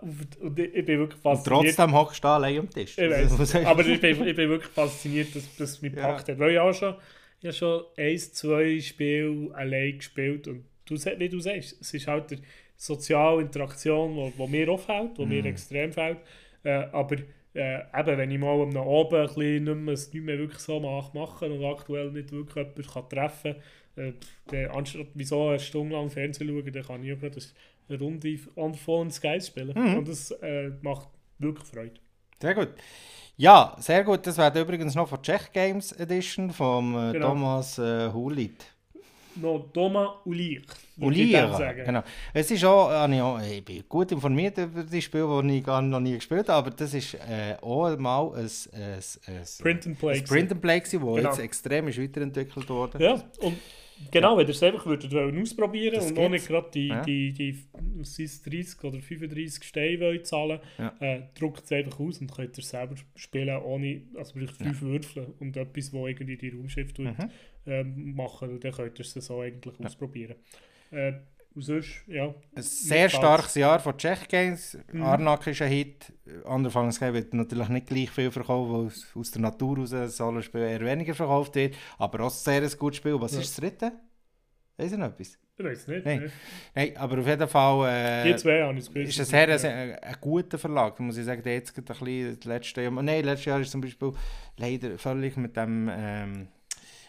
[0.00, 1.64] und und ich, bin wirklich Und fasziniert.
[1.76, 2.98] trotzdem hockst du allein am Tisch.
[2.98, 6.08] Ich Das ich- aber ich bin, ich bin wirklich fasziniert, dass es mich Ja.
[6.08, 6.38] gepackt hat.
[6.38, 6.94] Weil ich auch schon,
[7.40, 12.06] ich habe schon ein, zwei Spiele allein gespielt und du, wie du sagst, es ist
[12.08, 12.38] halt die
[12.76, 15.28] soziale Interaktion, wo mir auffällt, wo Mhm.
[15.28, 16.18] mir extrem fällt.
[16.64, 17.16] Äh, aber
[17.58, 20.60] äh, eben, wenn ich mal am Abend ein bisschen nicht mehr, es nicht mehr wirklich
[20.60, 23.56] so mache, machen und aktuell nicht wirklich jemanden kann treffen
[23.94, 24.12] kann, äh,
[24.46, 27.40] dann anstatt wieso eine Stunde lang Fernsehen schauen, dann kann ich auch gerade
[27.88, 29.76] eine Runde on Fallen Skies spielen.
[29.76, 29.98] Mhm.
[29.98, 31.08] Und das äh, macht
[31.38, 32.00] wirklich Freude.
[32.40, 32.68] Sehr gut.
[33.36, 34.26] Ja, sehr gut.
[34.26, 37.30] Das wäre übrigens noch von Czech Games Edition vom äh, Genau.
[37.30, 38.66] Thomas äh, Hulit.
[39.40, 41.84] Noch dem Uliera, sagen.
[41.84, 42.02] genau.
[42.34, 45.80] Es ist auch, ich, auch, ich bin gut informiert über die Spiele, die ich gar
[45.80, 49.98] noch nie gespielt habe, aber das ist äh, auch mal ein, ein, ein, Print and
[49.98, 50.18] Play.
[50.18, 51.28] ein Print and Play, gewesen, das Genau.
[51.30, 53.02] jetzt extrem ist weiterentwickelt wurde.
[53.02, 53.56] Ja, und
[54.10, 56.30] genau, wenn ihr es einfach würdet ausprobieren Das und gibt's.
[56.30, 57.02] nicht gerade die, Ja.
[57.02, 57.58] die, die,
[58.00, 60.94] es, 30 oder 35 Steine wollt zahlen Ja.
[61.00, 65.34] äh, druckt es einfach aus und könnt ihr selber spielen, ohne, also vielleicht fünf Würfel
[65.40, 67.30] und etwas, wo irgendwie die Raumschiff tut, Mhm.
[67.66, 70.36] ähm, machen und dann könnt ihr es so eigentlich ausprobieren.
[70.90, 71.12] Äh,
[71.54, 74.78] und sonst, ja, Ein sehr starkes Jahr von Czech Games.
[74.92, 75.02] Mhm.
[75.02, 76.12] Arnak ist ein Hit.
[76.44, 80.60] Anfangs wird natürlich nicht gleich viel verkauft, weil es aus der Natur heraus ein Solo-Spiel
[80.60, 81.74] eher weniger verkauft wird.
[81.98, 83.20] Aber auch ein sehr ein gutes Spiel.
[83.20, 83.40] Was Ja.
[83.40, 83.92] ist das dritte?
[84.76, 85.36] Weiss ich noch etwas?
[85.58, 86.06] ich weiß nicht.
[86.06, 86.20] Nein.
[86.20, 86.30] ne?
[86.74, 89.08] Nein, aber auf jeden Fall Die äh, zwei es gewusst.
[89.10, 90.96] ist es sehr ein, ein, ein guter Verlag.
[90.96, 92.92] Da muss ich sagen, der jetzt ein bisschen das letzte Jahr...
[92.92, 94.12] Nein, letztes Jahr ist zum Beispiel
[94.56, 95.90] leider völlig mit dem...
[95.92, 96.48] Ähm,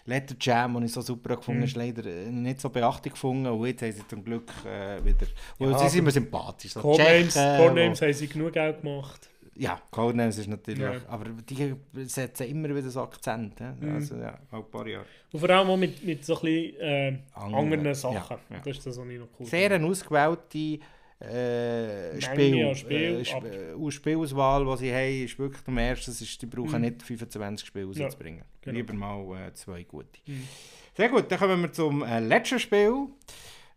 [0.05, 1.63] Letter Jam, den ich so super gefunden Mhm.
[1.63, 3.47] habe, ist leider äh, nicht so Beachtung gefunden.
[3.47, 5.27] Und jetzt haben sie zum Glück äh, wieder...
[5.57, 6.71] Und Ja, sie sind mir sympathisch.
[6.73, 9.29] So Codenames, Codenames haben sie genug Geld gemacht.
[9.55, 10.79] Ja, Codenames ist natürlich...
[10.79, 11.01] Ja.
[11.09, 13.59] Aber die setzen immer wieder so Akzent.
[13.59, 13.75] Ja?
[13.79, 13.95] Mhm.
[13.95, 15.05] Also ja, auch ein paar Jahre.
[15.31, 18.15] Und vor allem auch mit, mit so ein bisschen äh, Andere, anderen Sachen.
[18.15, 18.61] ja, ja.
[18.63, 19.75] Das ist das, was ich noch cool Sehr finde.
[19.75, 20.79] eine ausgewählte
[21.19, 23.51] äh, Spiel, äh, Sp aber-
[23.87, 26.81] äh, Spielauswahl, die sie haben, ist wirklich am ersten, ist, die brauchen Mhm.
[26.81, 28.43] nicht 25 Spiele Ja, rauszubringen.
[28.61, 28.77] genau.
[28.77, 30.19] Lieber mal äh, zwei gute.
[30.27, 30.47] Mhm.
[30.95, 33.07] Sehr gut, dann kommen wir zum äh, letzten Spiel.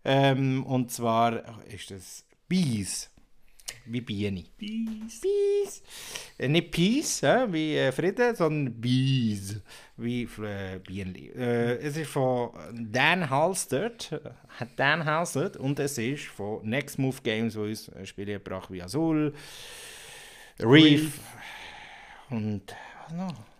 [0.05, 3.09] Ähm, und zwar ist das Bees.
[3.87, 4.45] Wie Biene.
[4.59, 5.21] Peace.
[5.21, 5.83] Bees.
[6.39, 9.61] Äh, nicht Peace, ja, wie äh, Frieden, sondern Bees.
[10.03, 10.81] Wie äh.
[11.37, 14.21] Äh, es ist von Dan Halstert.
[14.77, 15.57] Dan Halstert.
[15.57, 19.33] Und es ist von Next Move Games, wo uns Spiele gebracht wie Azul,
[20.59, 21.21] Reef
[22.31, 22.75] und
[23.05, 23.52] was noch?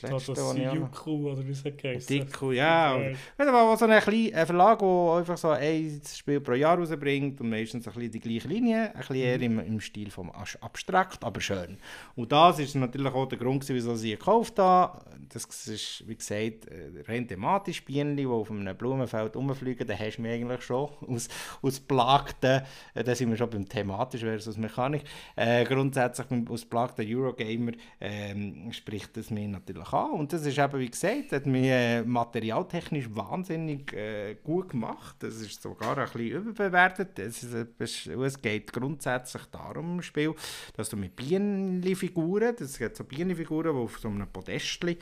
[0.00, 0.74] Das Das letzte, noch...
[0.74, 2.10] Yuku oder wie es heisst.
[2.10, 2.96] Diku, ja.
[2.96, 6.78] Äh, ja, aber so ein, klein, ein Verlag, der einfach so ein Spiel pro Jahr
[6.78, 10.30] rausbringt und meistens ein bisschen die gleiche Linie, ein bisschen eher im, im Stil vom
[10.30, 11.78] Abstrakt, aber schön.
[12.14, 15.00] Und das ist natürlich auch der Grund, wieso ich sie gekauft habe.
[15.32, 20.16] Das ist, wie gesagt, äh, rein thematisch Bienen, die auf einem Blumenfeld rumfliegen, da hast
[20.16, 21.28] du mich eigentlich schon aus,
[21.62, 22.62] aus Plagten,
[22.94, 25.02] äh, da sind wir schon beim thematisch versus Mechanik,
[25.36, 30.12] äh, grundsätzlich aus Plagten Eurogamer ähm, spricht das mir natürlich an.
[30.12, 35.16] Und das ist eben, wie gesagt, hat mich äh, materialtechnisch wahnsinnig äh, gut gemacht.
[35.20, 37.18] Das ist sogar ein bisschen überbewertet.
[37.18, 40.34] Es, ist, es, es geht grundsätzlich darum Spiel,
[40.76, 44.98] dass du mit Bienenfiguren, das gibt so Bienenfiguren, die auf so einem Podestli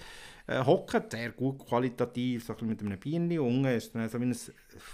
[0.47, 3.39] äh, hocken, sehr gut qualitativ, so ein mit einem Bienen.
[3.39, 4.37] Unten ist dann so ein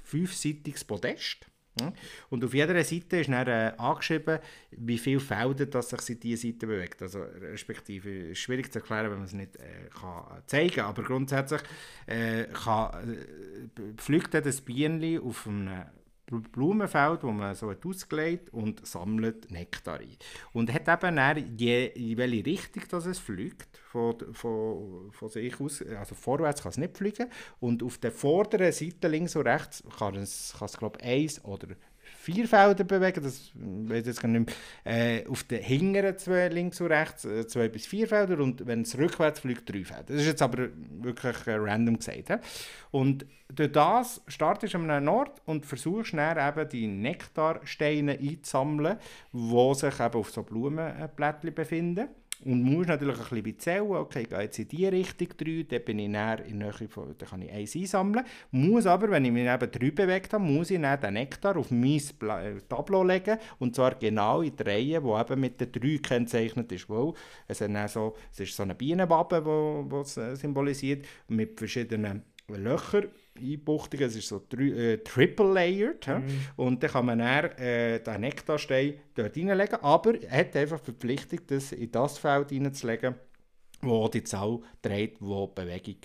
[0.05, 1.52] fünfseitiges Podest.
[1.81, 1.93] Ja.
[2.28, 4.39] Und auf jeder Seite ist dann äh, angeschrieben,
[4.73, 7.01] wie viele Felder dass sich seit dieser Seite bewegt.
[7.01, 10.85] Also respektive, ist schwierig zu erklären, wenn man es nicht äh, kann zeigen kann.
[10.86, 11.62] Aber grundsätzlich
[12.07, 15.85] äh, kann, äh, pflückt das Bienenli auf einem
[16.27, 20.16] Blumenfeld, wo man so hat ausgelegt und sammelt Nektar ein.
[20.53, 25.61] Und hat eben dann, je, in welche Richtung das es fliegt, von, von, von sich
[25.61, 27.28] aus, also vorwärts kann es nicht fliegen,
[27.61, 31.44] und auf der vorderen Seite links und rechts kann es, kann es glaube ich, eins
[31.44, 31.69] oder
[32.23, 34.47] vier Felder bewegen, das weiß jetzt gar nicht
[34.85, 35.19] mehr.
[35.19, 38.82] Äh, auf den hinteren zwei, links und rechts, äh, zwei bis vier Felder und wenn
[38.82, 40.05] es rückwärts fliegt, drei Felder.
[40.05, 40.69] Das ist jetzt aber
[41.01, 42.28] wirklich äh, random gesagt.
[42.28, 42.36] He?
[42.93, 48.99] Und durch das startest du an einem Ort und versuchst dann eben die Nektarsteine einzusammeln,
[49.32, 52.09] die sich eben auf so Blumenblättchen befinden.
[52.44, 55.85] Und musst natürlich ein bisschen zählen, okay, ich gehe jetzt in die Richtung drei, dann
[55.85, 58.24] bin ich näher in Nähe von, dann kann ich eins einsammeln.
[58.51, 61.70] Muss aber, wenn ich mich eben drei bewegt habe, muss ich dann den Nektar auf
[61.70, 65.89] mein äh, Tableau legen, und zwar genau in die Reihe, die eben mit den drei
[65.89, 66.89] gekennzeichnet ist.
[66.89, 67.12] Weil
[67.47, 67.59] es,
[67.93, 69.43] so, es ist so eine Bienenwabe,
[69.90, 74.06] die äh, symbolisiert, mit verschiedenen Löchern Einbuchtungen.
[74.06, 76.06] Es ist so äh, triple layered.
[76.06, 76.24] Mhm.
[76.56, 79.82] Und dann kann man dann, äh, den Nektarstein dort reinlegen.
[79.82, 83.14] Aber er hat einfach die Verpflichtung, das in das Feld reinzulegen,
[83.80, 85.96] wo die Zahl dreht, wo die Bewegung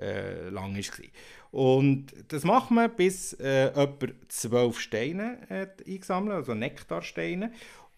[0.00, 1.04] äh, lang war.
[1.50, 7.52] Und das macht man, bis äh, etwa zwölf Steine hat eingesammelt, also Nektarsteine.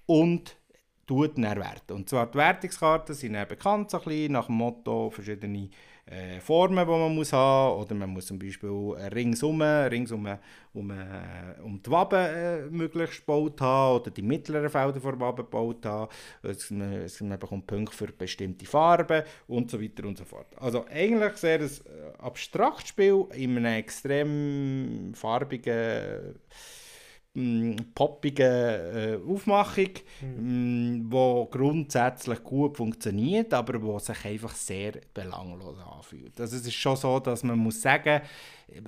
[0.07, 0.57] Und
[1.11, 1.93] tut dann werten.
[1.94, 5.69] Und zwar die Wertungskarten sind dann bekannt, so ein bisschen nach dem Motto verschiedene
[6.11, 8.70] äh, Formen, die man muss haben oder man muss zum Beispiel
[9.12, 10.28] ringsum, ringsum
[10.73, 15.45] um, äh, um die Waben äh, möglichst gebaut haben oder die mittleren Felder vor Waben
[15.45, 16.11] gebaut haben.
[16.43, 20.47] Es, es, man bekommt Punkte für bestimmte Farben und so weiter und so fort.
[20.57, 26.35] Also eigentlich sehr ein äh, abstraktes Spiel in einem extrem farbigen
[27.94, 29.90] poppige äh, Aufmachung,
[30.20, 31.09] mhm.
[31.09, 36.40] mh, grundsätzlich gut funktioniert, aber wo sich einfach sehr belanglos anfühlt.
[36.40, 38.20] Also es ist schon so, dass man muss sagen,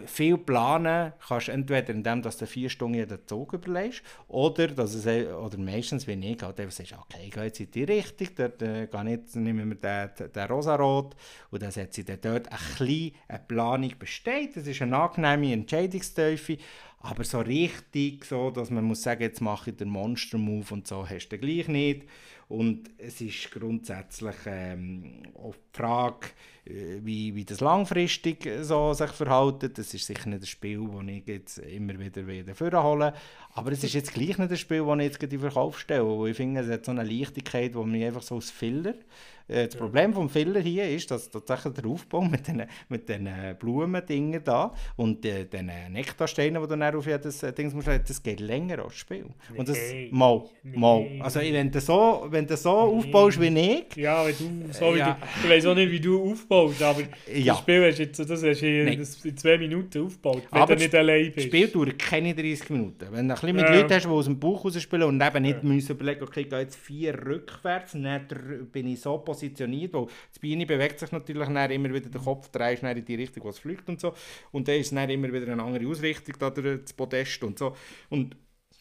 [0.06, 4.94] viel planen kannst du entweder indem dass du vier Stunden jeden Zug überlegst oder dass
[4.94, 8.28] es, oder meistens wenn ich halt einfach sagst, okay, ich gehe jetzt in die Richtung,
[8.36, 11.16] dort äh, gehe jetzt, nehmen wir den, den Rosarot
[11.50, 14.56] und dann setze ich dann dort ein bisschen eine Planung besteht.
[14.56, 16.58] Das ist eine angenehme Entscheidungstiefe,
[17.02, 21.08] aber so richtig, so, dass man muss sagen, jetzt mache ich den Monster-Move und so,
[21.08, 22.02] hast du gleich nicht.
[22.48, 26.28] Und es ist grundsätzlich ähm, auch die Frage,
[26.66, 29.76] äh, wie, wie das langfristig so sich verhält.
[29.78, 33.14] Das ist sicher nicht ein Spiel, das ich jetzt immer wieder wieder vorhole.
[33.54, 36.28] Aber es ist jetzt gleich nicht ein Spiel, das ich jetzt in den Verkauf stelle.
[36.28, 38.94] ich finde, es hat so eine Leichtigkeit, die mich einfach so als Filler
[39.41, 43.28] äh, das Problem vom Filler hier ist, dass tatsächlich der Aufbau mit den, mit den
[43.58, 48.22] Blumendingen da und äh, den Nektarsteinen, die du dann auf jedes äh, Ding musst, das
[48.22, 49.26] geht länger als das Spiel.
[49.56, 50.78] Und das, nee, mal, nee.
[50.78, 51.06] mal.
[51.20, 52.98] Also wenn du so, wenn du so nee.
[52.98, 53.96] aufbaust wie ich...
[53.96, 55.18] Ja, wenn du so wie ja.
[55.20, 55.26] du...
[55.44, 57.02] Ich weiß auch nicht, wie du aufbaust, aber
[57.32, 57.52] ja.
[57.52, 60.94] das Spiel hast jetzt, das hast du in zwei Minuten aufgebaut, wenn aber du nicht
[60.94, 61.36] allein bist.
[61.38, 63.06] Das Spiel dauert keine 30 Minuten.
[63.10, 63.74] Wenn du ein bisschen mit ja.
[63.74, 65.68] Leuten hast, die aus dem Bauch raus spielen und eben nicht ja.
[65.68, 68.26] müssen überlegen, okay, ich gehe jetzt vier rückwärts, dann
[68.72, 72.48] bin ich so positiv positioniert, weil das Bein bewegt sich natürlich immer wieder, der Kopf
[72.48, 74.14] dreht in die Richtung, wo es fliegt und so.
[74.52, 77.76] Und dann ist es immer wieder eine andere Ausrichtung, da das Podest und so.
[78.08, 78.36] Und,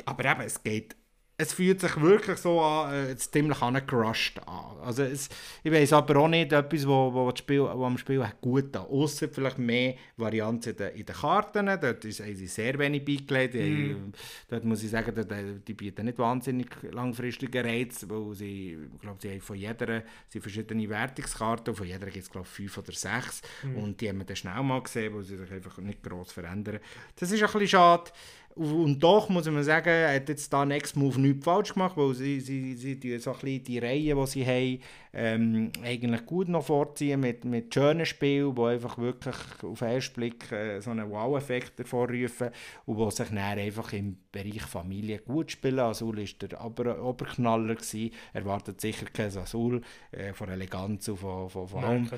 [0.06, 0.96] aber eben, es geht
[1.42, 4.78] es fühlt sich wirklich so an, äh, ziemlich angecrushed an.
[4.84, 5.28] Also es,
[5.64, 8.86] ich weiß aber auch nicht etwas, wo, wo, das Spiel, wo am Spiel gut an.
[8.86, 11.66] Außer vielleicht mehr Varianz in den, in den Karten.
[11.66, 13.56] Dort ist, haben sie sehr wenig beigelegt.
[13.56, 14.12] Mm.
[14.50, 15.34] Dort muss ich sagen, dort,
[15.68, 20.40] die bieten nicht wahnsinnig langfristige Reiz, weil sie, ich glaube, sie haben von jeder sie
[20.40, 21.74] verschiedene Wertungskarten.
[21.74, 23.42] Von jeder gibt es, glaube ich, fünf oder sechs.
[23.64, 23.78] Mm.
[23.78, 26.80] Und die haben wir dann schnell mal gesehen, weil sie sich einfach nicht gross verändern.
[27.16, 28.12] Das ist ein bisschen schade.
[28.56, 32.40] Und doch muss man sagen, hat jetzt da Next Move nichts falsch gemacht, weil sie,
[32.40, 34.80] sie, sie die, so ein bisschen die Reihe, die sie haben,
[35.14, 40.14] ähm, eigentlich gut noch vorziehen mit, mit schönen Spielen, die einfach wirklich auf den ersten
[40.14, 42.50] Blick äh, so einen Wow-Effekt hervorrufen
[42.86, 45.80] und die sich dann einfach im Bereich Familie gut spielen.
[45.80, 48.12] Azul war der Ober Oberknaller, gewesen.
[48.32, 49.82] erwartet sicher kein Azul
[50.12, 52.10] äh, von Eleganz und von, von, von Nein,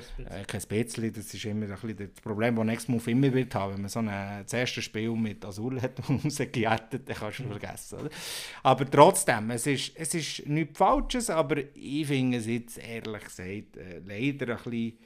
[0.46, 1.08] kein Spätzli.
[1.08, 3.74] Äh, das ist immer ein bisschen das Problem, das Next Move immer wird haben.
[3.74, 7.98] Wenn man so ein, das erste Spiel mit Azul hat rausgejettet, dann kannst du vergessen.
[7.98, 8.10] Oder?
[8.62, 13.76] Aber trotzdem, es ist, es ist nichts Falsches, aber ich finde es jetzt ehrlich gesagt
[13.76, 14.98] äh, leider ein bisschen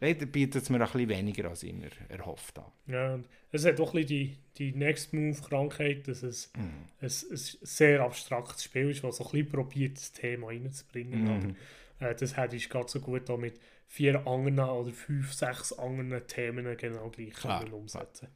[0.00, 2.70] Leider bietet es mir ein bisschen weniger, als ich mir erhofft habe.
[2.86, 3.18] Ja,
[3.50, 6.60] es hat auch ein die, die Next Move-Krankheit, dass es mm.
[6.60, 6.70] ein,
[7.00, 11.24] ein sehr abstraktes Spiel ist, das so ein bisschen probiert, das Thema reinzubringen.
[11.24, 11.56] Mm.
[11.98, 13.58] Aber äh, das hätte ich gerade so gut auch mit
[13.88, 17.60] vier anderen oder fünf, sechs anderen Themen genau gleich Klar.
[17.60, 18.28] können umsetzen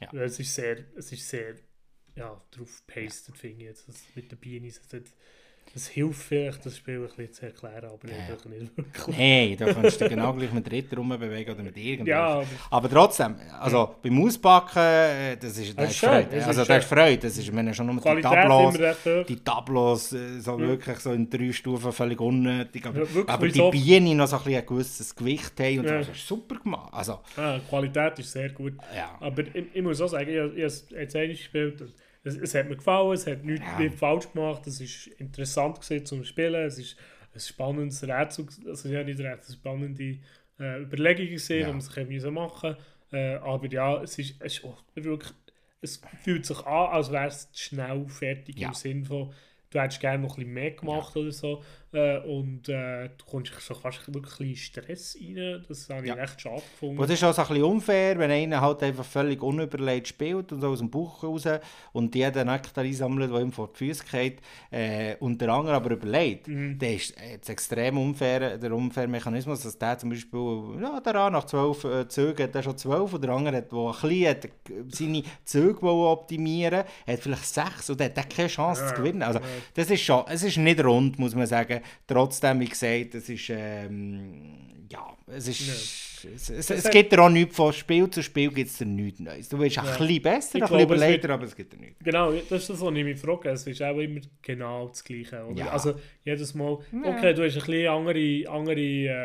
[0.00, 0.22] ja.
[0.22, 1.56] Es ist sehr, es ist sehr
[2.14, 3.88] ja, drauf pasted, finde ich jetzt.
[3.88, 4.80] Das mit den Bienen, es
[5.86, 8.28] hilft vielleicht, das Spiel ein bisschen zu erklären, aber ja.
[8.28, 9.16] nicht, nicht wirklich.
[9.16, 12.08] Nein, da kannst du dich genau gleich mit Ritter rumbewegen oder mit irgendwas.
[12.08, 16.28] Ja, aber, aber, trotzdem, also beim Auspacken, äh, das ist, das, das ist Freude.
[16.32, 18.74] Das also das ist Freude, das ist, wenn schon nur die Tablos,
[19.28, 20.66] die Tablos äh, so ja.
[20.66, 24.38] wirklich so in drei Stufen völlig unnötig, aber, ja, aber die so Bienen noch so
[24.38, 26.92] ein, ein gewisses Gewicht haben und das ist super gemacht.
[26.92, 29.16] Also, ah, die Qualität ist sehr gut, ja.
[29.20, 31.80] aber ich, ich muss auch sagen, ich, ich habe es gespielt
[32.22, 33.90] es, es, hat mir gefallen, es hat nichts ja.
[33.90, 36.96] falsch gemacht, es war interessant gewesen zum Spielen, es ist
[37.34, 40.18] ein spannendes Rätsel, also ja nicht Rätsel, spannende
[40.58, 41.66] äh, Überlegungen gesehen, ja.
[41.66, 42.76] die man sich müssen machen
[43.12, 44.64] äh, aber ja, es ist, es ist
[44.94, 45.32] wirklich,
[45.80, 48.68] es fühlt sich an, als wäre es schnell fertig ja.
[48.68, 49.32] im Sinne von,
[49.70, 51.22] du hättest gerne noch ein bisschen mehr gemacht ja.
[51.22, 51.64] oder so.
[51.92, 55.64] Äh, und äh, du kommst so fast wirklich Stress rein.
[55.68, 56.14] Das habe ich Ja.
[56.14, 56.98] recht schade gefunden.
[56.98, 60.52] Und das ist auch so ein bisschen unfair, wenn einer halt einfach völlig unüberlegt spielt
[60.52, 61.44] und so aus dem Bauch raus
[61.92, 64.40] und jeder Nektar einsammelt, der ihm vor die Füße geht
[64.70, 66.46] äh, und der andere aber überlegt.
[66.46, 66.78] Mhm.
[66.78, 71.30] Das ist jetzt extrem unfair, der unfaire Mechanismus, dass der zum Beispiel, ja, der A
[71.30, 74.28] nach zwölf äh, Zügen hat er schon zwölf und der andere, hat, der ein bisschen
[74.28, 74.50] hat, äh,
[74.90, 79.22] seine Züge optimieren hat vielleicht sechs und der hat keine Chance Ja, zu gewinnen.
[79.22, 79.40] Also,
[79.74, 81.79] das ist schon, es ist nicht rund, muss man sagen.
[82.06, 87.20] Trotzdem, wie gesagt, es ist, ähm, ja, es ist, es, es, es hat- gibt dir
[87.22, 89.48] auch nichts von Spiel zu Spiel gibt es dir nichts Neues.
[89.48, 89.96] Du willst ein Ja.
[89.96, 92.04] bisschen besser, Ich ein bisschen glaube, es überlegter, aber es gibt dir nichts.
[92.04, 93.48] Genau, das ist das, was ich mich frage.
[93.50, 95.44] Es ist auch immer genau das Gleiche.
[95.44, 95.58] Oder?
[95.58, 95.70] Ja.
[95.70, 95.94] Also
[96.24, 97.10] jedes Mal, Ja.
[97.16, 98.80] okay, du hast ein bisschen andere, andere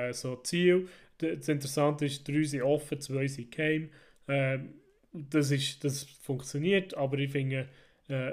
[0.10, 0.88] äh, so Ziele.
[1.18, 3.90] Das Interessante ist, drei sind offen, zwei sind geheim.
[4.27, 4.73] Ähm,
[5.14, 7.68] das, ist, das funktioniert, aber ich finde,
[8.10, 8.32] äh,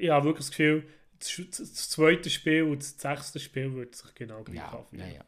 [0.00, 0.84] ich habe wirklich das Gefühl,
[1.20, 5.06] das, zweite Spiel und das sechste Spiel wird sich genau gleich Ja, anfühlen.
[5.08, 5.24] ja, ja.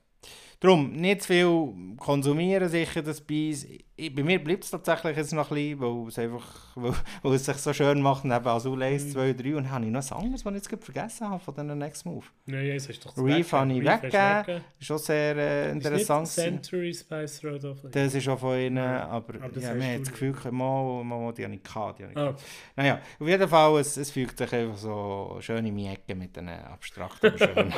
[0.62, 3.66] Darum, nicht zu viel konsumieren sicher das Bies.
[4.14, 7.44] Bei mir bleibt es tatsächlich jetzt noch ein bisschen, weil es einfach, weil, weil es
[7.44, 9.10] sich so schön macht, neben Azul 1, Mhm.
[9.10, 11.42] 2, 3 und dann habe ich noch ein anderes, was ich jetzt gerade vergessen habe
[11.42, 12.24] von diesen Next Move.
[12.46, 14.64] Nein, jetzt hast du doch das Reef habe ich weggegeben.
[14.80, 16.28] Ist schon sehr äh, Ist interessant.
[16.30, 16.62] gewesen.
[16.62, 20.10] Century Spice Road of Das ist auch von ihnen, aber, aber ja, du hat das.
[20.12, 22.42] Gefühl, mal, mal, die habe ich gehabt, die habe ich Ah, gehabt.
[22.76, 26.36] Naja, auf jeden Fall, es, es fügt sich einfach so schön in meine Ecke mit
[26.36, 27.32] den abstrakten.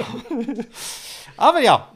[1.37, 1.93] Aber ja,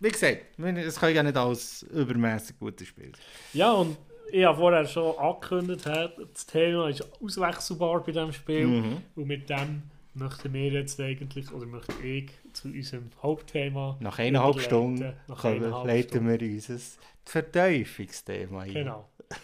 [0.00, 3.12] wie gesagt, es kann ja nicht alles übermäßig gutes Spiel.
[3.52, 3.96] Ja, und
[4.30, 8.66] ich habe vorher schon angekündigt, das Thema ist auswechselbar bei diesem Spiel.
[8.66, 8.96] Mhm.
[9.14, 9.82] Und mit dem
[10.14, 13.96] möchten wir jetzt eigentlich, oder möchte ich zu unserem Hauptthema.
[14.00, 14.60] Nach eineinhalb.
[14.60, 16.78] Stunden Nach eineinhalb leiten wir unser
[17.24, 18.72] Verteufungsthema ein.
[18.74, 19.08] Genau.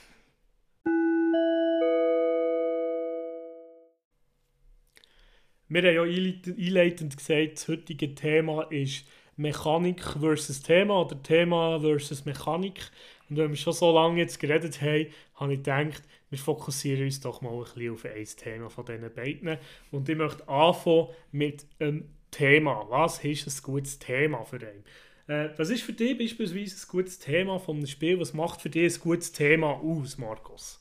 [5.68, 9.06] Wir haben ja einleit- einleitend gesagt, das heutige Thema ist
[9.40, 12.90] Mechanik versus Thema oder Thema versus Mechanik.
[13.28, 15.06] Und wenn wir schon so lange jetzt geredet haben,
[15.36, 19.12] habe ich gedacht, wir fokussieren uns doch mal ein bisschen auf ein Thema von diesen
[19.12, 19.58] beiden.
[19.90, 22.86] Und ich möchte anfangen mit einem Thema.
[22.88, 24.84] Was ist ein gutes Thema für einen?
[25.26, 28.20] Äh, was ist für dich beispielsweise ein gutes Thema von einem Spiel?
[28.20, 30.79] Was macht für dich ein gutes Thema aus, Markus?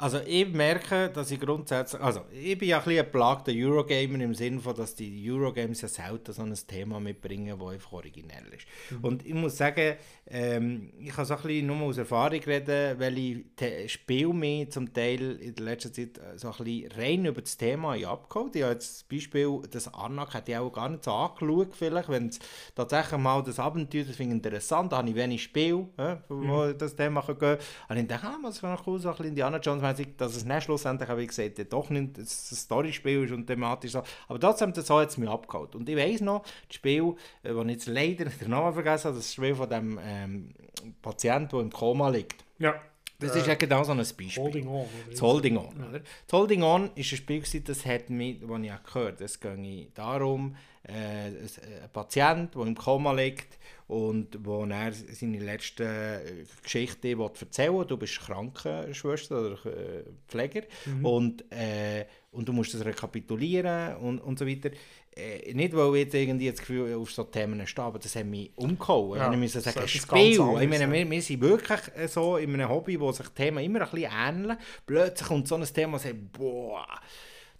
[0.00, 4.20] Also ich merke, dass ich grundsätzlich, also ich bin ja ein bisschen ein plagter Eurogamer
[4.20, 8.46] im Sinne von, dass die Eurogames ja selten so ein Thema mitbringen, das einfach originell
[8.56, 8.66] ist.
[9.02, 9.96] Und ich muss sagen,
[10.26, 14.90] ähm, ich kann so ein bisschen nur aus Erfahrung reden, weil ich Spiele mir zum
[14.90, 18.56] Teil in der letzten Zeit äh, so ein bisschen rein über das Thema habe abgeholt.
[18.56, 22.08] Ich habe jetzt das Beispiel, das Anak hätte ich auch gar nicht so angeschaut, vielleicht,
[22.08, 22.38] wenn es
[22.74, 26.72] tatsächlich mal das Abenteuer, das finde ich interessant, da habe ich wenig Spiel, äh, wo
[26.72, 27.58] das Thema gehen kann.
[27.90, 30.36] Und ich dachte, ah, was wäre noch cool, so ein bisschen Indiana Jones mäßig, dass
[30.36, 34.02] es nicht schlussendlich, wie gesagt, doch nicht ein Storyspiel ist und thematisch so.
[34.28, 35.74] Aber trotzdem, das hat es mich abgeholt.
[35.74, 39.16] Und ich weiss noch, das Spiel, äh, das ich jetzt leider den Namen vergessen habe,
[39.16, 40.54] das Spiel von dem ähm,
[41.02, 42.44] Patienten, der im Koma liegt.
[42.58, 42.74] Ja.
[43.20, 44.30] Das Äh, ist ja genau so ein Beispiel.
[44.36, 44.86] Holding on.
[45.10, 45.84] Das Holding On.
[45.88, 46.00] Oder?
[46.00, 49.24] Das Holding On ist ein Spiel, das hat mich, das ich auch gehört habe.
[49.24, 50.56] Es ging darum,
[50.88, 51.32] äh, äh,
[51.82, 57.84] ein Patient, der im Koma liegt und wo er seine letzte äh, Geschichte erzählen will.
[57.84, 60.62] Du bist Krankenschwester oder äh, Pfleger
[61.02, 64.70] und, äh, und du musst das rekapitulieren und, und so weiter.
[65.20, 68.26] Äh, nicht, weil ich jetzt irgendwie das Gefühl auf so Themen stehe, aber das hat
[68.26, 69.18] mich umgehauen.
[69.18, 70.32] Ja, ich muss das sagen, ganz Spiel.
[70.32, 73.82] Ich meine, wir, wir sind wirklich äh, so in einem Hobby, wo sich Themen immer
[73.82, 74.58] ein bisschen ähneln.
[74.86, 76.86] Plötzlich kommt so ein Thema und sagt, boah,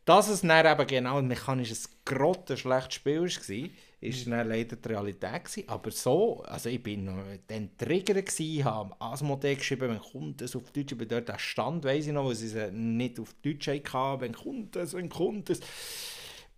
[0.05, 3.71] dass es dann eben genau ein mechanisches, grottenschlechtes Spiel war,
[4.01, 4.31] ist Mhm.
[4.31, 5.69] dann leider die Realität gewesen.
[5.69, 7.07] Aber so, also ich bin
[7.47, 11.85] dann Trigger gewesen, habe Asmodee geschrieben, wenn kommt es auf Deutsch, bin dort der Stand,
[11.85, 15.51] weiss ich noch, wo sie es nicht auf Deutsch hatten, wenn kommt es, wenn kommt
[15.51, 15.61] es.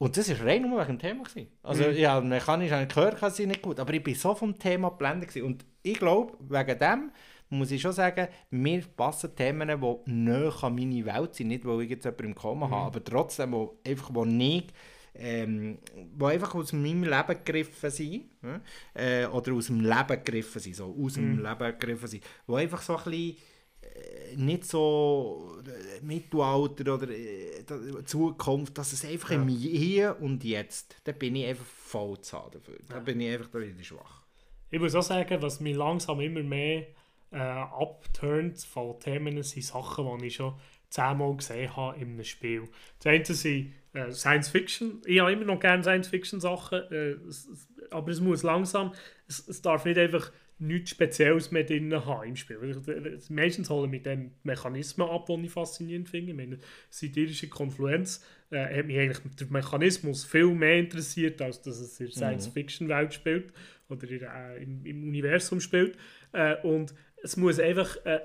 [0.02, 1.22] Und das war rein nur wegen dem Thema.
[1.22, 1.46] Gewesen.
[1.62, 1.92] Also Mhm.
[1.96, 4.90] ja, mechanisch habe ich gehört, dass sie nicht gut, aber ich bin so vom Thema
[4.90, 5.46] geblendet gewesen.
[5.46, 7.12] Und ich glaube, wegen dem
[7.50, 11.82] muss ich schon sagen, mir passen Themen, die näher an meine Welt sind, nicht weil
[11.82, 14.72] ich jetzt jemanden im Koma habe, aber trotzdem, wo einfach, wo nicht
[15.14, 15.78] ähm,
[16.16, 18.60] wo einfach aus meinem Leben gegriffen sind, ja,
[18.94, 22.80] äh, oder aus dem Leben gegriffen sind, so aus dem Leben gegriffen sind, wo einfach
[22.82, 23.36] so ein bisschen
[24.36, 31.12] nicht so äh, Mittelalter oder äh, Zukunft, dass es einfach im Hier und Jetzt, da
[31.12, 32.78] bin ich einfach voll zu haben dafür.
[32.88, 34.22] Da bin ich einfach da wieder schwach.
[34.70, 36.86] Ich muss auch sagen, was mich langsam immer mehr
[37.30, 40.54] äh, abturnt von Themen sind Sachen, die ich schon
[40.88, 42.68] zehnmal gesehen habe in einem Spiel.
[42.98, 45.02] Das eine sind äh, Science Fiction.
[45.06, 47.48] Ich habe immer noch gerne Science Fiction Sachen, äh, es,
[47.90, 48.92] aber es muss langsam,
[49.28, 50.30] es, es darf nicht einfach
[50.62, 52.58] nichts Spezielles mehr drin haben im Spiel.
[53.16, 56.34] Ich- Meistens holen mit den Mechanismen ab, die ich faszinierend finde.
[56.34, 56.58] Meine,
[56.90, 62.06] siderische Konfluenz äh, hat mich eigentlich der Mechanismus viel mehr interessiert, als dass es in
[62.06, 63.52] der Science-Fiction-Welt spielt
[63.88, 65.96] oder in, äh, im, im Universum spielt.
[66.32, 68.20] Äh, und es muss einfach äh,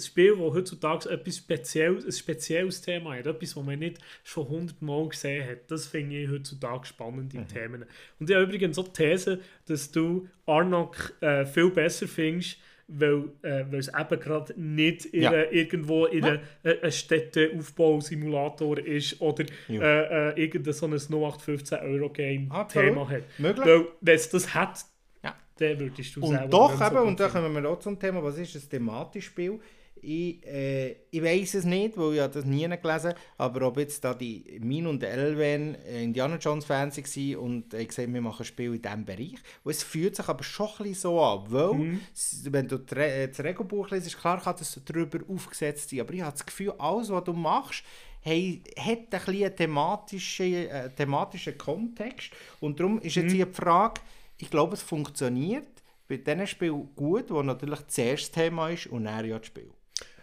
[0.00, 4.48] ein Spiel, das heutzutage etwas Spezielles, ein spezielles Thema hat, etwas, das man nicht schon
[4.48, 5.70] hundertmal gesehen hat.
[5.70, 7.48] Das finde ich heutzutage spannende mhm.
[7.48, 7.84] Themen.
[8.18, 12.58] Und ich habe übrigens so die These, dass du Arnak äh, viel besser findest,
[12.90, 15.32] weil, äh, weil es eben gerade nicht in ja.
[15.50, 16.38] irgendwo in ja.
[16.62, 19.80] Äh, ein Städteaufbausimulator ist oder ja.
[19.80, 23.22] äh, äh, irgendein so ein 0815 Euro Game Thema hat.
[23.38, 23.66] Möglich.
[23.66, 24.84] Weil wenn es das hat,
[25.22, 25.36] ja.
[25.56, 28.38] dann würdest du Und doch eben, so und da kommen wir auch zum Thema, was
[28.38, 29.60] ist ein thematisches Spiel?
[30.02, 34.14] Ich, äh, ich weiß es nicht, weil ich das nie gelesen aber ob jetzt da
[34.14, 38.74] die Min und Elven Indiana Jones Fans waren und ich gesagt, wir machen ein Spiel
[38.74, 39.36] in diesem Bereich.
[39.62, 42.00] Und es fühlt sich aber schon ein bisschen so an, weil, mhm.
[42.44, 46.46] wenn du das Regelbuch liest, klar kann das darüber aufgesetzt sein, aber ich habe das
[46.46, 47.84] Gefühl, alles, was du machst,
[48.20, 53.36] hey, hat ein einen thematischen, äh, thematischen Kontext und darum ist jetzt mhm.
[53.36, 54.00] hier die Frage,
[54.38, 55.68] ich glaube, es funktioniert
[56.08, 59.70] bei diesen Spielen gut, wo natürlich das erste Thema ist und dann ja das Spiel.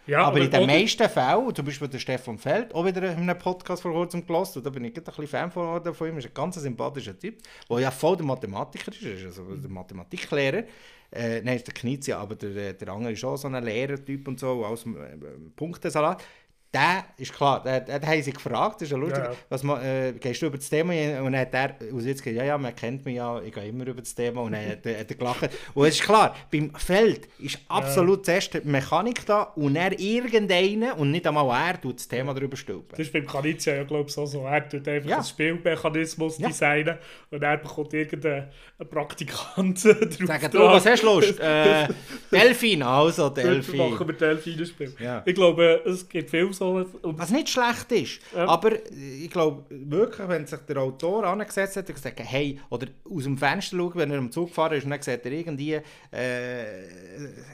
[0.08, 3.38] Ja, aber, in den meisten Fällen, zum Beispiel der Stefan Feld, auch wieder in einem
[3.38, 6.26] Podcast vor kurzem gelassen, und da bin ich ein bisschen Fan von, von ihm, ist
[6.26, 7.36] ein ganz sympathischer Typ,
[7.68, 10.64] der ja voll der Mathematiker ist, also der Mathematiklehrer.
[11.10, 14.40] Äh, nein, ist der Knizia, aber der, der andere ist auch so ein Lehrertyp und
[14.40, 15.16] so, aus dem äh,
[15.54, 16.24] Punktesalat
[16.72, 19.32] der ist klar, der, der, der haben sie gefragt, das ist ja lustig, ja.
[19.48, 22.36] Was man, äh, gehst du über das Thema und dann hat er aus jetzt gesagt,
[22.36, 24.78] ja, ja, man kennt mich ja, ich gehe immer über das Thema und dann hat,
[24.78, 25.48] hat er gelacht.
[25.72, 28.24] Und es ist klar, beim Feld ist absolut ja.
[28.24, 32.56] zuerst die Mechanik da und er irgendeiner und nicht einmal er tut das Thema darüber
[32.56, 32.90] stülpen.
[32.90, 35.16] Das ist beim Kanizia ja glaube ich auch so, er tut einfach ja.
[35.16, 36.98] einen Spielmechanismus designen
[37.30, 38.48] und er bekommt irgendeinen
[38.90, 40.26] Praktikant drauf.
[40.26, 41.40] Sagen, du, was hast du Lust?
[41.40, 41.88] äh,
[42.30, 43.76] Delfin, also Delfin.
[43.76, 44.92] Machen wir Delfin-Spiel.
[45.24, 46.84] Ich glaube, es gibt viel so.
[47.02, 48.20] Was nicht schlecht ist.
[48.34, 48.46] Ja.
[48.46, 53.24] Aber ich glaube wirklich, wenn sich der Autor angesetzt hat und gesagt hey, oder aus
[53.24, 55.80] dem Fenster schaut, wenn er am Zug gefahren ist, und dann sieht er irgendwie
[56.12, 56.84] äh,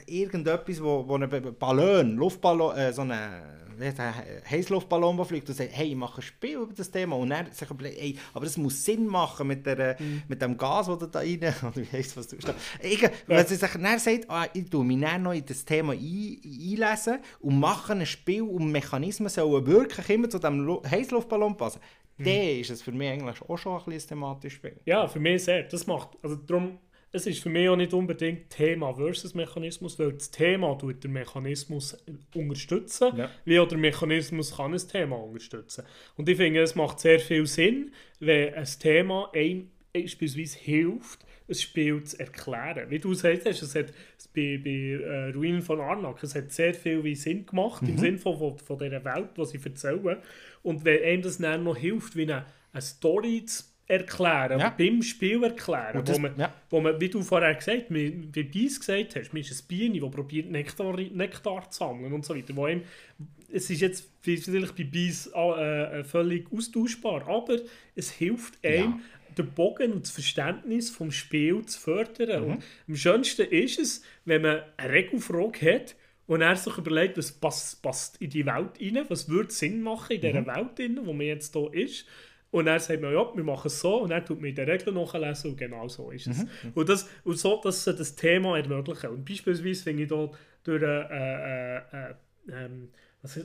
[0.05, 3.64] irgendetwas, wo, wo ein Ballon, Luftballon, äh, so eine
[4.49, 7.15] Heißluftballon, der fliegt und sagt, hey, ich mache ein Spiel über das Thema.
[7.15, 10.23] Und er sagt, hey, aber das muss Sinn machen mit, der, mhm.
[10.27, 12.37] mit dem Gas, das da rein, oder wie heisst was du.
[12.37, 13.09] Ja.
[13.27, 15.99] Wenn sie sich dann sagt, ah, ich tue mich dann noch in das Thema ein,
[15.99, 21.79] einlesen und mache ein Spiel und Mechanismen sollen wirklich immer zu diesem Heißluftballon passen,
[22.17, 22.23] mhm.
[22.23, 24.79] dann ist es für mich eigentlich auch schon ein bisschen thematisches Spiel.
[24.85, 25.63] Ja, für mich sehr.
[25.63, 26.79] Das macht, also darum
[27.11, 31.13] es ist für mich auch nicht unbedingt Thema versus Mechanismus, weil das Thema tut den
[31.13, 31.97] Mechanismus
[32.33, 33.29] unterstützen, ja.
[33.45, 35.85] wie auch der Mechanismus kann ein Thema unterstützen.
[36.17, 41.55] Und ich finde, es macht sehr viel Sinn, wenn ein Thema einem beispielsweise hilft, ein
[41.55, 42.89] Spiel zu erklären.
[42.89, 43.93] Wie du gesagt hast, es hat
[44.33, 47.89] bei, bei äh, Ruinen von Arnak, es hat sehr viel Sinn gemacht, mhm.
[47.89, 50.17] im Sinne von, von, von dieser Welt, die sie erzählen.
[50.63, 54.69] Und wenn einem das dann noch hilft, wie eine, eine Story zu erklären, ja.
[54.75, 56.53] beim Spiel erklären, das, wo, man, ja.
[56.69, 59.99] wo man, wie du vorher gesagt hast, wie Bies gesagt hast, man ist ein Biene,
[59.99, 62.81] das probiert Nektar, Nektar zu sammeln und so weiter, wo ihm,
[63.51, 67.57] es ist jetzt vielleicht bei Bies äh, äh, völlig austauschbar, aber
[67.95, 68.99] es hilft einem, ja.
[69.37, 72.43] den Bogen und das Verständnis vom Spiel zu fördern.
[72.43, 72.51] Mhm.
[72.53, 75.95] Und am schönsten ist es, wenn man eine Regelfrage hat,
[76.27, 80.15] und er sich überlegt, was passt, passt in die Welt rein, was würde Sinn machen
[80.15, 80.47] in dieser mhm.
[80.47, 82.05] Welt, rein, wo man jetzt hier ist.
[82.55, 84.95] Und dann sagt man, ja, wir machen es so und dann tut in den Regeln
[84.95, 86.37] nachlesen und genau so ist es.
[86.37, 86.71] Mhm.
[86.73, 89.09] Und, das, und so, dass sie das Thema ermöglichen.
[89.09, 90.29] Und beispielsweise finde ich da
[90.63, 92.13] durch äh, äh, äh,
[92.49, 92.87] ähm,
[93.21, 93.37] was,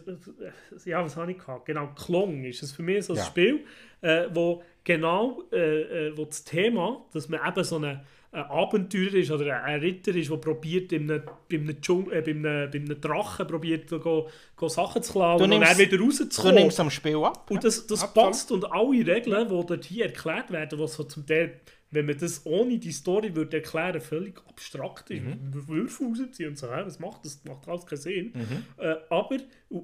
[0.85, 1.67] ja, was habe ich gehabt?
[1.67, 3.25] Genau, Klong ist es für mich so ein ja.
[3.25, 3.65] Spiel,
[4.01, 9.15] äh, wo genau äh, äh, wo das Thema, dass man eben so eine ein Abenteurer
[9.15, 12.71] ist oder ein Ritter ist, der probiert, bei einem, bei einem, Dschung, äh, bei einem,
[12.71, 16.55] bei einem Drachen probiert, go, go Sachen zu klauen und dann wieder rauszukommen.
[16.55, 17.51] Du nimmst am Spiel ab.
[17.51, 21.27] Und das, das passt und alle Regeln, die dort hier erklärt werden, was so zum
[21.27, 25.23] Teil wenn man das ohne die Story würde erklären, völlig abstrakt ist.
[25.23, 25.69] Mhm.
[25.69, 27.43] Würfel rausziehen und so, was macht das?
[27.45, 28.33] macht alles keinen Sinn.
[28.35, 28.65] Mhm.
[28.79, 29.39] Äh, aber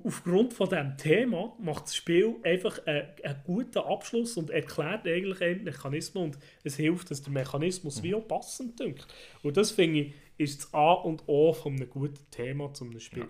[0.04, 5.40] aufgrund von diesem Thema macht das Spiel einfach einen, einen guten Abschluss und erklärt eigentlich
[5.42, 8.04] einen Mechanismus und es hilft, dass der Mechanismus mhm.
[8.04, 9.06] wie auch passend dünkt.
[9.42, 13.22] Und das finde ich, ist das A und O von einem guten Thema zum Spiel.
[13.22, 13.28] Ja.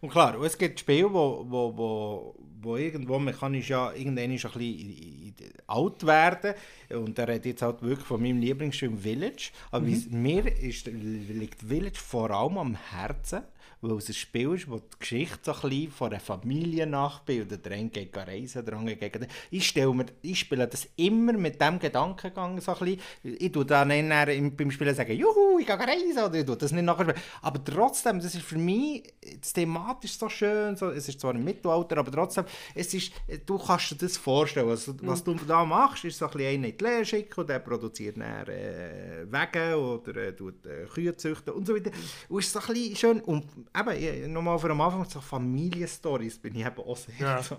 [0.00, 5.52] Und klar, es gibt Spiele, wo, wo, wo, wo irgendwo mechanisch ja irgendwann ein bisschen
[5.66, 6.54] alt werden.
[6.90, 9.50] Und er redet jetzt halt wirklich von meinem Lieblingsspiel Village.
[9.70, 10.06] Aber mhm.
[10.10, 13.42] mir ist, liegt Village vor allem am Herzen,
[13.80, 17.64] weil es ein Spiel ist, das die Geschichte so ein von einer Familie nachbildet.
[17.64, 19.28] Der eine geht reisen, der andere geht...
[19.50, 23.00] Ich, stelle mir, ich spiele das immer mit dem Gedankengang so ein bisschen.
[23.22, 26.84] Ich tue dann eher beim Spielen sagen, juhu, ich gehe reisen, oder ich das nicht
[26.84, 27.14] nachher.
[27.42, 29.02] Aber trotzdem, das ist für mich
[29.40, 32.44] das thematisch so schön, so, es ist zwar im Mittelalter, aber trotzdem,
[32.74, 33.12] es ist,
[33.46, 34.68] du kannst dir das vorstellen.
[34.68, 37.58] Also, was du da machst, ist so ein bisschen in die Lehre schicken und der
[37.60, 41.90] produziert dann äh, Wege oder äh, tut, äh, Kühe züchten und so weiter.
[42.28, 43.20] Und ist so ein bisschen schön.
[43.20, 43.44] Und
[43.76, 47.42] eben, nochmal für am Anfang, so Familienstories bin ich eben auch sehr ja.
[47.42, 47.56] so.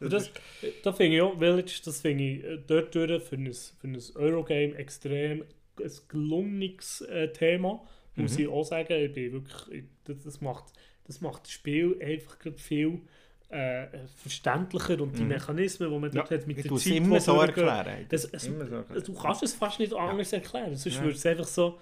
[0.00, 0.30] Das,
[0.82, 3.98] da finde ich auch, Village, das finde ich äh, dort durch für ein, für ein
[4.14, 5.44] Eurogame extrem
[5.80, 7.84] ein gelungenes äh, Thema.
[8.16, 8.44] Muss mhm.
[8.44, 10.72] ich auch sagen, ich bin wirklich, das, das, macht,
[11.04, 13.00] das macht das Spiel einfach viel
[13.48, 15.28] äh, verständlicher und die mhm.
[15.28, 18.06] Mechanismen, die man dort ja, hat mit der Zeit, immer so erklären.
[18.08, 19.04] Das, es, immer so erklären.
[19.04, 20.38] Du kannst es fast nicht anders ja.
[20.38, 21.02] erklären, sonst ja.
[21.02, 21.78] würde es einfach so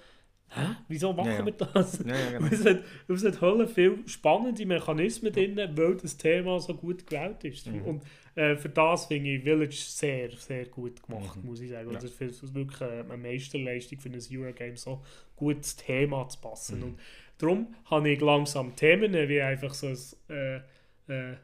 [0.48, 0.76] Hä?
[0.88, 1.44] Wieso machen ja, ja.
[1.46, 1.98] wir das?
[2.06, 2.48] Ja, ja, genau.
[3.08, 7.66] es, hat Hölle viel spannende Mechanismen drin, weil das Thema so gut gewählt ist.
[7.66, 7.82] Mhm.
[7.82, 8.02] Und
[8.36, 11.48] äh, für das finde ich Village sehr, sehr gut gemacht, mhm.
[11.48, 11.90] muss ich sagen.
[11.90, 11.98] Ja.
[11.98, 15.02] Das ist wirklich eine Meisterleistung für ein Eurogame, so
[15.34, 16.78] gut ins Thema zu passen.
[16.78, 16.84] Mhm.
[16.84, 17.00] Und
[17.38, 19.98] darum habe ich langsam Themen wie einfach so ein
[20.28, 20.56] äh,
[21.08, 21.36] äh,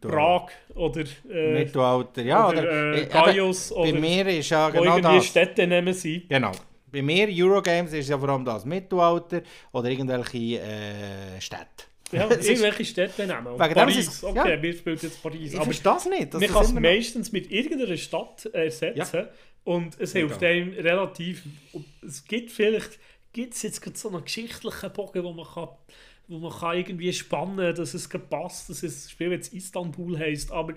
[0.00, 4.98] Prag oder äh, Mittelalter, ja, oder, oder äh, Gaius oder bei mir ist ja genau
[4.98, 5.26] das.
[5.26, 6.26] Städte nehmen sie.
[6.28, 6.52] Genau.
[6.92, 9.42] Bei mir Eurogames ist ja vor allem das Mittelalter
[9.72, 11.84] oder irgendwelche äh, Städte.
[12.12, 13.46] Ja, irgendwelche Städte nehmen.
[13.46, 14.62] Und Wegen Paris, ist, okay, ja.
[14.62, 15.52] wir spielen jetzt Paris.
[15.52, 16.32] Ich aber das nicht.
[16.32, 19.28] man kann es meistens mit irgendeiner Stadt ersetzen ja.
[19.64, 21.44] und es hilft einem relativ...
[22.04, 22.98] Es gibt vielleicht...
[23.32, 25.68] Gibt es jetzt so einen geschichtlichen Bogen, wo man kann
[26.30, 30.52] wo man kann irgendwie spannen, dass es passt, dass es das Spiel jetzt Istanbul heißt,
[30.52, 30.74] aber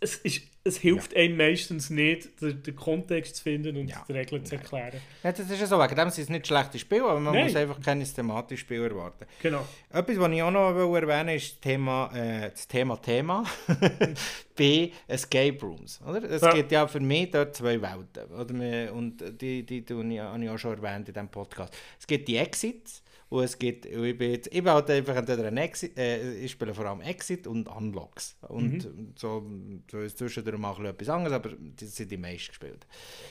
[0.00, 1.18] es, ist, es hilft ja.
[1.18, 4.02] einem meistens nicht, den, den, Kontext zu finden und ja.
[4.08, 4.98] die Regeln zu erklären.
[5.22, 7.44] Ja, das ist ja so, wegen dem sind es nicht schlechte Spiele, aber man Nein.
[7.44, 9.26] muss einfach kein thematisches Spiel erwarten.
[9.42, 9.66] Genau.
[9.90, 13.44] Etwas, was ich auch noch erwähnen will, ist das Thema, äh, das Thema Thema
[14.56, 16.00] B, Escape Rooms.
[16.06, 16.24] Oder?
[16.24, 16.54] Es ja.
[16.54, 18.32] gibt ja für mich dort zwei Welten.
[18.32, 18.94] Oder?
[18.94, 21.76] Und die, die, die, die habe ich auch schon erwähnt in diesem Podcast.
[21.98, 25.46] Es gibt die Exits, und es gibt, ich bin, jetzt, ich bin halt einfach entweder
[25.46, 28.36] ein Exit, äh, ich spiele vor allem Exit und Unlocks.
[28.48, 29.12] Und mhm.
[29.14, 29.48] so,
[29.88, 32.88] so ist zwischendurch mal etwas anderes, aber das sind die meisten gespielt.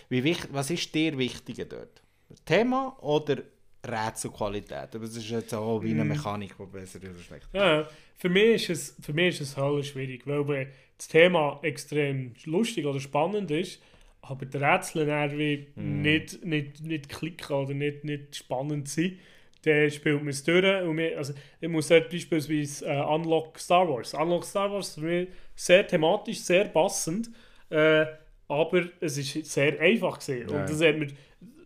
[0.07, 2.01] Wie wichtig, was ist dir wichtiger dort?
[2.45, 3.43] Thema oder
[3.85, 4.95] Rätselqualität?
[4.95, 6.11] Aber es ist jetzt auch wie eine mhm.
[6.11, 9.85] Mechanik, die besser oder schlechter ja, für mich ist es, für mich ist es halt
[9.85, 13.81] schwierig, weil das Thema extrem lustig oder spannend ist,
[14.21, 16.01] aber die Rätsel irgendwie mm.
[16.01, 19.17] nicht, nicht, nicht klicken oder nicht, nicht spannend sind
[19.63, 20.83] dann spielt man es durch.
[20.83, 24.13] Und wir, also, ich muss dort beispielsweise äh, Unlock Star Wars.
[24.13, 27.29] Unlock Star Wars für mich sehr thematisch, sehr passend,
[27.69, 28.05] äh,
[28.47, 30.49] aber es ist sehr einfach gesehen.
[30.49, 31.07] Und das, hat mir,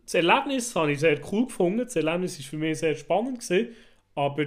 [0.03, 1.79] das Erlebnis habe ich sehr cool gefunden.
[1.79, 3.69] Das Erlebnis war für mich sehr spannend gewesen,
[4.15, 4.45] aber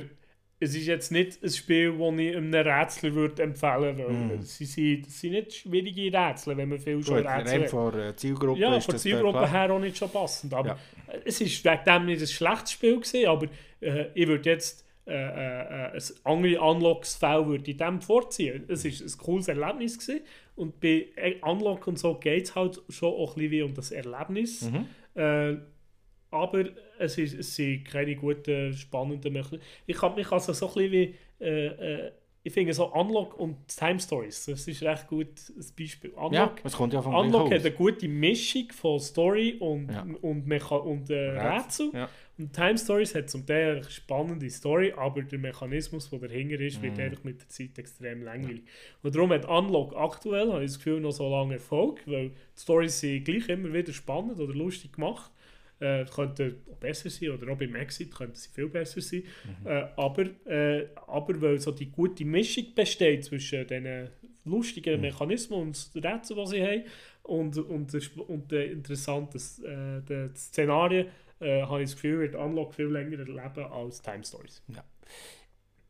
[0.59, 4.39] es ist jetzt nicht ein Spiel, das ich einem Rätsel würde empfehlen würde.
[4.39, 4.43] Mm.
[4.43, 7.71] Sie sind, das sind nicht schwierige Rätsel, wenn man viel schon Gut, Rätsel hat.
[7.71, 10.55] Von der Zielgruppe ja, von der Zielgruppe her auch nicht schon passend.
[10.55, 10.79] Aber ja.
[11.25, 13.47] es ist wegen dem nicht ein schlechtes Spiel gewesen, aber
[13.81, 18.65] äh, ich würde jetzt äh, äh, ein andere Unlocks-Fell würde ich dem vorziehen.
[18.69, 20.25] Es war ein cooles Erlebnis gewesen.
[20.57, 21.09] und bei
[21.43, 24.71] Unlock und so geht es halt schon auch ein bisschen wie um das Erlebnis.
[24.71, 24.87] Mhm.
[25.15, 25.57] Äh,
[26.37, 26.65] aber
[26.99, 29.63] es, ist, es sind keine guten, spannenden Mechanismen.
[29.87, 32.13] Ich habe mich also so ein bisschen wie, äh, äh,
[32.47, 36.11] ich finde so Unlock und Time Stories, das ist recht gut ein Beispiel.
[36.11, 40.07] Unlock, ja, das kommt ja von Unlock hat eine gute Mischung von Story und, ja.
[40.23, 41.91] und, Mecha und äh, Rätsel.
[41.93, 42.09] Ja.
[42.39, 46.81] Und Time Stories hat zum Teil eine spannende Story, aber der Mechanismus, der dahinter ist,
[46.83, 47.01] wird mm.
[47.01, 48.63] einfach mit der Zeit extrem langweilig.
[48.65, 48.73] Ja.
[49.03, 52.61] Und darum hat Unlock aktuell, habe ich das Gefühl, noch so lange Erfolg, weil die
[52.61, 55.33] Stories sind gleich immer wieder spannend oder lustig gemacht.
[55.79, 59.25] Äh, könnte auch besser sein oder auch beim Exit könnte sie viel besser sein.
[59.45, 59.67] Mhm.
[59.67, 64.09] Äh, aber, äh, aber weil so die gute Mischung besteht zwischen diesen
[64.45, 65.03] lustigen mhm.
[65.03, 66.83] Mechanismen und den Rätseln, die sie haben
[67.25, 69.39] und, und, und den interessanten
[70.09, 71.09] äh, Szenarien,
[71.41, 74.63] äh, habe ich das Gefühl, wird Unlock viel länger erleben als Time Stories.
[74.69, 74.83] Ja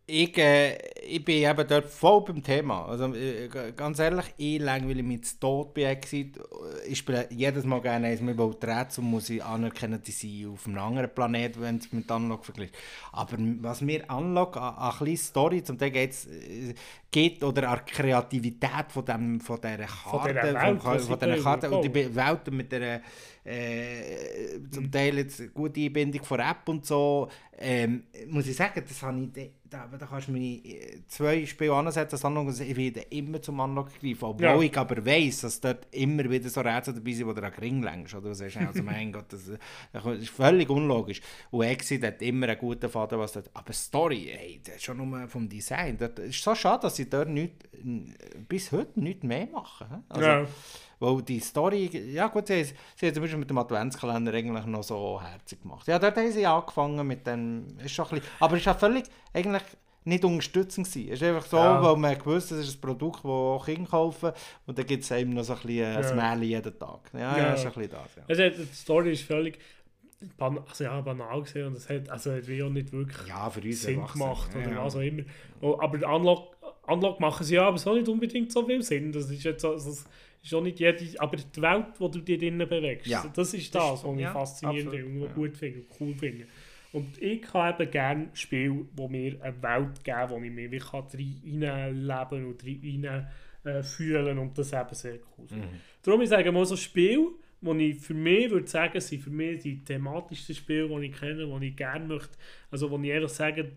[0.09, 2.87] ich, äh, ich bin eben dort voll beim Thema.
[2.87, 6.39] Also, äh, ganz ehrlich, ich langweile mich zu Tod bei Exit.
[6.89, 10.67] Ich spiele jedes Mal gerne eins, mir baut Rätsel muss ich anerkennen, die sind auf
[10.67, 12.75] einem anderen Planet, wenn es mit Unlock vergleicht.
[13.11, 16.75] Aber was mir Unlock an, an kleine Story, zum Teil geht's, äh,
[17.11, 21.43] geht, oder an Kreativität von, dem, von dieser Karte, von, dieser Welt, von, von, dieser
[21.43, 23.01] Karte und die Welt mit der
[23.47, 27.29] äh, zum Teil jetzt gute Einbindung von App und so.
[27.59, 30.61] Ähm, muss ich sagen, das habe ich, da, da kannst du mir
[31.07, 34.61] zwei Spiele ansetzen, das ich werde immer zum Unlock greifen, obwohl ja.
[34.61, 37.83] ich aber weiss, dass dort immer wieder so Rätsel dabei sind, wo du an Ring
[37.83, 39.51] längst, oder was hast also mein Gott, das,
[39.93, 41.23] das, ist völlig unlogisch.
[41.51, 44.99] Und Exit hat immer einen guten Faden, was dort, aber Story, ey, das ist schon
[44.99, 47.53] nur vom Design, das ist so schade, dass sie dort nicht,
[48.49, 50.05] bis heute nichts mehr machen.
[50.09, 50.47] Also, ja.
[50.99, 52.65] Weil die Story, ja gut, sie,
[52.95, 55.87] sie hat zum Beispiel mit dem Adventskalender eigentlich noch so herzig gemacht.
[55.87, 58.79] Ja, dort haben sie angefangen mit dem, ist schon ein bisschen, aber es ist auch
[58.79, 59.05] völlig,
[59.35, 59.63] eigentlich
[60.05, 61.13] nicht unterstützend gewesen.
[61.13, 61.83] Es ist einfach so, ja.
[61.83, 64.33] weil man gewusst das ist ein Produkt, das auch Kinder kaufen
[64.67, 66.15] und dann gibt es eben noch so ein bisschen äh, ja.
[66.15, 67.01] Märchen jeden Tag.
[67.13, 67.53] Ja, ja.
[67.55, 68.23] ist ein bisschen das, ja.
[68.29, 69.59] Also, die Story ist völlig
[70.39, 73.83] also, ja, banal gesehen und es hat, also, hat auch nicht wirklich ja, für uns
[73.83, 75.25] Sinn gemacht oder was auch immer.
[75.61, 76.56] Oh, aber Unlock,
[76.87, 79.13] Unlock machen sie ja aber so nicht unbedingt so viel Sinn.
[79.13, 79.91] Das ist jetzt also,
[80.43, 83.31] ist auch nicht jede, aber die Welt, wo du dich drinnen bewegst, ja.
[83.35, 85.33] das ist das, das was mich ja, fasziniert finde und ja.
[85.33, 86.47] gut finde und cool finde.
[86.93, 91.43] Und ich habe eben gerne Spiele, die mir eine Welt geben, wo ich mich wie
[91.45, 93.27] reinleben und rein
[93.65, 95.67] äh, fühlen und das eben sehr cool finde.
[95.67, 95.81] Mhm.
[96.03, 99.63] Darum ich sage mal so Spiele, die ich für mich würde sagen, sind für mich
[99.63, 102.39] die thematischsten Spiele, die ich kenne, die ich gerne möchte,
[102.71, 103.73] also wo ich ehrlich sage,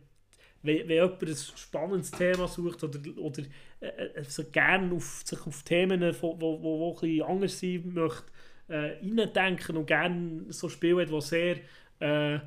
[0.62, 3.44] wenn, wenn jemand ein spannendes Thema sucht oder, oder
[3.80, 7.92] äh, äh so gerne auf, sich auf Themen, die wo, wo, wo, ein anders sein
[7.94, 8.26] möchte,
[8.68, 11.58] äh, reindenken und gerne so Spiele hat, die sehr,
[12.00, 12.40] äh,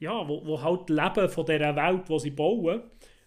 [0.00, 2.82] ja, wo, wo halt leben von dieser Welt, die sie bauen,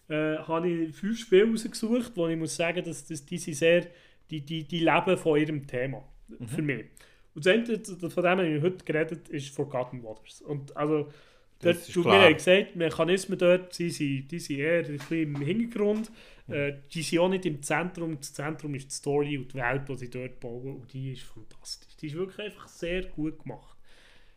[0.08, 3.86] äh, habe ich fünf Spiele rausgesucht, wo ich muss sagen, dass, dass die, sind sehr,
[4.30, 6.48] die, die, die leben von ihrem Thema, mhm.
[6.48, 6.84] für mich.
[7.34, 10.42] Und das Ende, von dem ich heute geredet ist Forgotten Waters.
[10.42, 11.08] Und also,
[11.62, 16.10] Dort, du, mir gesagt, Mechanismen dort die sind, die sind eher ein bisschen im Hintergrund.
[16.48, 18.18] Äh, die sind auch nicht im Zentrum.
[18.18, 20.76] Das Zentrum ist die Story und die Welt, die sie dort bauen.
[20.76, 21.96] Und die ist fantastisch.
[21.96, 23.78] Die ist wirklich einfach sehr gut gemacht.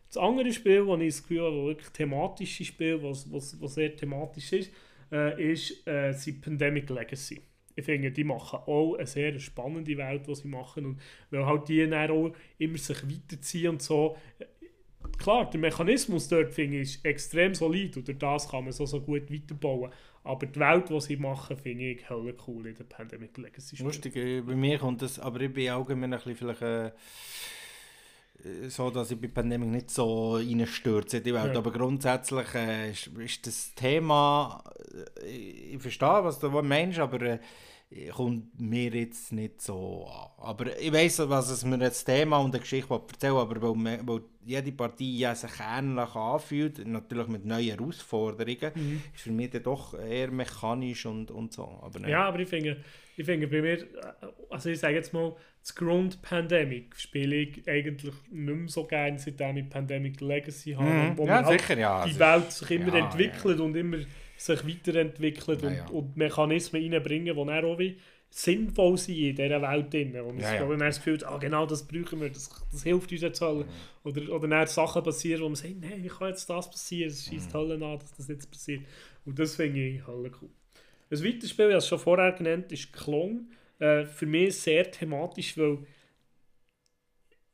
[0.08, 3.96] Das andere Spiel, das ich das Gefühl habe, wirklich thematische Spiel, was, was, was sehr
[3.96, 4.72] thematisch ist,
[5.12, 7.42] äh, ist äh, die Pandemic Legacy.
[7.78, 10.86] Ich finde, die machen auch eine sehr spannende Welt, die sie machen.
[10.86, 14.16] Und weil halt die dann auch immer sich weiterziehen und so,
[15.18, 18.86] klar, der Mechanismus dort finde ich ist extrem solid und durch das kann man so,
[18.86, 19.92] so gut weiterbauen.
[20.24, 23.76] Aber die Welt, die sie machen, finde ich helle cool in der Pandemic Legacy.
[23.76, 23.84] -Spiel.
[23.84, 26.92] Lustig, äh, bei mir kommt das, aber ich bin allgemein ein bisschen vielleicht, äh,
[28.68, 31.54] so, dass ich bei Pandemic nicht so reinstürze in die Welt.
[31.54, 31.58] Ja.
[31.58, 34.64] Aber grundsätzlich äh, ist, ist, das Thema,
[35.22, 37.40] äh, ich verstehe, was du meinst, aber äh,
[38.10, 40.44] kommt mir jetzt nicht so an.
[40.44, 44.22] Aber ich weiß, was es mir das Thema und eine Geschichte erzählen aber weil, weil
[44.46, 49.02] jede Partie ja sich ähnlich anfühlt, natürlich mit neuen Herausforderungen, mhm.
[49.14, 51.80] ist für mich dann doch eher mechanisch und, und so.
[51.82, 52.78] Aber ja, aber ich finde,
[53.18, 53.86] ich finde bei mir,
[54.50, 59.58] also ich sage jetzt mal, das Grund-Pandemic spiele ich eigentlich nicht mehr so gerne, seitdem
[59.58, 61.18] ich Pandemic Legacy habe, mhm.
[61.18, 62.06] wo ja, man sicher, halt ja.
[62.06, 63.98] die Welt sich immer ja, entwickelt und immer
[64.38, 65.88] sich weiterentwickelt ja, ja.
[65.88, 67.98] Und, Mechanismen reinbringen, die dann auch wie
[68.36, 69.94] sinnvoll sind in dieser Welt.
[69.94, 70.20] Drin.
[70.20, 70.68] Und ja, ja.
[70.68, 73.64] dann das Gefühl, ah, genau das brauchen wir, das, das hilft uns jetzt alle.
[73.64, 73.70] Mhm.
[74.04, 77.12] Oder, oder dann Sachen passieren, wo man sagt, nein, wie kann jetzt das passieren?
[77.12, 77.58] Es schießt mhm.
[77.58, 78.84] Hölle an, dass das jetzt passiert.
[79.24, 80.50] Und das finde ich Hölle cool.
[81.10, 83.48] Ein weiteres Spiel, ich habe es schon vorher genannt, ist Klong.
[83.80, 85.78] Äh, für mich sehr thematisch, weil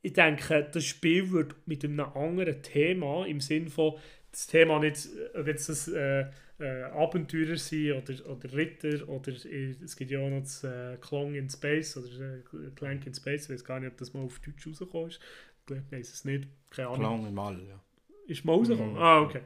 [0.00, 3.94] ich denke, das Spiel wird mit einem anderen Thema, im Sinne von,
[4.32, 6.26] das Thema nicht, ob jetzt das äh,
[6.62, 11.34] äh, Abenteurer sind oder, oder Ritter oder es gibt ja auch noch das äh, Klong
[11.34, 14.38] in Space oder äh, Clank in Space, ich weiß gar nicht, ob das mal auf
[14.38, 15.20] Deutsch rausgekommen ist.
[15.68, 17.00] Ich weiß es nicht, keine Ahnung.
[17.00, 17.80] Klong im All, ja.
[18.26, 18.94] Ist mal rausgekommen?
[18.94, 18.98] Mhm.
[18.98, 19.40] Ah, okay.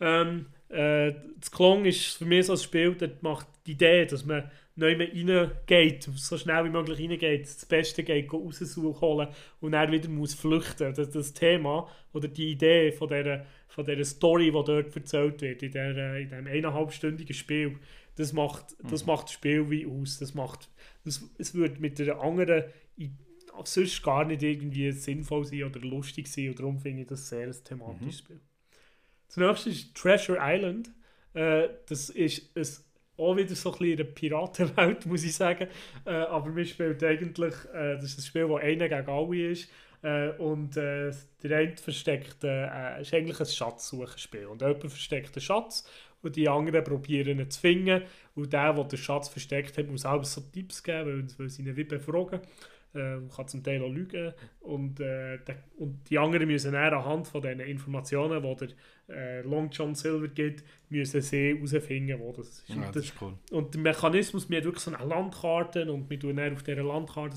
[0.00, 4.24] Ähm, äh, das Klong ist für mich so ein Spiel, das macht die Idee, dass
[4.24, 9.28] man neu reingeht, so schnell wie möglich reingeht, das Beste geht, raussuchen
[9.60, 10.94] und dann wieder muss flüchten.
[10.94, 15.62] Das, das Thema oder die Idee von dieser, von dieser Story, die dort erzählt wird,
[15.62, 17.78] in, der, in diesem eineinhalbstündigen Spiel,
[18.16, 19.12] das macht, das mhm.
[19.12, 20.18] macht das Spiel wie aus.
[20.18, 20.68] Das macht,
[21.04, 22.64] das, es würde mit einer anderen
[23.64, 27.46] sonst gar nicht irgendwie sinnvoll sein oder lustig sein und darum finde ich das sehr
[27.46, 28.24] ein thematisches mhm.
[28.24, 28.40] Spiel.
[29.28, 30.90] Das nächste ist Treasure Island.
[31.34, 32.66] Äh, das ist ein
[33.20, 35.68] auch wieder so ein bisschen eine Piratenwelt, muss ich sagen.
[36.04, 39.70] Äh, aber wir spielen eigentlich, äh, das ist ein Spiel, das einer gegen alle ist.
[40.02, 44.46] Äh, und äh, der eine versteckt, äh, ist eigentlich ein Schatzsuchenspiel.
[44.46, 45.86] Und jemand versteckt einen Schatz
[46.22, 48.02] und die anderen probieren ihn zu finden.
[48.34, 51.62] Und der, der den Schatz versteckt hat, muss auch so Tipps geben, weil, weil sie
[51.62, 52.40] ihn wie befragen.
[52.92, 54.32] Äh, kann zum Teil auch lügen.
[54.60, 58.68] Und, äh, der, und die anderen müssen dann anhand von den Informationen, die der
[59.10, 62.68] äh, Long John Silver gibt, müssen sie herausfinden, wo das ist.
[62.68, 63.34] Ja, das ist cool.
[63.50, 66.82] Und der Mechanismus, wir haben wirklich so eine Landkarte und wir tun dann auf dieser
[66.82, 67.36] Landkarte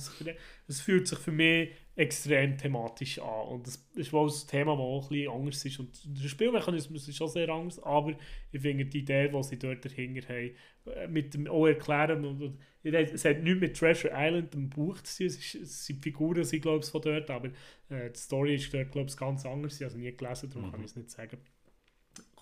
[0.67, 3.47] es fühlt sich für mich extrem thematisch an.
[3.49, 5.79] Und das ist wohl ein Thema, das auch ein bisschen anders ist.
[5.79, 8.15] Und der Spielmechanismus ist schon sehr anders, aber
[8.51, 10.51] ich finde die Idee, die sie dort dahinter haben,
[10.85, 15.17] äh, mit dem auch erklären, und, es hat nichts mit Treasure Island, dem Buch zu
[15.17, 17.49] tun, es, ist, es sind Figuren, sind, glaube ich, von dort, aber
[17.89, 19.79] äh, die Story ist dort, glaube ich, ganz anders.
[19.79, 20.71] Ich habe nie gelesen, darum mhm.
[20.71, 21.37] kann ich es nicht sagen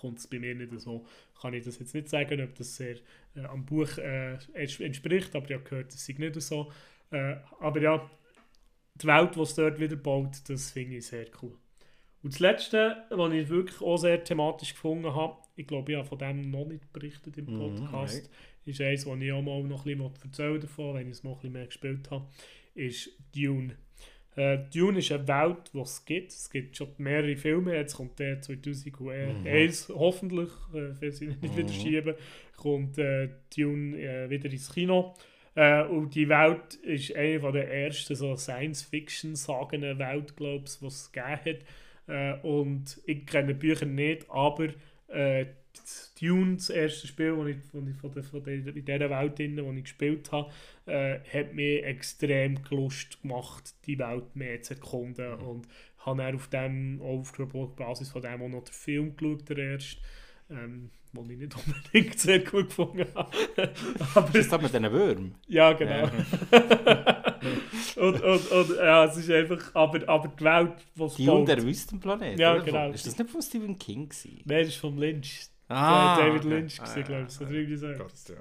[0.02, 1.06] kommt es bei mir nicht so,
[1.40, 2.96] kann ich das jetzt nicht sagen, ob das sehr
[3.36, 6.70] äh, am Buch äh, entspricht, aber ich habe gehört, das sei nicht so.
[7.10, 8.10] Äh, aber ja,
[8.96, 11.56] die Welt, die es dort wieder baut, das finde ich sehr cool.
[12.22, 16.06] Und das Letzte, was ich wirklich auch sehr thematisch gefunden habe, ich glaube, ich habe
[16.06, 19.62] von dem noch nicht berichtet im mhm, Podcast, mm, ist eins, was ich auch mal
[19.64, 22.28] noch ein bisschen erzählen davon, wenn ich es noch ein bisschen mehr gespielt habe,
[22.74, 23.76] ist Dune.
[24.34, 26.32] Äh, Dune ist eine Welt, die es gibt.
[26.32, 27.74] Es gibt schon mehrere Filme.
[27.74, 29.94] Jetzt kommt der 2001 mhm.
[29.94, 31.56] hoffentlich, äh, wenn sie nicht mhm.
[31.56, 32.14] wieder schieben,
[32.56, 35.14] kommt äh, Dune äh, wieder ins Kino.
[35.54, 41.12] Äh, und die Welt ist eine der ersten so Science-Fiction-Sagen Welt, glaube ich, die es
[41.12, 41.64] gegeben hat.
[42.08, 44.68] Äh, und ich kenne die Bücher nicht, aber
[45.08, 45.46] äh,
[46.20, 49.38] Dune, das erste Spiel, das ich, das ich von der, von der, in dieser Welt,
[49.38, 50.50] drin, das ich gespielt habe,
[50.86, 55.36] äh, hat mir extrem Lust gemacht, die Welt mehr zu erkunden.
[55.36, 55.46] Mhm.
[55.46, 55.68] Und
[55.98, 60.00] habe dann auf, dem, auf Basis von dem auch noch den Film geschaut, der erste.
[60.50, 63.30] Ähm, was ich nicht unbedingt sehr gut gefunden habe.
[64.14, 65.34] Aber das mit diesen Würmern?
[65.46, 66.04] Ja, genau.
[67.96, 71.62] und, und, und ja, es ist einfach, aber, aber die Welt, es Die und der
[71.62, 72.38] Wüstenplanet?
[72.38, 72.90] Ja, genau.
[72.90, 74.40] Ist das nicht von Stephen King gewesen?
[74.44, 75.51] Nein, das ist von Lynch.
[75.72, 76.90] Ah, David Lynch, okay.
[76.90, 77.32] gewesen, glaube ich.
[77.32, 77.92] So irgendwie so.
[77.92, 78.34] Gott, ja.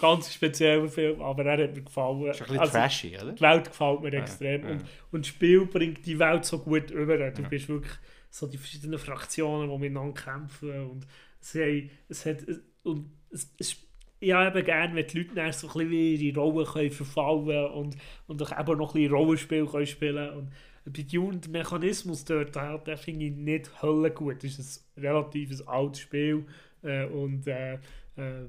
[0.00, 2.26] Ganz spezieller Film, aber er hat mir gefallen.
[2.26, 3.32] Ist ein bisschen also, trashy, oder?
[3.32, 4.62] Die Welt gefällt mir extrem.
[4.62, 7.30] Ja, Und, und das Spiel bringt die Welt so gut über.
[7.30, 7.92] Du bist wirklich
[8.30, 11.06] so die verschiedenen Fraktionen, die miteinander kämpfen und
[11.40, 12.38] es, haben, es hat,
[12.82, 13.76] und es, es,
[14.20, 16.90] ich habe eben gerne, wenn die Leute dann so ein bisschen wie ihre Rollen können
[16.90, 17.96] verfallen und,
[18.26, 20.52] und auch eben noch ein bisschen Rollenspiel können spielen und
[20.84, 24.42] bei Dune, der Mechanismus dort, den, den finde ich nicht hölle gut.
[24.44, 26.46] Es ist ein relativ altes Spiel
[26.82, 27.74] äh, und äh,
[28.16, 28.46] äh,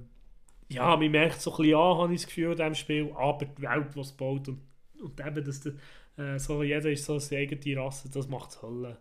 [0.70, 3.46] ja, man merkt so ein bisschen an, habe ich das Gefühl, in diesem Spiel, aber
[3.46, 4.62] die Welt, die es baut und,
[5.02, 5.74] und eben, dass der,
[6.18, 8.98] äh, so, jeder ist so seine eigene Rasse, das macht es hölle,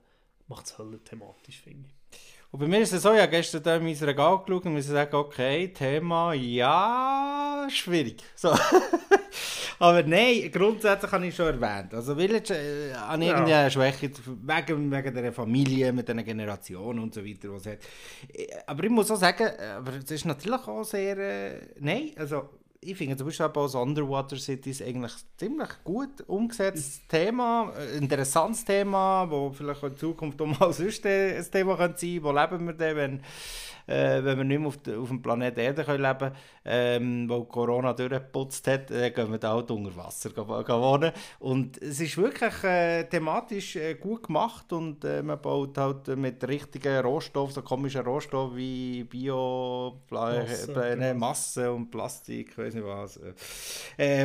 [0.79, 2.19] hölle thematisch, finde ich.
[2.53, 4.73] Und bei mir ist es so, ich habe gestern da in mein Regal geschaut und
[4.73, 8.25] muss sagen, okay, Thema, ja, schwierig.
[8.35, 8.53] So.
[9.81, 11.95] Aber nein, grundsätzlich habe ich schon erwähnt.
[11.95, 13.71] Also Village äh, an irgendeiner ja.
[13.71, 17.51] Schwäche wegen, wegen der Familie mit einer Generation und so weiter.
[17.51, 17.79] Was hat.
[18.31, 21.17] Äh, aber ich muss auch sagen, äh, aber es ist natürlich auch sehr...
[21.17, 22.51] Äh, nein, also
[22.83, 29.31] ich finde zum Beispiel auch Underwater Cities eigentlich ziemlich gut umgesetztes Thema, ein interessantes Thema,
[29.31, 32.23] wo vielleicht in Zukunft auch mal sonst ein Thema sein könnte.
[32.23, 33.23] Wo leben wir denn, wenn
[33.91, 36.35] äh, wenn wir nicht mehr auf, de, auf dem Planeten Erde können leben können,
[36.65, 41.13] ähm, wo Corona durchgeputzt hat, äh, gehen wir da halt unter Wasser wohnen.
[41.41, 46.47] Und es ist wirklich äh, thematisch äh, gut gemacht und äh, man baut halt mit
[46.47, 51.15] richtigen Rohstoffen, so komischen Rohstoffen wie Bio, Masse, äh, genau.
[51.15, 53.19] Masse und Plastik, weiß nicht was.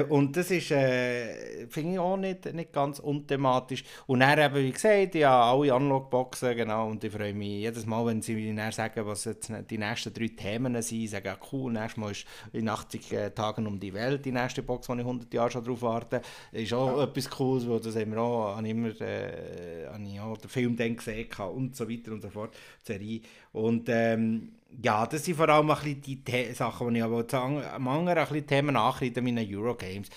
[0.09, 3.83] Und das ist, finde ich auch nicht, nicht ganz unthematisch.
[4.07, 8.05] Und dann eben, wie gesagt, ja, alle Analogboxen, genau, und ich freue mich jedes Mal,
[8.05, 11.03] wenn sie mir sagen, was jetzt die nächsten drei Themen sind.
[11.03, 14.63] Ich sage, cool, nächstes Mal ist in 80 äh, Tagen um die Welt die nächste
[14.63, 16.21] Box, wo ich 100 Jahre schon drauf warte.
[16.51, 17.03] Ist auch ja.
[17.03, 20.75] etwas Cooles, weil das haben wir auch, habe immer, äh, habe ich auch den Film
[20.75, 23.21] dann gesehen und so weiter und so fort, die Serie.
[23.51, 24.51] Und ähm,
[24.81, 28.19] ja, das sind vor allem ein bisschen die The Sachen, die ich aber am anderen
[28.19, 30.09] ein bisschen Themen in meinen Eurogames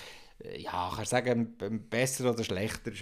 [0.42, 1.56] äh, ja, ich kann sagen,
[1.90, 2.92] besser oder schlechter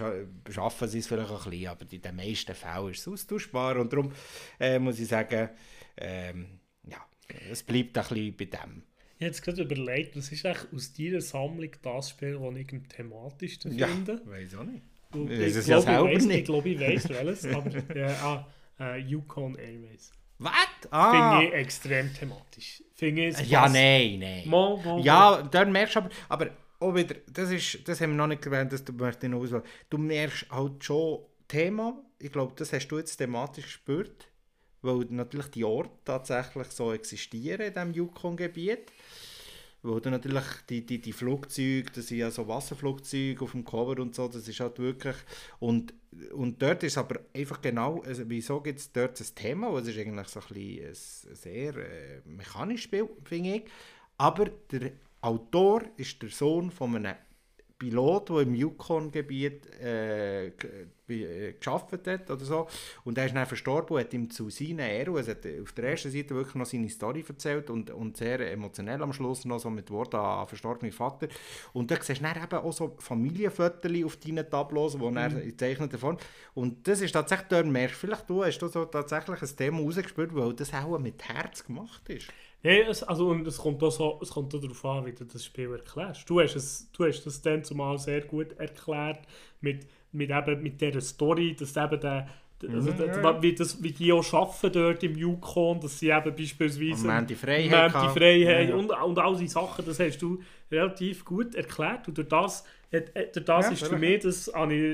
[0.51, 3.93] schaffen sie es vielleicht ein bisschen, aber in den meisten Fällen ist es austauschbar und
[3.93, 4.13] darum
[4.59, 5.51] äh, muss ich sagen,
[5.97, 6.99] ähm, ja,
[7.51, 8.83] es bleibt ein bisschen bei dem.
[9.19, 12.73] Ich habe jetzt gerade überlegt, was ist eigentlich aus dieser Sammlung das Spiel, das ich
[12.73, 14.21] am thematischsten finde?
[14.25, 14.83] Ja, weiß auch nicht.
[15.13, 18.47] Und ich, glaube, ja ich, weiss, ich glaube, ich weiß welches, aber ja,
[18.79, 20.13] ah, uh, Yukon Airways.
[20.39, 20.53] Was?
[20.91, 21.39] Ah.
[21.39, 22.83] Finde ich extrem thematisch.
[22.95, 24.49] Finde ich ja, nein, nein.
[24.49, 26.51] Mal, mal, ja, dann merkst du aber, aber
[26.81, 29.63] auch wieder, das, ist, das haben wir noch nicht erwähnt, das möchte ich noch auswählen.
[29.89, 34.29] Du merkst halt schon Thema, ich glaube, das hast du jetzt thematisch gespürt
[34.87, 38.93] weil natürlich die Orte tatsächlich so existieren in diesem Yukon-Gebiet.
[39.83, 44.01] Weil dann natürlich die, die, die Flugzeuge, das sind ja so Wasserflugzeuge auf dem Cover
[44.01, 45.17] und so, das ist halt wirklich...
[45.61, 45.95] Und,
[46.33, 49.89] und dort ist aber einfach genau, also wieso gibt es dort ein Thema, weil es
[49.89, 53.65] ist eigentlich so ein, bisschen ein sehr äh, mechanisches Spiel, finde ich.
[54.17, 57.15] Aber der Autor ist der Sohn von einem
[57.79, 60.47] Pilot, der im Yukon-Gebiet äh,
[61.09, 62.67] äh, geschafft hat oder so.
[63.05, 65.91] Und er ist dann verstorben und hat ihm zu seinen Ehren, also hat auf der
[65.91, 69.71] ersten Seite wirklich noch seine Story erzählt und, und sehr emotionell am Schluss noch so
[69.71, 71.29] mit Worten an verstorbenen Vater.
[71.75, 75.17] Und da siehst du dann eben auch so Familienfotos auf deinen Tableaus, wo mhm.
[75.19, 76.17] er in gezeichneter Form.
[76.55, 80.35] Und das ist tatsächlich, da merkst vielleicht du, hast du so tatsächlich ein Thema rausgespürt,
[80.35, 82.29] weil das auch mit Herz gemacht ist.
[82.67, 85.25] Ja, es, also, und es kommt auch so, es kommt auch darauf an, wie du
[85.25, 86.29] das Spiel erklärst.
[86.29, 89.21] Du hast, es, du hast das dann zumal sehr gut erklärt,
[89.61, 92.29] mit, mit, eben, mit dieser Story, dass eben der,
[92.63, 93.43] also, mhm, ja.
[93.43, 97.35] wie, das, wie die auch arbeiten dort im Yukon, dass sie eben beispielsweise und die
[97.37, 98.75] Freiheit, die Freiheit ja, ja.
[98.75, 103.45] Und, und all diese Sachen, das hast du relativ gut erklärt und durch das, durch
[103.45, 104.51] das ist für mich das,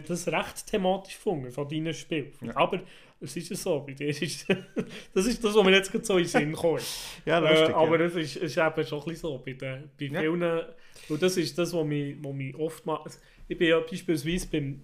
[0.07, 2.33] das recht thematisch gefunden von deinem Spiel.
[2.55, 2.81] Aber
[3.23, 4.47] es ist ja so, bei dir ist
[5.15, 6.83] das ist das, was mir jetzt gerade so in den Sinn kommt.
[7.25, 10.09] ja, lustig, äh, aber es ist, ist eben schon ein bisschen so, bei, den, bei
[10.09, 10.63] vielen,
[11.09, 13.19] und das ist das, was mich, was mich oft macht.
[13.49, 14.83] Ich bin ja beispielsweise beim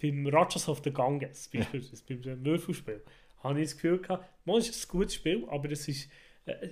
[0.00, 2.34] beim Rajas of the Ganges, beispielsweise, ja.
[2.34, 3.02] beim Würfelspiel,
[3.42, 6.08] habe ich das Gefühl gehabt, man ist ein gutes Spiel, aber es ist
[6.46, 6.68] äh,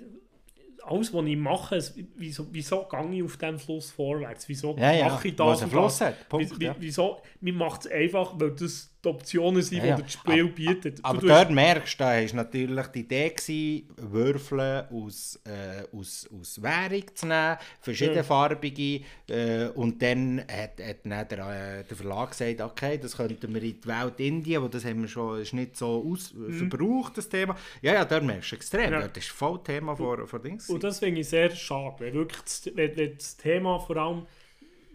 [0.84, 4.48] alles, was ich mache, es, wieso, wieso gehe ich auf diesem Fluss vorwärts?
[4.48, 5.08] Wieso ja, ja.
[5.08, 5.62] mache ich das?
[5.62, 6.28] Was Fluss hat.
[6.28, 10.52] Punkt, wieso, man macht es einfach, weil das die Optionen sind, die das Spiel aber,
[10.52, 10.98] bietet.
[11.04, 16.28] Aber, aber dort merkst du, da war natürlich die Idee, gewesen, Würfel aus, äh, aus,
[16.32, 19.02] aus Währung zu nehmen, verschiedenfarbige.
[19.28, 23.62] Äh, und dann hat, hat dann der, äh, der Verlag gesagt, okay, das könnten wir
[23.62, 26.68] in die Welt Indien, wo das haben wir schon, ist nicht so aus, mhm.
[26.68, 27.56] verbraucht, das Thema.
[27.80, 28.92] Ja, ja, dort merkst du extrem.
[28.92, 29.06] Ja.
[29.06, 30.67] Das ist voll Thema vor, vor Dings.
[30.70, 34.26] Und das finde ich sehr schade, wenn wirklich das, wenn, wenn das Thema vor allem,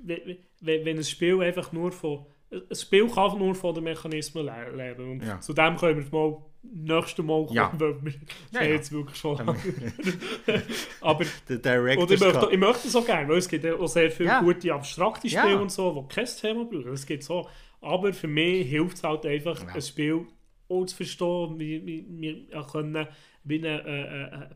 [0.03, 4.45] wenn, wenn, wenn ein Spiel einfach nur von ein Spiel kann nur von den Mechanismen
[4.45, 5.11] le leben.
[5.11, 5.39] Und ja.
[5.39, 7.71] zu dem können wir mal nächste Mal kommen, ja.
[7.75, 8.13] weil wir
[8.51, 8.69] ja, ja.
[8.69, 9.59] jetzt wirklich schon lange.
[11.01, 14.29] Aber und ich, möchte, ich möchte es auch gerne, weil es gibt auch sehr viele
[14.29, 14.41] ja.
[14.41, 15.59] gute abstrakte Spiele ja.
[15.59, 16.93] und so, die kein Thema brauchen.
[16.93, 17.47] Es gibt so.
[17.81, 20.25] Aber für mich hilft es halt einfach, ein Spiel
[20.69, 21.59] auch zu verstehen.
[21.59, 23.07] Wir, wir, wir können
[23.43, 24.49] wie eine, äh, äh,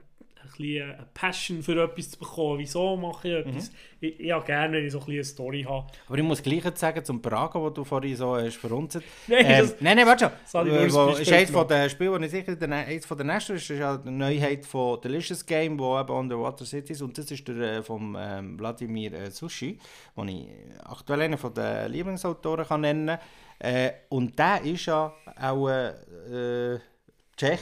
[0.48, 2.60] bisschen eine Passion für etwas zu bekommen.
[2.60, 3.70] Wieso mache ich etwas?
[3.70, 3.76] Mhm.
[4.00, 5.88] Ich, ich habe gerne, wenn ich so ein eine Story habe.
[6.08, 9.00] Aber ich muss gleich sagen, zum Prager, wo du vorhin so hast verunzt.
[9.28, 10.68] Nein, ähm, nein, nein, warte schon.
[10.68, 13.56] Äh, wo, ist eines von den Spielen, wo ich sicher der, eines von den nächsten
[13.56, 17.48] ist, ist ja die Neuheit von Delicious Game, wo eben Underwater Cities und das ist
[17.48, 19.80] der äh, vom ähm, Vladimir äh, Sushi,
[20.16, 20.48] den ich
[20.84, 23.20] aktuell einen von den Lieblingsautoren kann nennen kann.
[23.60, 26.80] Äh, und der ist ja auch äh,
[27.36, 27.62] Tschech,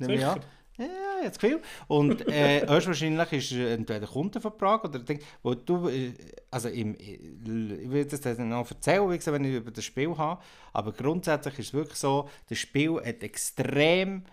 [0.00, 0.40] an.
[0.78, 1.62] Ja, jetzt Gefühl.
[1.88, 6.12] Und äh, höchstwahrscheinlich ist er entweder Kundenvertrag oder Ding, wo du, äh,
[6.50, 9.84] also im, äh, ich will das dann noch erzählen, wie gesagt, wenn ich über das
[9.84, 10.42] Spiel habe,
[10.72, 14.24] aber grundsätzlich ist es wirklich so, das Spiel hat extrem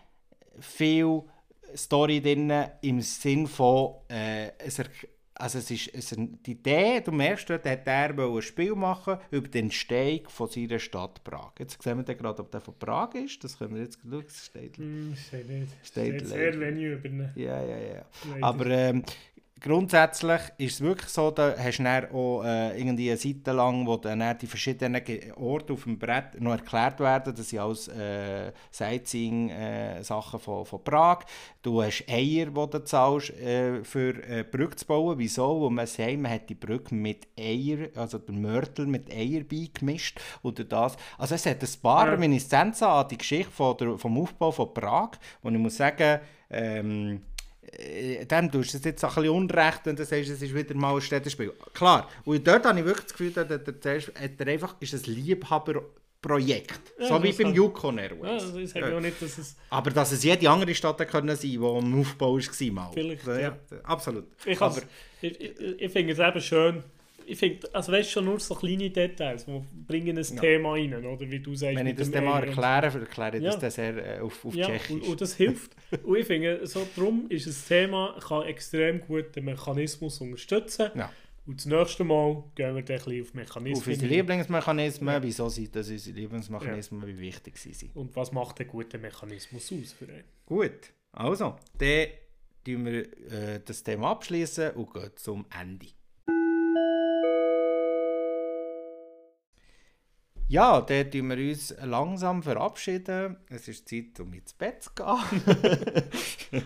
[0.59, 1.23] viel
[1.75, 2.51] Story drin
[2.81, 4.79] im Sinn von, äh, es,
[5.35, 9.17] also es ist, es ist die Idee, du merkst, dort hat er ein Spiel machen
[9.31, 11.51] über den Entstehung von seiner Stadt Prag.
[11.59, 13.43] Jetzt sehen wir gerade, ob der von Prag ist.
[13.43, 14.23] Das können wir jetzt schauen.
[14.25, 15.67] Das steht, mm, steht nicht.
[15.83, 17.31] Steht, steht sehr wenig über ihn.
[17.35, 18.05] Ja, ja, ja.
[18.41, 19.03] Aber ähm,
[19.63, 23.87] grundsätzlich ist es wirklich so, da hast du dann auch äh, irgendwie eine Seite lang,
[23.87, 25.01] wo dann die verschiedenen
[25.37, 27.33] Orte auf dem Brett noch erklärt werden.
[27.33, 31.19] Das sind alles äh, Sightseeing-Sachen äh, von, von Prag.
[31.61, 35.17] Du hast Eier, die du zahlst, äh, für äh, Brücke zu bauen.
[35.17, 35.63] Wieso?
[35.63, 40.19] Weil man sagt, man hat die Brücke mit Eier, also den Mörtel mit Eier beigemischt.
[40.43, 40.97] Oder das.
[41.17, 42.13] Also es hat ein paar ja.
[42.13, 45.11] Reminiszenzen an die Geschichte von der, vom Aufbau von Prag,
[45.41, 46.19] wo ich muss sagen,
[46.49, 47.32] ähm, äh,
[47.77, 50.95] dem tust du es jetzt ein bisschen unrecht, wenn du sagst, es ist wieder mal
[50.95, 51.53] ein Städtespiel.
[51.73, 55.13] Klar, und dort habe ich wirklich das Gefühl, dass der, hat er einfach, ist ein
[55.13, 56.93] Liebhaberprojekt.
[56.99, 58.43] Ja, so wie beim Yukon Airways.
[58.43, 58.99] Ja, das ja.
[58.99, 62.71] nicht, dass es Aber dass es jede andere Stadt können sein, die im Aufbau war.
[62.71, 62.91] Mal.
[62.93, 63.39] Vielleicht, ja.
[63.39, 63.57] ja.
[63.83, 64.25] Absolut.
[64.45, 64.81] Ich, Aber,
[65.21, 66.83] ich, ich, ich finde es eben schön,
[67.25, 70.41] ich finde, also weißt schon nur so kleine Details, die bringen ein ja.
[70.41, 71.75] Thema rein, oder wie du sagst.
[71.75, 73.55] Wenn ich das Thema erkläre, erkläre ich ja.
[73.55, 74.91] das sehr äh, auf, auf ja, Tschechisch.
[74.91, 75.75] Und, und, das hilft.
[76.03, 80.91] und ich finde, so darum ist ein Thema, kann extrem gut den Mechanismus unterstützen.
[80.95, 81.11] Ja.
[81.45, 83.81] Und das nächste Mal gehen wir dann ein bisschen auf Mechanismen.
[83.81, 85.23] Auf unsere Lieblingsmechanismen, ja.
[85.23, 87.07] wieso sind das unsere Lieblingsmechanismen, ja.
[87.07, 87.95] wie wichtig sie sind.
[87.95, 90.23] Und was macht ein guter Mechanismus aus für einen?
[90.45, 92.07] Gut, also, dann
[92.63, 95.87] tun wir äh, das Thema abschließen und gehen zum Ende.
[100.53, 103.37] Ja, dann tun wir uns langsam verabschieden.
[103.49, 106.63] Es ist Zeit, um ins Bett zu gehen.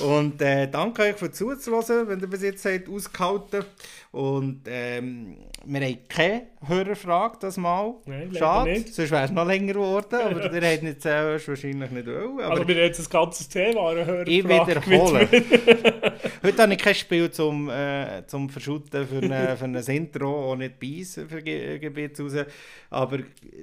[0.06, 3.64] und äh, danke euch für zuzuhören, wenn ihr bis jetzt habt ausgehalten
[4.10, 7.94] Und ähm, wir haben keine Hörerfrage das Mal.
[8.04, 8.94] Nein, Schade, nicht.
[8.94, 10.14] sonst wäre es noch länger geworden.
[10.20, 12.38] Aber ihr habt nicht selbst wahrscheinlich nicht wollen.
[12.40, 15.91] Aber also wir haben jetzt das ganze Thema eine Hörerfrage Ich wiederhole.
[16.42, 20.56] Heute habe ich kein Spiel zum, äh, zum Verschütten für, eine, für ein Intro, auch
[20.56, 22.32] nicht Beis für Gebiet raus.
[22.90, 23.18] Aber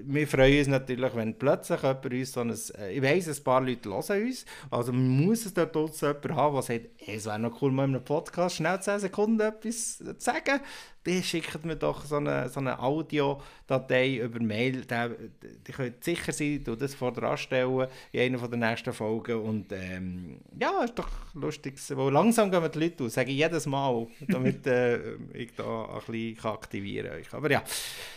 [0.05, 2.49] wir freuen uns natürlich, wenn plötzlich jemand uns so ein...
[2.77, 6.53] Äh, ich weiss, ein paar Leute hören uns, also muss es dort draussen jemanden haben,
[6.55, 10.15] der sagt, es wäre noch cool, mal in einem Podcast schnell 10 Sekunden etwas zu
[10.17, 10.61] sagen
[11.09, 14.85] die schickt mir doch so eine, so eine Audiodatei über Mail.
[14.85, 19.41] Die, könnt sicher sein, du das vor dir anstellen in einer der nächsten Folgen.
[19.41, 21.79] Und ähm, ja, ist doch lustig.
[21.89, 26.01] Weil langsam gehen die Leute aus, sage ich jedes Mal, damit äh, ich da ein
[26.05, 27.39] bisschen aktivieren kann.
[27.39, 27.63] Aber ja,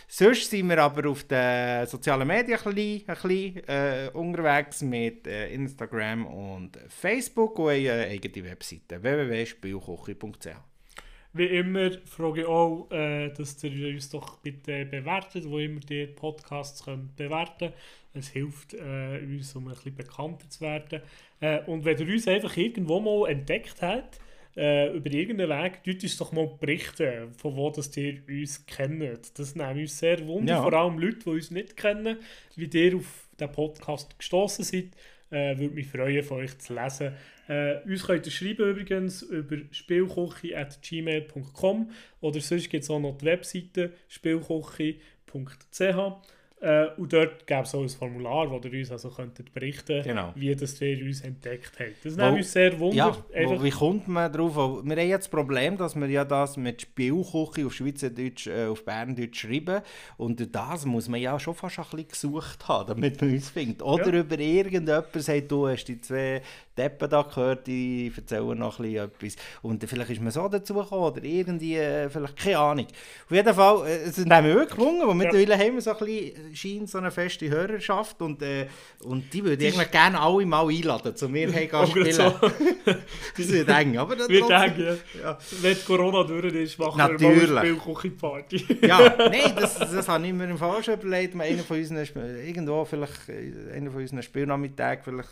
[0.07, 5.25] sonst sind wir aber auf den sozialen Medien ein bisschen, ein bisschen äh, unterwegs mit
[5.25, 10.72] äh, Instagram und Facebook und eine eigene Webseite www.spielkoche.ch.
[11.35, 16.05] Wie immer frage ich auch, äh, dass ihr uns doch bitte bewertet, wo immer die
[16.05, 17.73] Podcasts könnt bewerten
[18.13, 21.01] Es hilft äh, uns, um ein bisschen bekannter zu werden.
[21.39, 24.19] Äh, und wenn ihr uns einfach irgendwo mal entdeckt habt,
[24.55, 29.39] äh, über irgendeinen Weg, tut uns doch mal berichten, von wo das ihr uns kennt.
[29.39, 30.61] Das nimmt uns sehr wunder, ja.
[30.61, 32.17] vor allem Leute, die uns nicht kennen,
[32.55, 34.91] wie ihr auf den Podcast gestoßen seid.
[35.31, 37.13] Äh, würde mich freuen, von euch zu lesen.
[37.53, 43.25] Äh, uns könnt ihr schreiben übrigens über spielkoche.gmail.com oder sonst gibt es auch noch die
[43.25, 44.97] Webseite spielkoche.ch.
[46.63, 50.31] Äh, und dort gäbe es auch ein Formular, wo ihr uns also könntet berichten genau.
[50.33, 52.05] wie das ihr uns entdeckt habt.
[52.05, 52.95] Das nimmt uns sehr wunder.
[52.95, 54.55] Ja, wo, wie kommt man darauf?
[54.55, 58.85] Wir haben jetzt das Problem, dass wir ja das mit Spielküche auf Schweizerdeutsch, äh, auf
[58.85, 59.81] Berndeutsch schreiben
[60.15, 63.81] und das muss man ja schon fast ein bisschen gesucht haben, damit man uns findet.
[63.81, 64.21] Oder ja.
[64.21, 66.41] über irgendjemand sagt, du hast die zwei
[66.77, 69.35] Deppen da gehört, die erzählen noch ein bisschen etwas.
[69.61, 72.87] Und vielleicht ist man so dazu gekommen oder irgendwie, äh, vielleicht, keine Ahnung.
[73.25, 75.59] Auf jeden Fall, äh, es ist nämlich wirklich gelungen, weil mittlerweile ja.
[75.59, 78.67] haben wir so ein bisschen scheint so eine feste Hörerschaft und, äh,
[79.03, 82.11] und die würde ich gerne alle mal einladen, zu mir hey, gehen spielen.
[82.11, 82.23] So.
[83.37, 84.95] das wird eng, aber das wird eng, ja.
[85.21, 85.37] ja.
[85.61, 87.41] Wenn Corona durch ist, machen Natürlich.
[87.41, 88.77] wir mal eine Spielküche-Party.
[88.87, 91.97] ja, nein, das, das habe ich mir im Fall schon überlegt, einer von unseren,
[92.43, 95.29] irgendwo vielleicht, äh, einer von unseren Spielnachmittagen vielleicht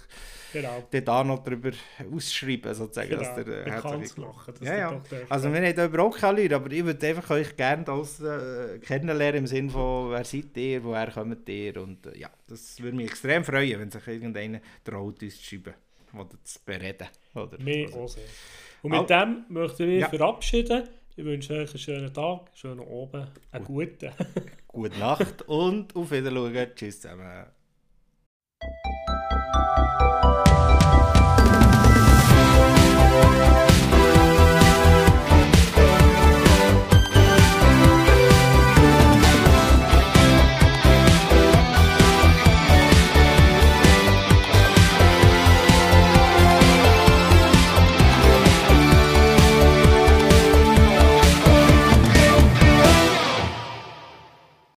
[0.51, 0.83] genau.
[0.89, 1.71] da noch darüber
[2.13, 3.09] ausschreiben, sozusagen.
[3.09, 3.21] Genau.
[3.21, 4.53] Dass der, äh, machen.
[4.61, 5.01] Ja, ja.
[5.29, 8.79] Also wir haben da überhaupt keine Leute, aber ich würde einfach euch gerne das äh,
[8.79, 12.97] kennenlernen im Sinne von, wer seid ihr, woher kommt ihr und äh, ja, das würde
[12.97, 15.73] mich extrem freuen, wenn sich irgendeiner traut, uns zu schreiben
[16.13, 17.07] oder zu bereden.
[17.33, 18.23] Oder Mehr auch sehr.
[18.81, 20.09] Und mit Al dem möchten wir ja.
[20.09, 20.83] verabschieden.
[21.15, 24.11] Ich wünsche euch einen schönen Tag, einen schönen Abend, einen guten.
[24.67, 26.69] Gute Nacht und auf Wiedersehen.
[26.75, 27.45] Tschüss zusammen.